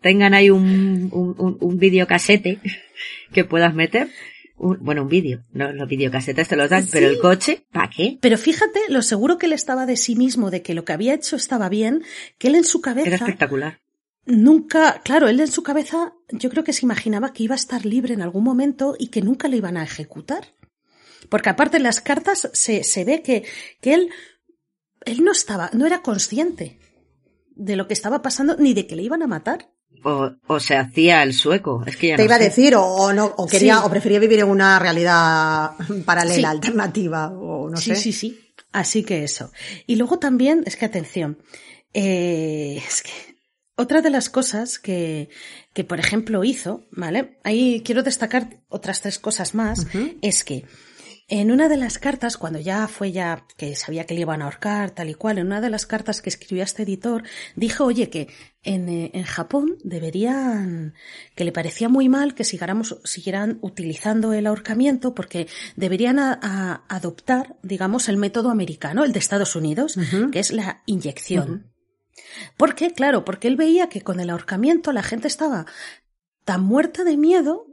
[0.02, 2.60] tengan ahí un, un, un, un videocasete
[3.34, 4.10] que puedas meter.
[4.58, 5.44] Un- bueno, un vídeo.
[5.52, 8.18] No, los videocasetes te los dan, pero el coche, ¿para qué?
[8.20, 11.14] Pero fíjate lo seguro que él estaba de sí mismo, de que lo que había
[11.14, 12.04] hecho estaba bien,
[12.40, 13.80] que él en su Era cabeza espectacular.
[14.26, 17.86] Nunca, claro, él en su cabeza yo creo que se imaginaba que iba a estar
[17.86, 20.48] libre en algún momento y que nunca le iban a ejecutar.
[21.30, 23.44] Porque aparte en las cartas se, se ve que,
[23.80, 24.10] que él,
[25.06, 26.80] él no estaba, no era consciente
[27.56, 29.72] de lo que estaba pasando ni de que le iban a matar.
[30.04, 31.84] O, o se hacía el sueco.
[31.88, 33.82] Es que ya Te no iba a decir, o, o no, o quería, Sí.
[33.86, 35.72] o prefería vivir en una realidad
[36.06, 36.56] paralela, Sí.
[36.58, 37.96] alternativa, o no sí, sé.
[37.96, 38.54] sí, sí.
[38.72, 39.52] Así que eso.
[39.88, 41.40] Y luego también, es que atención,
[41.94, 43.12] eh, es que
[43.76, 45.30] otra de las cosas que,
[45.74, 47.40] que, por ejemplo, hizo, ¿vale?
[47.44, 49.88] Ahí quiero destacar otras tres cosas más,
[50.22, 50.66] es que
[51.30, 54.46] en una de las cartas, cuando ya fue ya que sabía que le iban a
[54.46, 57.24] ahorcar, tal y cual, en una de las cartas que escribió a este editor,
[57.56, 58.30] dijo, oye, que
[58.64, 60.94] en, eh, en Japón deberían,
[61.36, 66.84] que le parecía muy mal que sigáramos, siguieran utilizando el ahorcamiento porque deberían a- a-
[66.88, 69.98] adoptar, digamos, el método americano, el de Estados Unidos,
[70.32, 71.72] que es la inyección.
[72.56, 72.94] ¿Por qué?
[72.94, 75.66] Claro, porque él veía que con el ahorcamiento la gente estaba
[76.46, 77.68] tan muerta de miedo,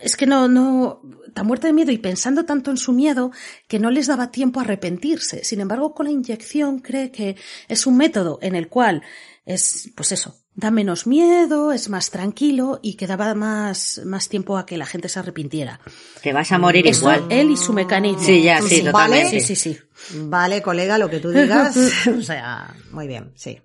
[0.00, 1.02] es que no, no,
[1.34, 3.32] tan muerta de miedo y pensando tanto en su miedo
[3.68, 5.44] que no les daba tiempo a arrepentirse.
[5.44, 7.36] Sin embargo, con la inyección cree que
[7.68, 9.02] es un método en el cual
[9.44, 14.58] es, pues eso, da menos miedo, es más tranquilo y que daba más, más tiempo
[14.58, 15.80] a que la gente se arrepintiera.
[16.22, 17.26] Te vas a morir Eso, igual.
[17.30, 18.22] él y su mecanismo.
[18.22, 18.92] Sí, ya, sí, ¿Vale?
[18.92, 19.40] totalmente.
[19.40, 19.78] Sí, sí, sí.
[20.24, 21.76] Vale, colega, lo que tú digas.
[22.06, 23.60] o sea, muy bien, sí.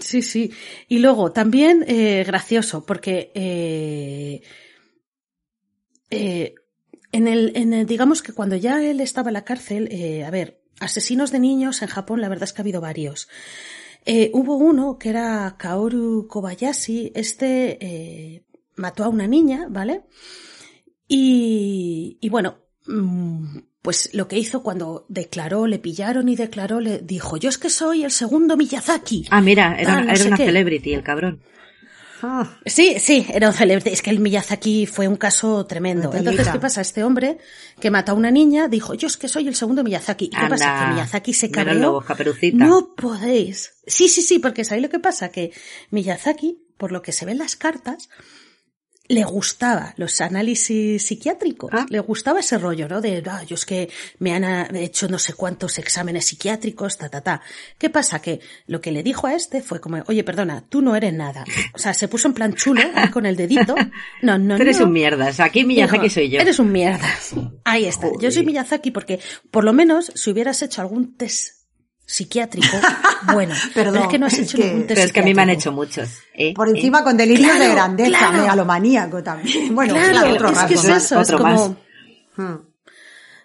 [0.00, 0.52] Sí, sí.
[0.86, 4.42] Y luego también eh, gracioso, porque eh,
[6.10, 6.54] eh,
[7.12, 10.30] en, el, en el, digamos que cuando ya él estaba en la cárcel, eh, a
[10.30, 13.28] ver, asesinos de niños en Japón, la verdad es que ha habido varios.
[14.04, 18.44] Eh, hubo uno que era Kaoru Kobayashi, este eh,
[18.76, 20.02] mató a una niña, ¿vale?
[21.06, 26.98] Y, y bueno, mm, pues lo que hizo cuando declaró, le pillaron y declaró, le
[26.98, 29.26] dijo, yo es que soy el segundo Miyazaki.
[29.30, 30.46] Ah, mira, era, Tal, no era sé una qué.
[30.46, 31.42] celebrity, el cabrón.
[32.22, 33.92] Ah, Sí, sí, era un célebre.
[33.92, 36.12] Es que el Miyazaki fue un caso tremendo.
[36.14, 36.80] Entonces, ¿qué pasa?
[36.80, 37.38] Este hombre
[37.80, 40.26] que mató a una niña dijo, yo es que soy el segundo Miyazaki.
[40.26, 40.84] ¿Y qué Anda, pasa?
[40.86, 42.02] Que Miyazaki se cabreó.
[42.52, 43.74] No podéis.
[43.86, 45.30] Sí, sí, sí, porque ¿sabéis lo que pasa?
[45.30, 45.52] Que
[45.90, 48.08] Miyazaki, por lo que se ve en las cartas,
[49.10, 51.86] le gustaba los análisis psiquiátricos, Ah.
[51.88, 53.00] le gustaba ese rollo, ¿no?
[53.00, 53.88] De, ah, yo es que
[54.18, 57.40] me han ah, hecho no sé cuántos exámenes psiquiátricos, ta, ta, ta.
[57.78, 58.20] ¿Qué pasa?
[58.20, 61.44] Que lo que le dijo a este fue como, oye, perdona, tú no eres nada.
[61.74, 63.74] O sea, se puso en plan chulo, ahí con el dedito.
[64.22, 64.86] No, no, Tú eres no.
[64.86, 65.40] un mierdas.
[65.40, 66.40] Aquí Miyazaki Dijo, soy yo.
[66.40, 67.08] Eres un mierda.
[67.64, 68.08] Ahí está.
[68.20, 71.57] Yo soy Miyazaki porque, por lo menos, si hubieras hecho algún test
[72.10, 72.74] psiquiátrico,
[73.34, 73.54] bueno.
[73.74, 75.34] pero es que no has es hecho que- ningún test Pero es que a mí
[75.34, 76.08] me han hecho muchos.
[76.34, 76.54] ¿eh?
[76.54, 76.72] por ¿eh?
[76.74, 78.38] encima con delirios de grandeza, claro.
[78.38, 79.74] megalomaníaco también.
[79.74, 81.76] Bueno, Claro, otro es que es eso, es otro como...
[82.36, 82.56] Hmm.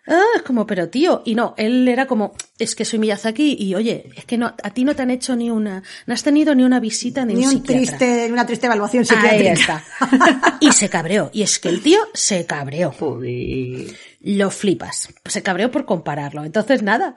[0.06, 3.74] Ah, es como, pero tío, y no, él era como, es que soy Miyazaki y
[3.74, 6.54] oye, es que no, a ti no te han hecho ni una, no has tenido
[6.56, 9.82] ni una visita ni, Ni un un triste, una triste evaluación Ahí psiquiátrica.
[10.02, 10.58] está.
[10.60, 11.30] Y se cabreó.
[11.34, 12.92] Y es que el tío se cabreó.
[12.92, 13.94] Joder.
[14.22, 15.08] Lo flipas.
[15.26, 16.44] Se cabreó por compararlo.
[16.44, 17.16] Entonces, nada.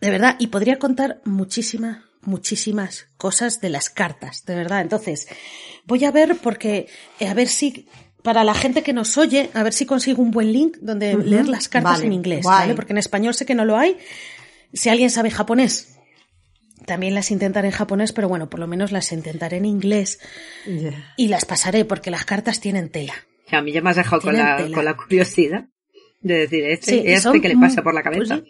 [0.00, 0.36] De verdad.
[0.38, 4.44] Y podría contar muchísimas, muchísimas cosas de las cartas.
[4.44, 4.82] De verdad.
[4.82, 5.28] Entonces,
[5.84, 7.88] voy a ver porque, eh, a ver si,
[8.22, 11.48] para la gente que nos oye, a ver si consigo un buen link donde leer
[11.48, 12.42] las cartas Vale, en inglés.
[12.42, 12.60] guay.
[12.60, 12.74] ¿vale?
[12.74, 13.96] Porque en español sé que no lo hay.
[14.72, 15.96] Si alguien sabe japonés,
[16.84, 20.20] también las intentaré en japonés, pero bueno, por lo menos las intentaré en inglés
[21.16, 23.14] y las pasaré porque las cartas tienen tela.
[23.50, 25.66] A mí ya me has dejado con la, con la curiosidad
[26.20, 28.44] de decir, este, Sí, este son que le pasa por la pues cabeza.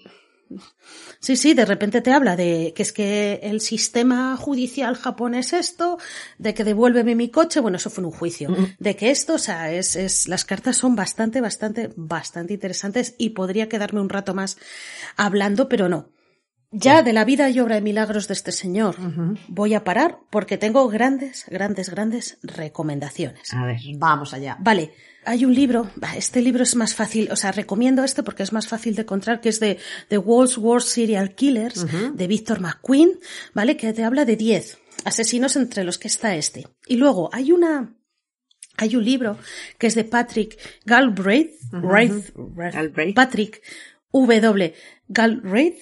[1.26, 5.98] Sí, sí, de repente te habla de que es que el sistema judicial japonés esto,
[6.38, 9.72] de que devuélveme mi coche, bueno, eso fue un juicio, de que esto, o sea,
[9.72, 14.56] es, es, las cartas son bastante, bastante, bastante interesantes y podría quedarme un rato más
[15.16, 16.10] hablando, pero no.
[16.72, 18.96] Ya de la vida y obra de milagros de este señor
[19.48, 23.52] voy a parar porque tengo grandes, grandes, grandes recomendaciones.
[23.54, 23.78] A ver.
[23.96, 24.56] Vamos allá.
[24.60, 24.92] Vale,
[25.24, 28.68] hay un libro, este libro es más fácil, o sea, recomiendo este porque es más
[28.68, 29.78] fácil de encontrar, que es de
[30.08, 33.18] The World's Worst Serial Killers, de Victor McQueen,
[33.52, 33.76] ¿vale?
[33.76, 36.66] Que te habla de 10 asesinos entre los que está este.
[36.86, 37.96] Y luego hay una,
[38.76, 39.38] hay un libro
[39.78, 43.14] que es de Patrick Galbraith, Galbraith.
[43.14, 43.62] Patrick
[44.12, 44.74] W.
[45.08, 45.78] Galbraith,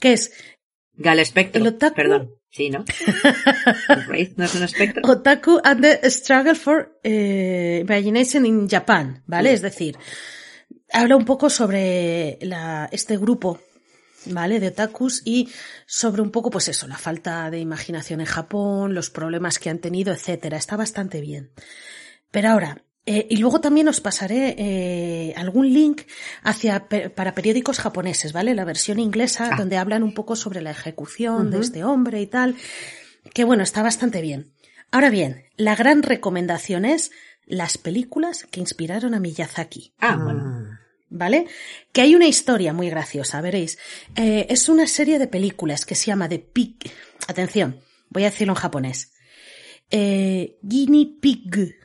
[0.00, 0.32] que es
[0.96, 1.60] Gal espectro.
[1.64, 2.34] El otaku- Perdón.
[2.50, 2.84] Sí, ¿no?
[4.36, 5.02] No es un espectro.
[5.10, 9.52] Otaku and the Struggle for eh, Imagination in Japan, ¿vale?
[9.52, 9.98] Es decir,
[10.92, 13.60] habla un poco sobre la, este grupo,
[14.26, 14.60] ¿vale?
[14.60, 15.48] De otakus y
[15.86, 19.80] sobre un poco, pues eso, la falta de imaginación en Japón, los problemas que han
[19.80, 20.56] tenido, etcétera.
[20.56, 21.50] Está bastante bien.
[22.30, 26.02] Pero ahora, eh, y luego también os pasaré eh, algún link
[26.42, 28.54] hacia para periódicos japoneses, ¿vale?
[28.54, 29.56] La versión inglesa, Ah.
[29.56, 32.56] donde hablan un poco sobre la ejecución de este hombre y tal.
[33.32, 34.52] Que bueno, está bastante bien.
[34.90, 37.10] Ahora bien, la gran recomendación es
[37.46, 39.92] las películas que inspiraron a Miyazaki.
[39.98, 40.78] Ah, bueno.
[41.10, 41.46] ¿Vale?
[41.92, 43.78] Que hay una historia muy graciosa, veréis.
[44.16, 46.76] Eh, es una serie de películas que se llama The Pig.
[47.28, 49.12] Atención, voy a decirlo en japonés.
[49.90, 51.76] Eh, Guinea Pig.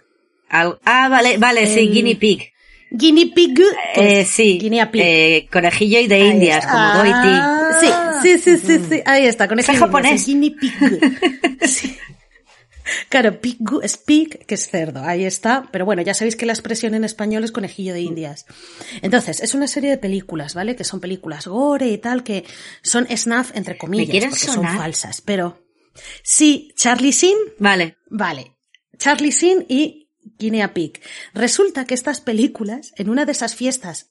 [0.49, 2.51] Al- ah, vale, vale, sí, El- guinea pig.
[2.91, 3.55] Guinea Pig.
[3.93, 4.57] que Eh, es sí.
[4.59, 5.01] Guinea Pig.
[5.05, 6.71] Eh, conejillo y de Ahí indias, está.
[6.71, 7.13] como Doity.
[7.13, 8.19] Ah.
[8.23, 9.01] Sí, sí, sí, sí, sí.
[9.05, 10.25] Ahí está, con Está ese japonés.
[10.25, 10.73] Guinea Pig.
[11.67, 11.95] Sí.
[13.09, 15.69] Claro, pig es pig, que es cerdo, ahí está.
[15.71, 18.47] Pero bueno, ya sabéis que la expresión en español es conejillo de indias.
[19.03, 20.75] Entonces, es una serie de películas, ¿vale?
[20.75, 22.45] Que son películas gore y tal, que
[22.81, 24.71] son snuff, entre comillas, porque sonar?
[24.71, 25.21] son falsas.
[25.21, 25.61] Pero
[26.23, 27.97] sí, Charlie Sin, Vale.
[28.09, 28.55] Vale.
[28.97, 30.08] Charlie Sin y
[30.39, 31.01] Guinea Pig.
[31.33, 34.07] Resulta que estas películas, en una de esas fiestas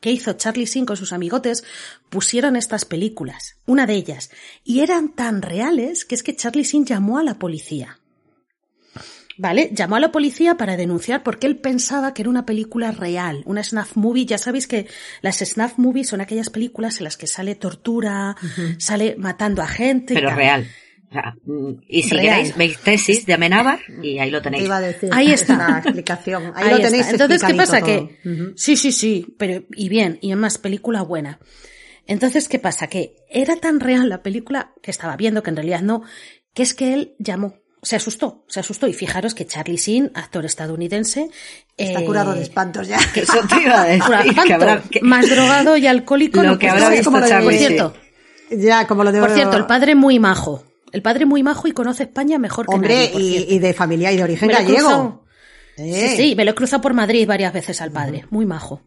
[0.00, 1.64] que hizo Charlie Sin con sus amigotes,
[2.10, 4.30] pusieron estas películas, una de ellas,
[4.62, 7.98] y eran tan reales que es que Charlie Sin llamó a la policía.
[9.36, 9.70] ¿Vale?
[9.72, 13.64] Llamó a la policía para denunciar porque él pensaba que era una película real, una
[13.64, 14.26] snuff movie.
[14.26, 14.86] Ya sabéis que
[15.22, 18.36] las snuff movies son aquellas películas en las que sale tortura,
[18.78, 20.14] sale matando a gente.
[20.14, 20.36] y Pero tal.
[20.36, 20.68] real.
[21.44, 22.22] Mm, y si Real.
[22.36, 24.64] queréis, veis tesis de Amenábar y ahí lo Te tenéis.
[24.64, 25.10] iba a decir.
[25.12, 25.56] Ahí está.
[25.56, 26.52] La explicación.
[26.54, 26.88] Ahí, Ahí lo está.
[26.88, 27.08] tenéis.
[27.08, 27.82] Entonces, ¿qué pasa?
[27.82, 28.18] Que
[28.56, 31.38] sí, sí, sí, pero y bien, y además película buena.
[32.06, 32.86] Entonces, ¿qué pasa?
[32.88, 36.02] Que era tan real la película que estaba viendo, que en realidad no,
[36.52, 38.86] que es que él llamó, se asustó, se asustó.
[38.86, 41.30] Y fijaros que Charlie Sheen, actor estadounidense,
[41.76, 42.98] Está eh, curado de espantos ya.
[43.14, 44.02] Eso te iba a decir.
[44.04, 46.42] curado de que espanto, habrá- que- más drogado y alcohólico.
[46.42, 47.94] Lo no que habrá Por Charlie cierto,
[48.50, 50.62] Ya, como lo de por cierto, el padre muy majo.
[50.94, 54.12] El padre muy majo y conoce España mejor que Hombre, nadie, por y, de familia
[54.12, 55.26] y de origen gallego.
[55.76, 56.10] Eh.
[56.10, 58.80] Sí, sí, me lo he cruzado por Madrid varias veces al padre, muy majo.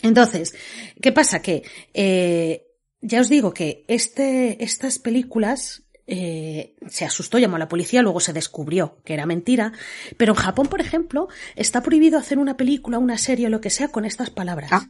[0.00, 0.54] Entonces,
[1.02, 1.42] ¿qué pasa?
[1.42, 2.68] Que eh,
[3.00, 8.20] ya os digo que este, estas películas eh, se asustó, llamó a la policía, luego
[8.20, 9.72] se descubrió que era mentira.
[10.16, 11.26] Pero en Japón, por ejemplo,
[11.56, 14.70] está prohibido hacer una película, una serie o lo que sea con estas palabras.
[14.72, 14.88] Ah.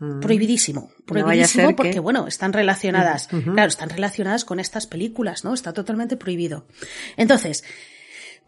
[0.00, 0.20] Mm.
[0.20, 5.52] Prohibidísimo, No prohibidísimo porque, que- bueno, están relacionadas, claro, están relacionadas con estas películas, ¿no?
[5.52, 6.66] Está totalmente prohibido.
[7.18, 7.64] Entonces,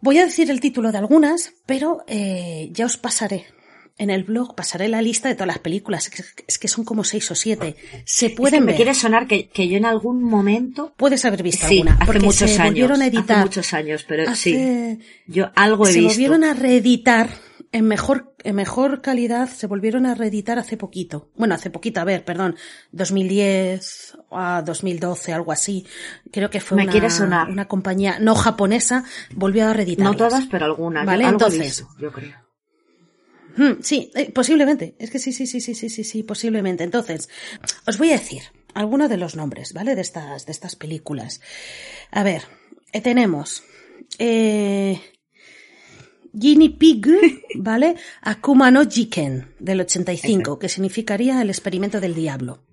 [0.01, 3.45] voy a decir el título de algunas, pero eh, ya os pasaré.
[3.99, 6.07] En el blog pasaré la lista de todas las películas.
[6.07, 7.75] Es que- Es son como seis o siete.
[8.05, 8.75] Se Es que pueden me ver.
[8.77, 10.95] quiere sonar que, que yo en algún momento.
[10.97, 11.97] Puedes haber visto Sí, alguna.
[11.97, 12.71] hace porque muchos se años.
[12.71, 13.37] volvieron a editar.
[13.37, 14.97] Hace muchos años, pero sí.
[15.27, 16.09] Yo algo he se visto.
[16.13, 17.29] volvieron a reeditar
[17.73, 21.29] en mejor, en mejor calidad, se volvieron a reeditar hace poquito.
[21.35, 22.55] Bueno, hace poquito, a ver, perdón,
[22.91, 25.85] 2010 a 2012, algo así.
[26.31, 27.49] Creo que fue Me una, sonar.
[27.49, 29.03] una compañía no japonesa,
[29.35, 30.05] volvió a reeditar.
[30.05, 31.05] No todas, pero algunas.
[31.05, 31.85] Vale, Yo algo entonces.
[31.99, 32.37] yo creo.
[33.57, 34.95] Hmm, sí, eh, posiblemente.
[34.99, 36.83] Es que sí, sí, sí, sí, sí, sí, sí, posiblemente.
[36.83, 37.29] Entonces,
[37.87, 38.43] os voy a decir
[38.73, 39.95] algunos de los nombres, ¿vale?
[39.95, 41.41] De estas, de estas películas.
[42.11, 42.43] A ver,
[42.91, 43.63] eh, tenemos,
[44.19, 45.01] eh,
[46.33, 47.05] Guinea Pig,
[47.55, 47.95] ¿vale?
[48.21, 52.63] Akuma no Jiken, del 85, que significaría el experimento del diablo.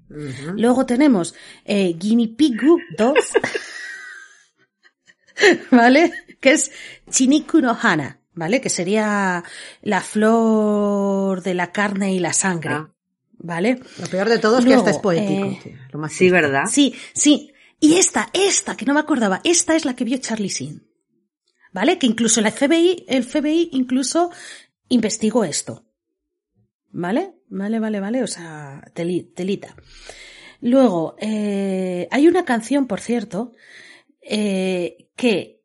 [0.57, 1.35] Luego tenemos
[1.65, 2.61] eh, Guinea Pig
[2.99, 3.15] 2,
[5.70, 6.12] ¿vale?
[6.41, 6.70] Que es
[7.11, 8.61] Chiniku no Hana, ¿vale?
[8.61, 9.45] Que sería
[9.82, 12.91] la flor de la carne y la sangre, Ah.
[13.39, 13.81] ¿vale?
[14.01, 15.45] Lo peor de todo es que hasta es poético.
[15.45, 16.65] eh, tío, lo más Sí, ¿verdad?
[16.69, 17.53] Sí, sí.
[17.78, 20.90] Y esta, esta, que no me acordaba, esta es la que vio Charlie Sin.
[21.73, 21.99] ¿Vale?
[21.99, 24.31] Que incluso el FBI, el FBI incluso
[24.89, 25.85] investigó esto.
[26.91, 27.35] ¿Vale?
[27.49, 28.23] Vale, vale, vale.
[28.23, 29.77] O sea, telita.
[30.61, 33.53] Luego, eh, hay una canción, por cierto,
[34.21, 35.63] eh, que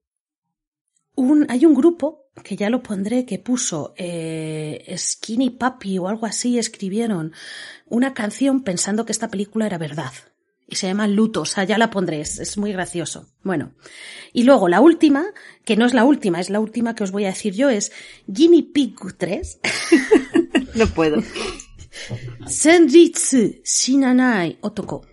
[1.15, 6.26] un, hay un grupo que ya lo pondré, que puso eh, Skinny Puppy o algo
[6.26, 7.34] así, escribieron
[7.86, 10.11] una canción pensando que esta película era verdad.
[10.67, 13.27] Y se llama Luto, o sea, ya la pondré, es, muy gracioso.
[13.43, 13.73] Bueno.
[14.33, 15.25] Y luego la última,
[15.63, 17.91] que no es la última, es la última que os voy a decir yo, es
[18.25, 19.59] Guinea Pig 3.
[20.75, 21.21] no puedo.
[22.47, 25.05] Senritsu Shinanai Otoko.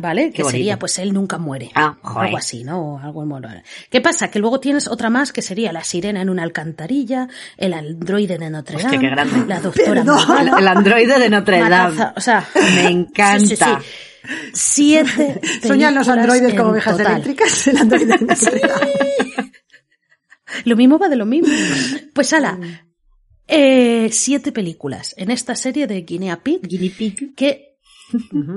[0.00, 0.30] ¿Vale?
[0.30, 1.70] que sería, pues él nunca muere.
[1.74, 3.00] Ah, algo así, ¿no?
[3.02, 4.30] Algo en ¿Qué pasa?
[4.30, 7.26] Que luego tienes otra más que sería la sirena en una alcantarilla,
[7.56, 9.44] el androide de Notre Dame, qué grande.
[9.46, 10.04] la doctora
[10.58, 12.12] El androide de Notre Dame.
[12.14, 13.80] o sea, me encanta.
[14.52, 15.40] Siete.
[15.62, 17.66] Soñan los androides como ovejas eléctricas.
[17.68, 18.18] El androide.
[20.64, 21.52] Lo mismo va de lo mismo.
[22.14, 22.58] Pues ala,
[23.46, 27.34] eh, siete películas en esta serie de Guinea Pig, Guinea Pig.
[27.34, 27.68] que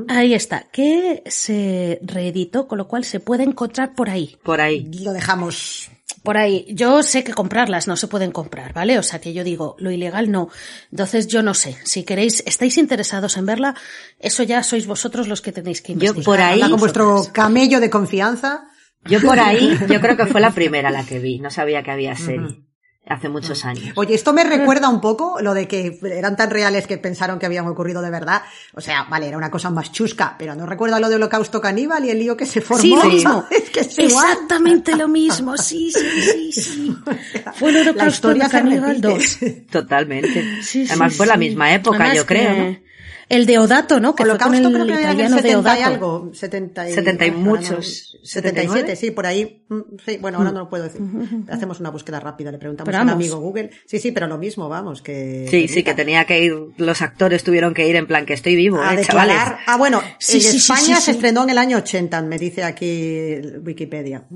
[0.08, 4.38] Ahí está, que se reeditó, con lo cual se puede encontrar por ahí.
[4.44, 4.90] Por ahí.
[5.04, 5.90] Lo dejamos.
[6.23, 6.65] Por ahí.
[6.69, 8.99] Yo sé que comprarlas no se pueden comprar, ¿vale?
[8.99, 10.49] O sea que yo digo, lo ilegal no.
[10.91, 11.77] Entonces yo no sé.
[11.84, 13.76] Si queréis, estáis interesados en verla,
[14.19, 16.23] eso ya sois vosotros los que tenéis que investigar.
[16.23, 16.61] Yo por ahí.
[16.61, 18.68] con vuestro camello de confianza.
[19.06, 21.39] Yo por ahí, yo creo que fue la primera la que vi.
[21.39, 22.70] No sabía que había serie
[23.07, 23.94] hace muchos años.
[23.95, 27.45] Oye, esto me recuerda un poco lo de que eran tan reales que pensaron que
[27.45, 28.44] habían ocurrido de verdad.
[28.73, 32.06] O sea, vale, era una cosa más chusca, pero no recuerda lo de holocausto caníbal
[32.06, 32.82] y el lío que se formó.
[32.82, 33.45] Sí, lo mismo.
[33.49, 36.98] es que es Exactamente lo mismo, sí, sí, sí, sí.
[37.56, 39.38] Fue el holocausto caníbal 2.
[39.69, 40.61] Totalmente.
[40.90, 42.91] Además fue la misma época, yo creo, ¿no?
[43.32, 44.14] El Deodato, ¿no?
[44.14, 45.86] Que Holocausto fue con el italiano de Deodato.
[45.86, 48.18] algo, 70 y, 70 y muchos.
[48.24, 49.66] 77, sí, por ahí.
[49.70, 50.53] Mm, sí, bueno, ahora mm.
[50.53, 51.02] no lo puedo decir.
[51.49, 53.72] Hacemos una búsqueda rápida, le preguntamos a un amigo Google.
[53.86, 55.48] Sí, sí, pero lo mismo, vamos, que...
[55.49, 58.58] Sí, sí, que tenía que ir, los actores tuvieron que ir en plan que estoy
[58.58, 59.60] vivo, a eh, declarar.
[59.66, 64.28] Ah, bueno, sí, en España se estrenó en el año 80, me dice aquí Wikipedia.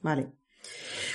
[0.00, 0.41] Vale.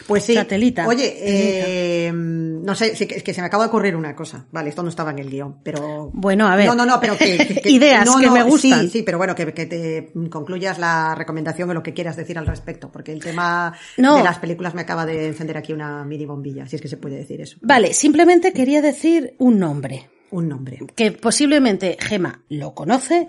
[0.05, 0.33] Pues sí.
[0.33, 0.87] Satelita.
[0.87, 4.45] Oye, eh, no sé, es que se me acaba de ocurrir una cosa.
[4.51, 6.11] Vale, esto no estaba en el guion, pero.
[6.13, 6.67] Bueno, a ver.
[6.67, 7.61] No, no, no, pero que.
[7.65, 8.81] Ideas que me gustan.
[8.81, 12.45] Sí, sí, pero bueno, que, te concluyas la recomendación o lo que quieras decir al
[12.45, 16.67] respecto, porque el tema de las películas me acaba de encender aquí una mini bombilla,
[16.67, 17.57] si es que se puede decir eso.
[17.61, 20.09] Vale, simplemente quería decir un nombre.
[20.29, 20.79] Un nombre.
[20.95, 23.27] Que posiblemente Gema lo conoce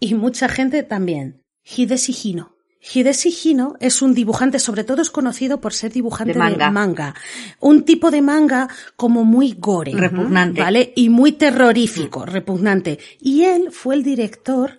[0.00, 1.42] y mucha gente también.
[1.64, 2.12] Hidesi
[2.80, 3.00] Hino.
[3.00, 7.14] Hidesi Hino es un dibujante, sobre todo es conocido por ser dibujante de manga.
[7.60, 9.92] Un tipo de manga como muy gore.
[9.92, 10.60] Repugnante.
[10.60, 10.92] ¿Vale?
[10.96, 12.98] Y muy terrorífico, repugnante.
[13.20, 14.78] Y él fue el director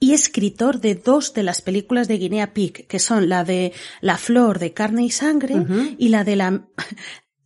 [0.00, 4.16] y escritor de dos de las películas de Guinea Pig, que son la de La
[4.16, 5.54] flor de carne y sangre
[5.96, 6.62] y la de la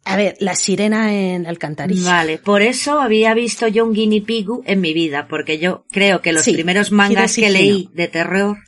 [0.06, 2.10] a ver, la sirena en Alcantarilla.
[2.10, 6.20] Vale, por eso había visto yo un Guinea Pig en mi vida, porque yo creo
[6.20, 8.58] que los primeros mangas que leí de terror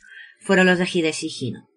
[0.47, 1.67] fueron los de Hidesi Hino.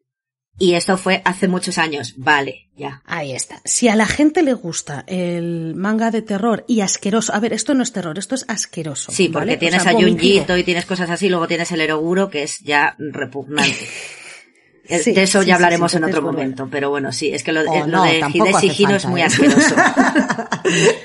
[0.59, 2.15] Y esto fue hace muchos años.
[2.17, 3.03] Vale, ya.
[3.07, 3.61] Ahí está.
[3.65, 7.75] Si a la gente le gusta el manga de terror y asqueroso, a ver, esto
[7.75, 9.11] no es terror, esto es asqueroso.
[9.11, 12.59] Sí, porque tienes a Junjito y tienes cosas así, luego tienes el Eroguro que es
[12.61, 13.89] ya repugnante.
[14.91, 18.03] de eso ya hablaremos en otro momento, pero bueno, sí, es que lo, oh, lo
[18.03, 19.25] de Hidesi Hino es muy ¿eh?
[19.25, 19.75] asqueroso.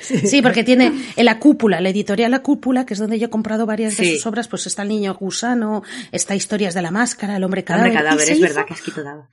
[0.00, 3.30] sí, porque tiene en la cúpula, la editorial La Cúpula, que es donde yo he
[3.30, 5.82] comprado varias de sus obras, pues está El niño gusano,
[6.12, 7.92] está Historias de la máscara, El hombre cadáver.
[7.92, 9.28] El hombre cadáver, es verdad que has quitado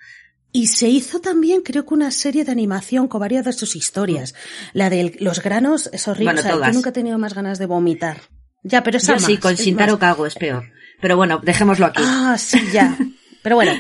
[0.52, 4.36] Y se hizo también, creo que una serie de animación con varias de sus historias.
[4.74, 6.40] La de los granos es horrible.
[6.40, 8.22] o sea, yo nunca he tenido más ganas de vomitar.
[8.64, 10.72] Ya, pero esa yo sí, con Shintaro Kago es peor.
[11.02, 12.02] Pero bueno, dejémoslo aquí.
[12.06, 12.98] Ah, sí, ya.
[13.44, 13.74] Pero bueno,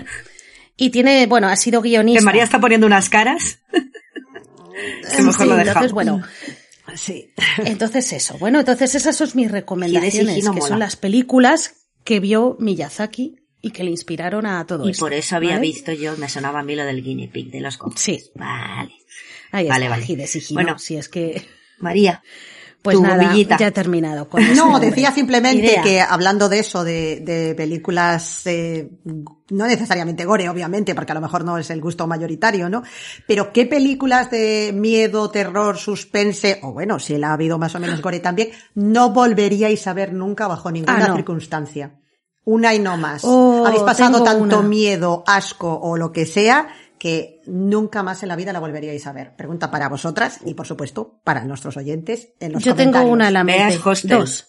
[0.77, 2.19] y tiene, bueno, ha sido guionista.
[2.19, 3.59] Que María está poniendo unas caras.
[5.15, 6.21] que mejor lo Entonces, bueno.
[6.95, 7.31] Sí.
[7.65, 8.37] Entonces eso.
[8.37, 13.83] Bueno, entonces esas son mis recomendaciones, que son las películas que vio Miyazaki y que
[13.83, 15.05] le inspiraron a todo esto.
[15.05, 17.61] Y por eso había visto yo, me sonaba a mí lo del guinea pig de
[17.61, 18.01] los cómics.
[18.01, 18.23] Sí.
[18.35, 18.93] Vale.
[19.51, 20.27] Ahí vale, está, vale.
[20.51, 21.47] bueno, si es que...
[21.79, 22.23] María,
[22.83, 24.43] pues nada, ya he terminado con.
[24.55, 28.89] No, decía simplemente que hablando de eso, de, de películas, eh,
[29.49, 32.83] no necesariamente gore, obviamente, porque a lo mejor no es el gusto mayoritario, ¿no?
[33.25, 37.79] Pero qué películas de miedo, terror, suspense, o bueno, si la ha habido más o
[37.79, 42.01] menos gore también, no volveríais a ver nunca bajo ninguna ah, circunstancia.
[42.43, 43.21] Una y no más.
[43.23, 46.67] Oh, Habéis pasado tanto miedo, asco o lo que sea
[47.03, 49.35] que nunca más en la vida la volveríais a ver.
[49.35, 53.41] Pregunta para vosotras y, por supuesto, para nuestros oyentes en los Yo tengo una la
[53.83, 54.09] Hostel.
[54.09, 54.47] Dos.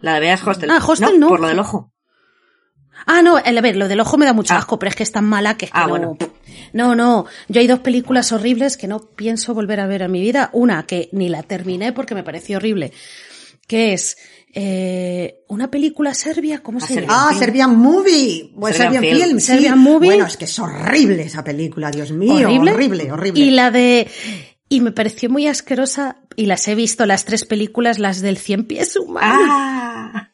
[0.00, 0.70] La de Beas Hostel.
[0.70, 1.28] Ah, Hostel no.
[1.28, 1.92] Por lo del ojo.
[3.04, 4.56] Ah, no, a ver, lo del ojo me da mucho Ah.
[4.56, 5.88] asco, pero es que es tan mala que es que Ah, no...
[5.90, 6.16] bueno.
[6.72, 10.22] No, no, yo hay dos películas horribles que no pienso volver a ver en mi
[10.22, 10.48] vida.
[10.54, 12.90] Una que ni la terminé porque me pareció horrible,
[13.66, 14.16] que es
[14.52, 17.28] eh, una película serbia, ¿cómo Ah, se llama?
[17.30, 18.50] Ah, Serbian Movie.
[18.54, 19.28] Bueno, Serbian Serbian, Film.
[19.28, 19.40] Film.
[19.40, 19.46] sí.
[19.46, 20.06] Serbian Movie.
[20.08, 22.48] Bueno, es que es horrible esa película, Dios mío.
[22.48, 22.72] ¿Horrible?
[22.72, 23.40] Horrible, horrible.
[23.40, 24.08] Y la de...
[24.68, 28.66] Y me pareció muy asquerosa, y las he visto, las tres películas, las del cien
[28.66, 29.48] pies humanos.
[29.50, 30.30] Ah,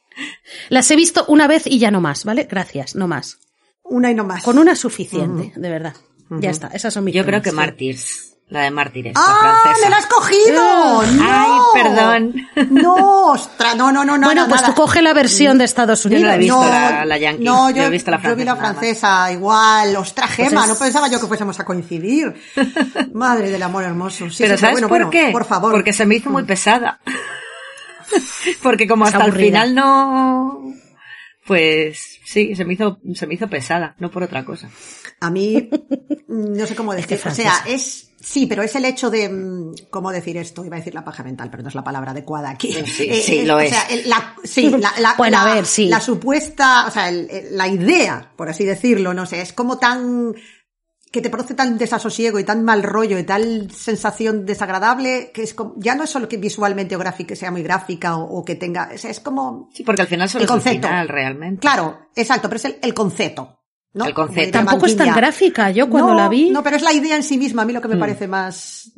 [0.69, 2.45] Las he visto una vez y ya no más, ¿vale?
[2.45, 3.39] Gracias, no más.
[3.83, 4.43] Una y no más.
[4.43, 5.95] Con una suficiente, de verdad.
[6.29, 9.61] Ya está, esas son mis yo creo que Martyrs, la de Mártires, la ¡Ah!
[9.65, 9.85] francesa.
[9.87, 11.03] ¡Me la has cogido!
[11.13, 11.25] ¡No!
[11.25, 12.35] Ay, perdón.
[12.71, 14.27] No, ostras, no, no, no, no.
[14.29, 14.73] Bueno, no, pues nada.
[14.75, 16.29] tú coge la versión de Estados Yo no Unidos.
[16.29, 17.45] la he visto, la- la yankee.
[17.45, 19.97] No, Yo yo, he visto la yo vi la francesa, francesa, igual.
[19.97, 22.35] Ostras, Gema, Pues es- no pensaba yo que fuésemos a coincidir.
[23.13, 24.31] Madre del amor hermoso.
[24.31, 25.31] Sí, Pero sí, ¿sabes bueno, por bueno, qué?
[25.33, 25.73] Por favor.
[25.73, 27.01] Porque se me hizo muy pesada.
[28.63, 30.63] Porque como hasta el final no...
[31.47, 34.69] Pues sí, se me hizo, se me hizo pesada, no por otra cosa.
[35.21, 35.69] A mí,
[36.27, 37.19] no sé cómo decir.
[37.19, 37.63] o sea, francesa.
[37.69, 40.65] es, sí, pero es el hecho de, mm, ¿cómo decir esto?
[40.65, 42.73] Iba a decir la paja mental, pero no es la palabra adecuada aquí.
[42.73, 43.71] Sí, sí, sí, lo o es.
[43.71, 45.89] sea, el- la, sí, la, la- Bueno, a la- ver, sí.
[45.89, 49.79] la supuesta, o sea, el- el- la idea, por así decirlo, no sé, es como
[49.79, 50.35] tan,
[51.13, 55.55] que te produce tan desasosiego y tan mal rollo y tal sensación desagradable que es
[55.55, 58.57] como, ya no es solo que visualmente o gráfica sea muy gráfica o, o que
[58.57, 60.89] tenga, o sea, es como, Sí, porque al final solo El es el concepto.
[60.89, 61.61] final, realmente.
[61.61, 63.56] claro, exacto, pero es el, el concepto.
[63.97, 64.05] ¿No?
[64.05, 64.59] El concepto.
[64.59, 65.71] Tampoco es tan gráfica.
[65.71, 66.51] Yo cuando no, la vi...
[66.51, 68.93] No, pero es la idea en sí misma, a mí lo que me parece más.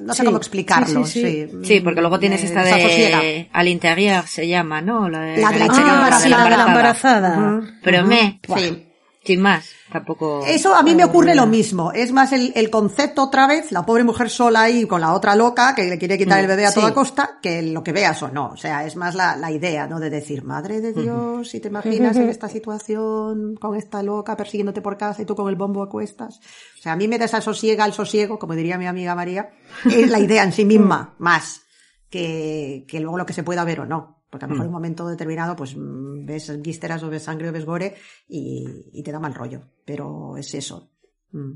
[0.00, 1.04] No sé Sí, cómo explicarlo.
[1.04, 1.58] sí, sí, sí.
[1.64, 5.08] Sí, porque luego tienes Me esta de al interior se llama, ¿no?
[5.08, 6.28] La de, La de la chica interior, embarazada.
[6.38, 7.38] la de la embarazada.
[7.58, 7.66] Ujú.
[7.82, 8.84] Pero me, Sí.
[9.24, 10.44] Sin más, tampoco.
[10.46, 11.92] Eso a mí me ocurre lo mismo.
[11.92, 15.34] Es más el, el concepto otra vez, la pobre mujer sola ahí con la otra
[15.34, 16.80] loca que le quiere quitar el bebé a sí.
[16.80, 18.50] toda costa, que lo que veas o no.
[18.50, 20.00] O sea, es más la, la idea, ¿no?
[20.00, 24.80] De decir, madre de Dios, si te imaginas en esta situación con esta loca persiguiéndote
[24.80, 26.40] por casa y tú con el bombo a cuestas.
[26.78, 29.50] O sea, a mí me desasosiega el sosiego, como diría mi amiga María,
[29.84, 31.62] es la idea en sí misma, más
[32.08, 34.17] que, que luego lo que se pueda ver o no.
[34.30, 37.48] Porque a lo mejor en un momento determinado, pues mm, ves vísceras o ves sangre
[37.48, 37.94] o ves gore
[38.28, 39.62] y, y te da mal rollo.
[39.84, 40.90] Pero es eso.
[41.32, 41.52] Mm.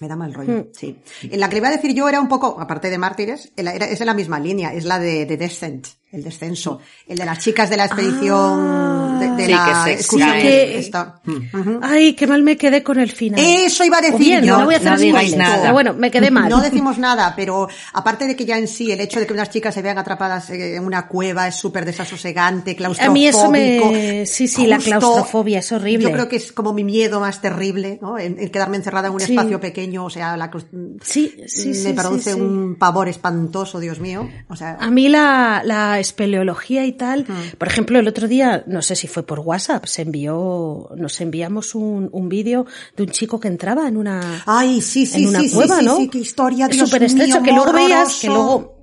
[0.00, 0.98] Me da mal rollo, sí.
[1.22, 4.00] En la que le iba a decir yo era un poco, aparte de Mártires, es
[4.00, 7.68] en la misma línea, es la de, de Descent, el descenso, el de las chicas
[7.68, 10.42] de la expedición, de, de Sí, la que caen.
[10.42, 11.20] que esta.
[11.26, 11.80] Ujú.
[11.82, 13.40] Ay, qué mal me quedé con el final.
[13.40, 14.58] Eso iba a decir O bien, yo.
[14.58, 15.62] no voy a hacer No digáis spoilers, nada.
[15.62, 16.48] Pero bueno, me quedé mal.
[16.48, 19.50] No decimos nada, pero aparte de que ya en sí el hecho de que unas
[19.50, 23.12] chicas se vean atrapadas en una cueva es súper desasosegante, A claustrofóbico.
[23.12, 24.24] mí eso me...
[24.26, 26.04] Sí, sí, la claustrofobia es horrible.
[26.08, 28.16] Yo creo que es como mi miedo más terrible, ¿no?
[28.16, 29.32] El, el quedarme encerrada en un Sí.
[29.32, 30.50] espacio pequeño, o sea, la,
[31.02, 32.40] Sí, sí, me sí, produce sí, sí.
[32.40, 34.28] un pavor espantoso, Dios mío.
[34.48, 37.56] O sea, A mí la, la espeleología y tal, Mm.
[37.58, 41.74] por ejemplo, el otro día, no sé si fue por WhatsApp, se envió, nos enviamos
[41.74, 42.66] un, un vídeo
[42.96, 45.98] de un chico que entraba en una, ay, sí, sí, en una sí, cueva, ¿no?
[46.10, 48.50] qué historia, Dios súper estrecho, mío, que luego veías que horroroso.
[48.52, 48.75] luego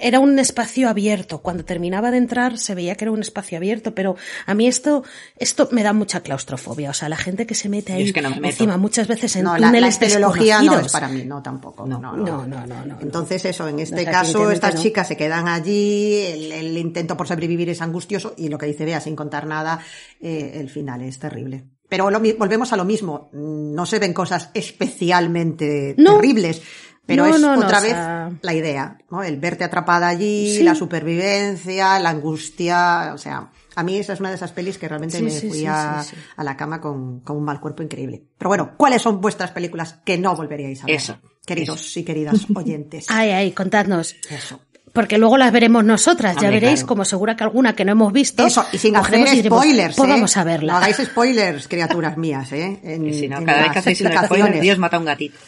[0.00, 1.42] era un espacio abierto.
[1.42, 4.16] Cuando terminaba de entrar se veía que era un espacio abierto, pero
[4.46, 5.04] a mí esto,
[5.36, 6.90] esto me da mucha claustrofobia.
[6.90, 9.36] O sea, la gente que se mete ahí es que no me encima muchas veces
[9.36, 11.86] en No, la, la túneles espeleología no es para mí, no, tampoco.
[11.86, 12.98] No, no, No, no, no, no.
[13.00, 14.82] Entonces eso, en este No, caso estas no.
[14.82, 18.84] chicas se quedan allí, el, el intento por sobrevivir es angustioso y lo que dice
[18.84, 19.80] Bea sin contar nada,
[20.20, 21.64] eh, el final es terrible.
[21.88, 26.16] Pero lo mi- volvemos a lo mismo, no se ven cosas especialmente No.
[26.16, 26.62] terribles,
[27.10, 29.22] pero No, es no, no, otra o vez sea- la idea, ¿no?
[29.22, 30.62] El verte atrapada allí, Sí.
[30.62, 34.88] la supervivencia, la angustia, o sea, a mí esa es una de esas pelis que
[34.88, 36.22] realmente Sí, me sí, fui sí, a, sí, sí.
[36.36, 38.22] a la cama con, con un mal cuerpo increíble.
[38.38, 40.96] Pero bueno, ¿cuáles son vuestras películas que no volveríais a ver?
[40.96, 43.06] Eso, Queridos y queridas oyentes.
[43.08, 44.14] Ay, ay, contadnos.
[44.28, 44.60] Eso.
[44.92, 46.88] Porque luego las veremos nosotras, ya Hombre, veréis, claro.
[46.88, 48.44] como segura que alguna que no hemos visto.
[48.44, 50.12] Eso, y sin hacer diremos, spoilers, Pues ¿eh?
[50.12, 50.72] vamos a verla.
[50.72, 52.80] No hagáis spoilers, criaturas mías, ¿eh?
[52.82, 55.04] En, Y si no, en cada vez que hacéis un spoiler, Dios mata a un
[55.06, 55.38] gatito.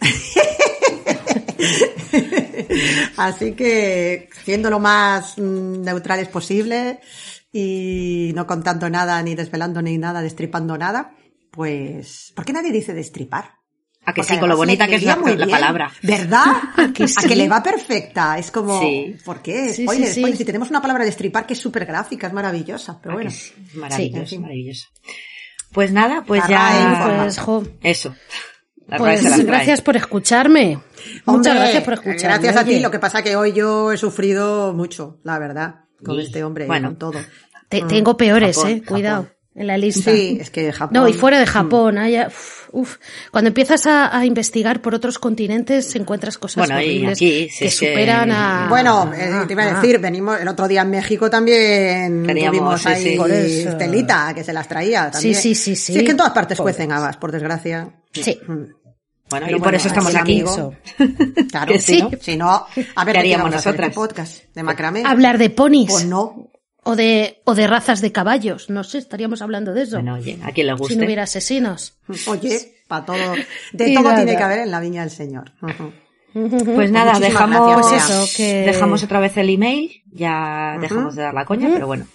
[3.16, 7.00] Así que, siendo lo más mm, neutrales posible
[7.52, 11.14] y no contando nada, ni desvelando ni nada, destripando nada,
[11.50, 13.52] pues, ¿por qué nadie dice destripar?
[14.06, 15.90] A que Porque sí, con lo bonita que es la, muy palabra.
[16.02, 16.44] ¿Verdad?
[16.76, 17.26] ¿A que A sí?
[17.26, 18.36] que le va perfecta.
[18.38, 19.16] Es como, Sí.
[19.24, 19.72] ¿por qué?
[19.72, 20.20] Sí, Spoiler, sí, sí.
[20.20, 20.36] spoiler.
[20.38, 23.30] Si tenemos una palabra destripar que es súper gráfica, es maravillosa, pero bueno.
[23.30, 24.42] sí, es maravilloso, en fin.
[24.42, 24.88] maravilloso.
[25.72, 27.20] Pues nada, pues ya.
[27.22, 28.14] Pues, jo, Eso.
[28.98, 30.78] Pues gracias por escucharme.
[31.24, 32.38] Muchas Hombre, gracias por escucharme.
[32.38, 32.80] Gracias a ti.
[32.80, 36.66] Lo que pasa que hoy yo he sufrido mucho, la verdad, con Y, este hombre,
[36.66, 36.88] bueno.
[36.88, 37.20] con todo.
[37.68, 38.86] Te- tengo peores, Japón, eh, Japón.
[38.94, 39.28] cuidado.
[39.56, 40.10] en la lista.
[40.10, 40.90] Sí, es que Japón.
[41.00, 41.48] No, y fuera de Mm.
[41.48, 42.96] Japón, haya- uf, uf.
[43.30, 47.64] cuando empiezas a, a investigar por otros continentes encuentras cosas Bueno, y horribles aquí, si
[47.66, 48.66] que superan a...
[48.68, 52.50] Bueno, eh, te iba a Ah, decir, venimos el otro día en México también Teníamos,
[52.58, 53.68] tuvimos sí, ahí sí.
[53.78, 55.34] Telita que se las traía también.
[55.36, 55.98] Sí, sí, sí, sí.
[55.98, 56.74] es que en todas partes Pobres.
[56.76, 57.90] cuecen habas, por desgracia.
[58.14, 58.38] Sí.
[58.46, 58.64] Mm.
[59.30, 60.40] Bueno, y por bueno, eso estamos aquí.
[60.40, 60.74] amigo-
[61.50, 62.02] Claro, Que sí, sí.
[62.02, 62.10] ¿no?
[62.20, 63.88] Si no, a ver, ¿Qué ¿de qué haríamos nosotras?
[63.88, 64.42] este podcast?
[64.54, 65.02] ¿De macramé?
[65.04, 66.50] Hablar de ponis Pues no.
[66.84, 69.96] o de o de razas de caballos, no sé, estaríamos hablando de eso.
[69.96, 70.94] Bueno, oye, a quien le guste.
[70.94, 71.98] si no hubiera asesinos.
[72.28, 73.16] Oye, para todo.
[73.72, 74.16] De Y todo nada.
[74.16, 75.52] tiene que haber en la viña del Señor.
[76.34, 80.02] Pues nada, Muchísimas dejamos, gracias, Pues eso, que- dejamos otra vez el email.
[80.12, 82.08] Ya dejamos de dar la coña, pero bueno.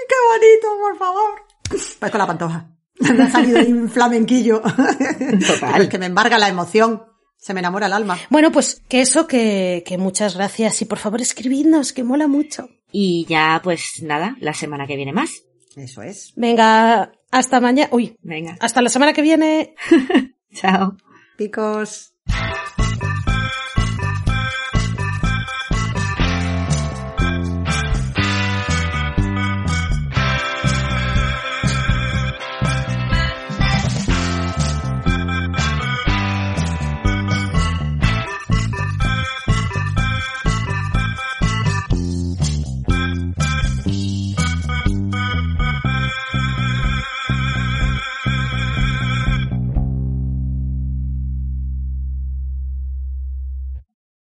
[0.09, 1.43] qué bonito, por favor!
[1.69, 2.71] Pues con la pantoja.
[2.99, 4.61] Me ha salido ahí un flamenquillo.
[4.61, 5.81] Total.
[5.81, 7.05] Es que me embarga la emoción.
[7.37, 8.19] Se me enamora el alma.
[8.29, 12.67] Bueno, pues que eso, que, que muchas gracias y por favor escribidnos, que mola mucho.
[12.91, 15.43] Y ya, pues nada, la semana que viene más.
[15.75, 16.33] Eso es.
[16.35, 17.89] Venga, hasta mañana.
[17.91, 19.75] Uy, Venga, hasta la semana que viene.
[20.53, 20.95] chao.
[21.37, 22.13] Picos.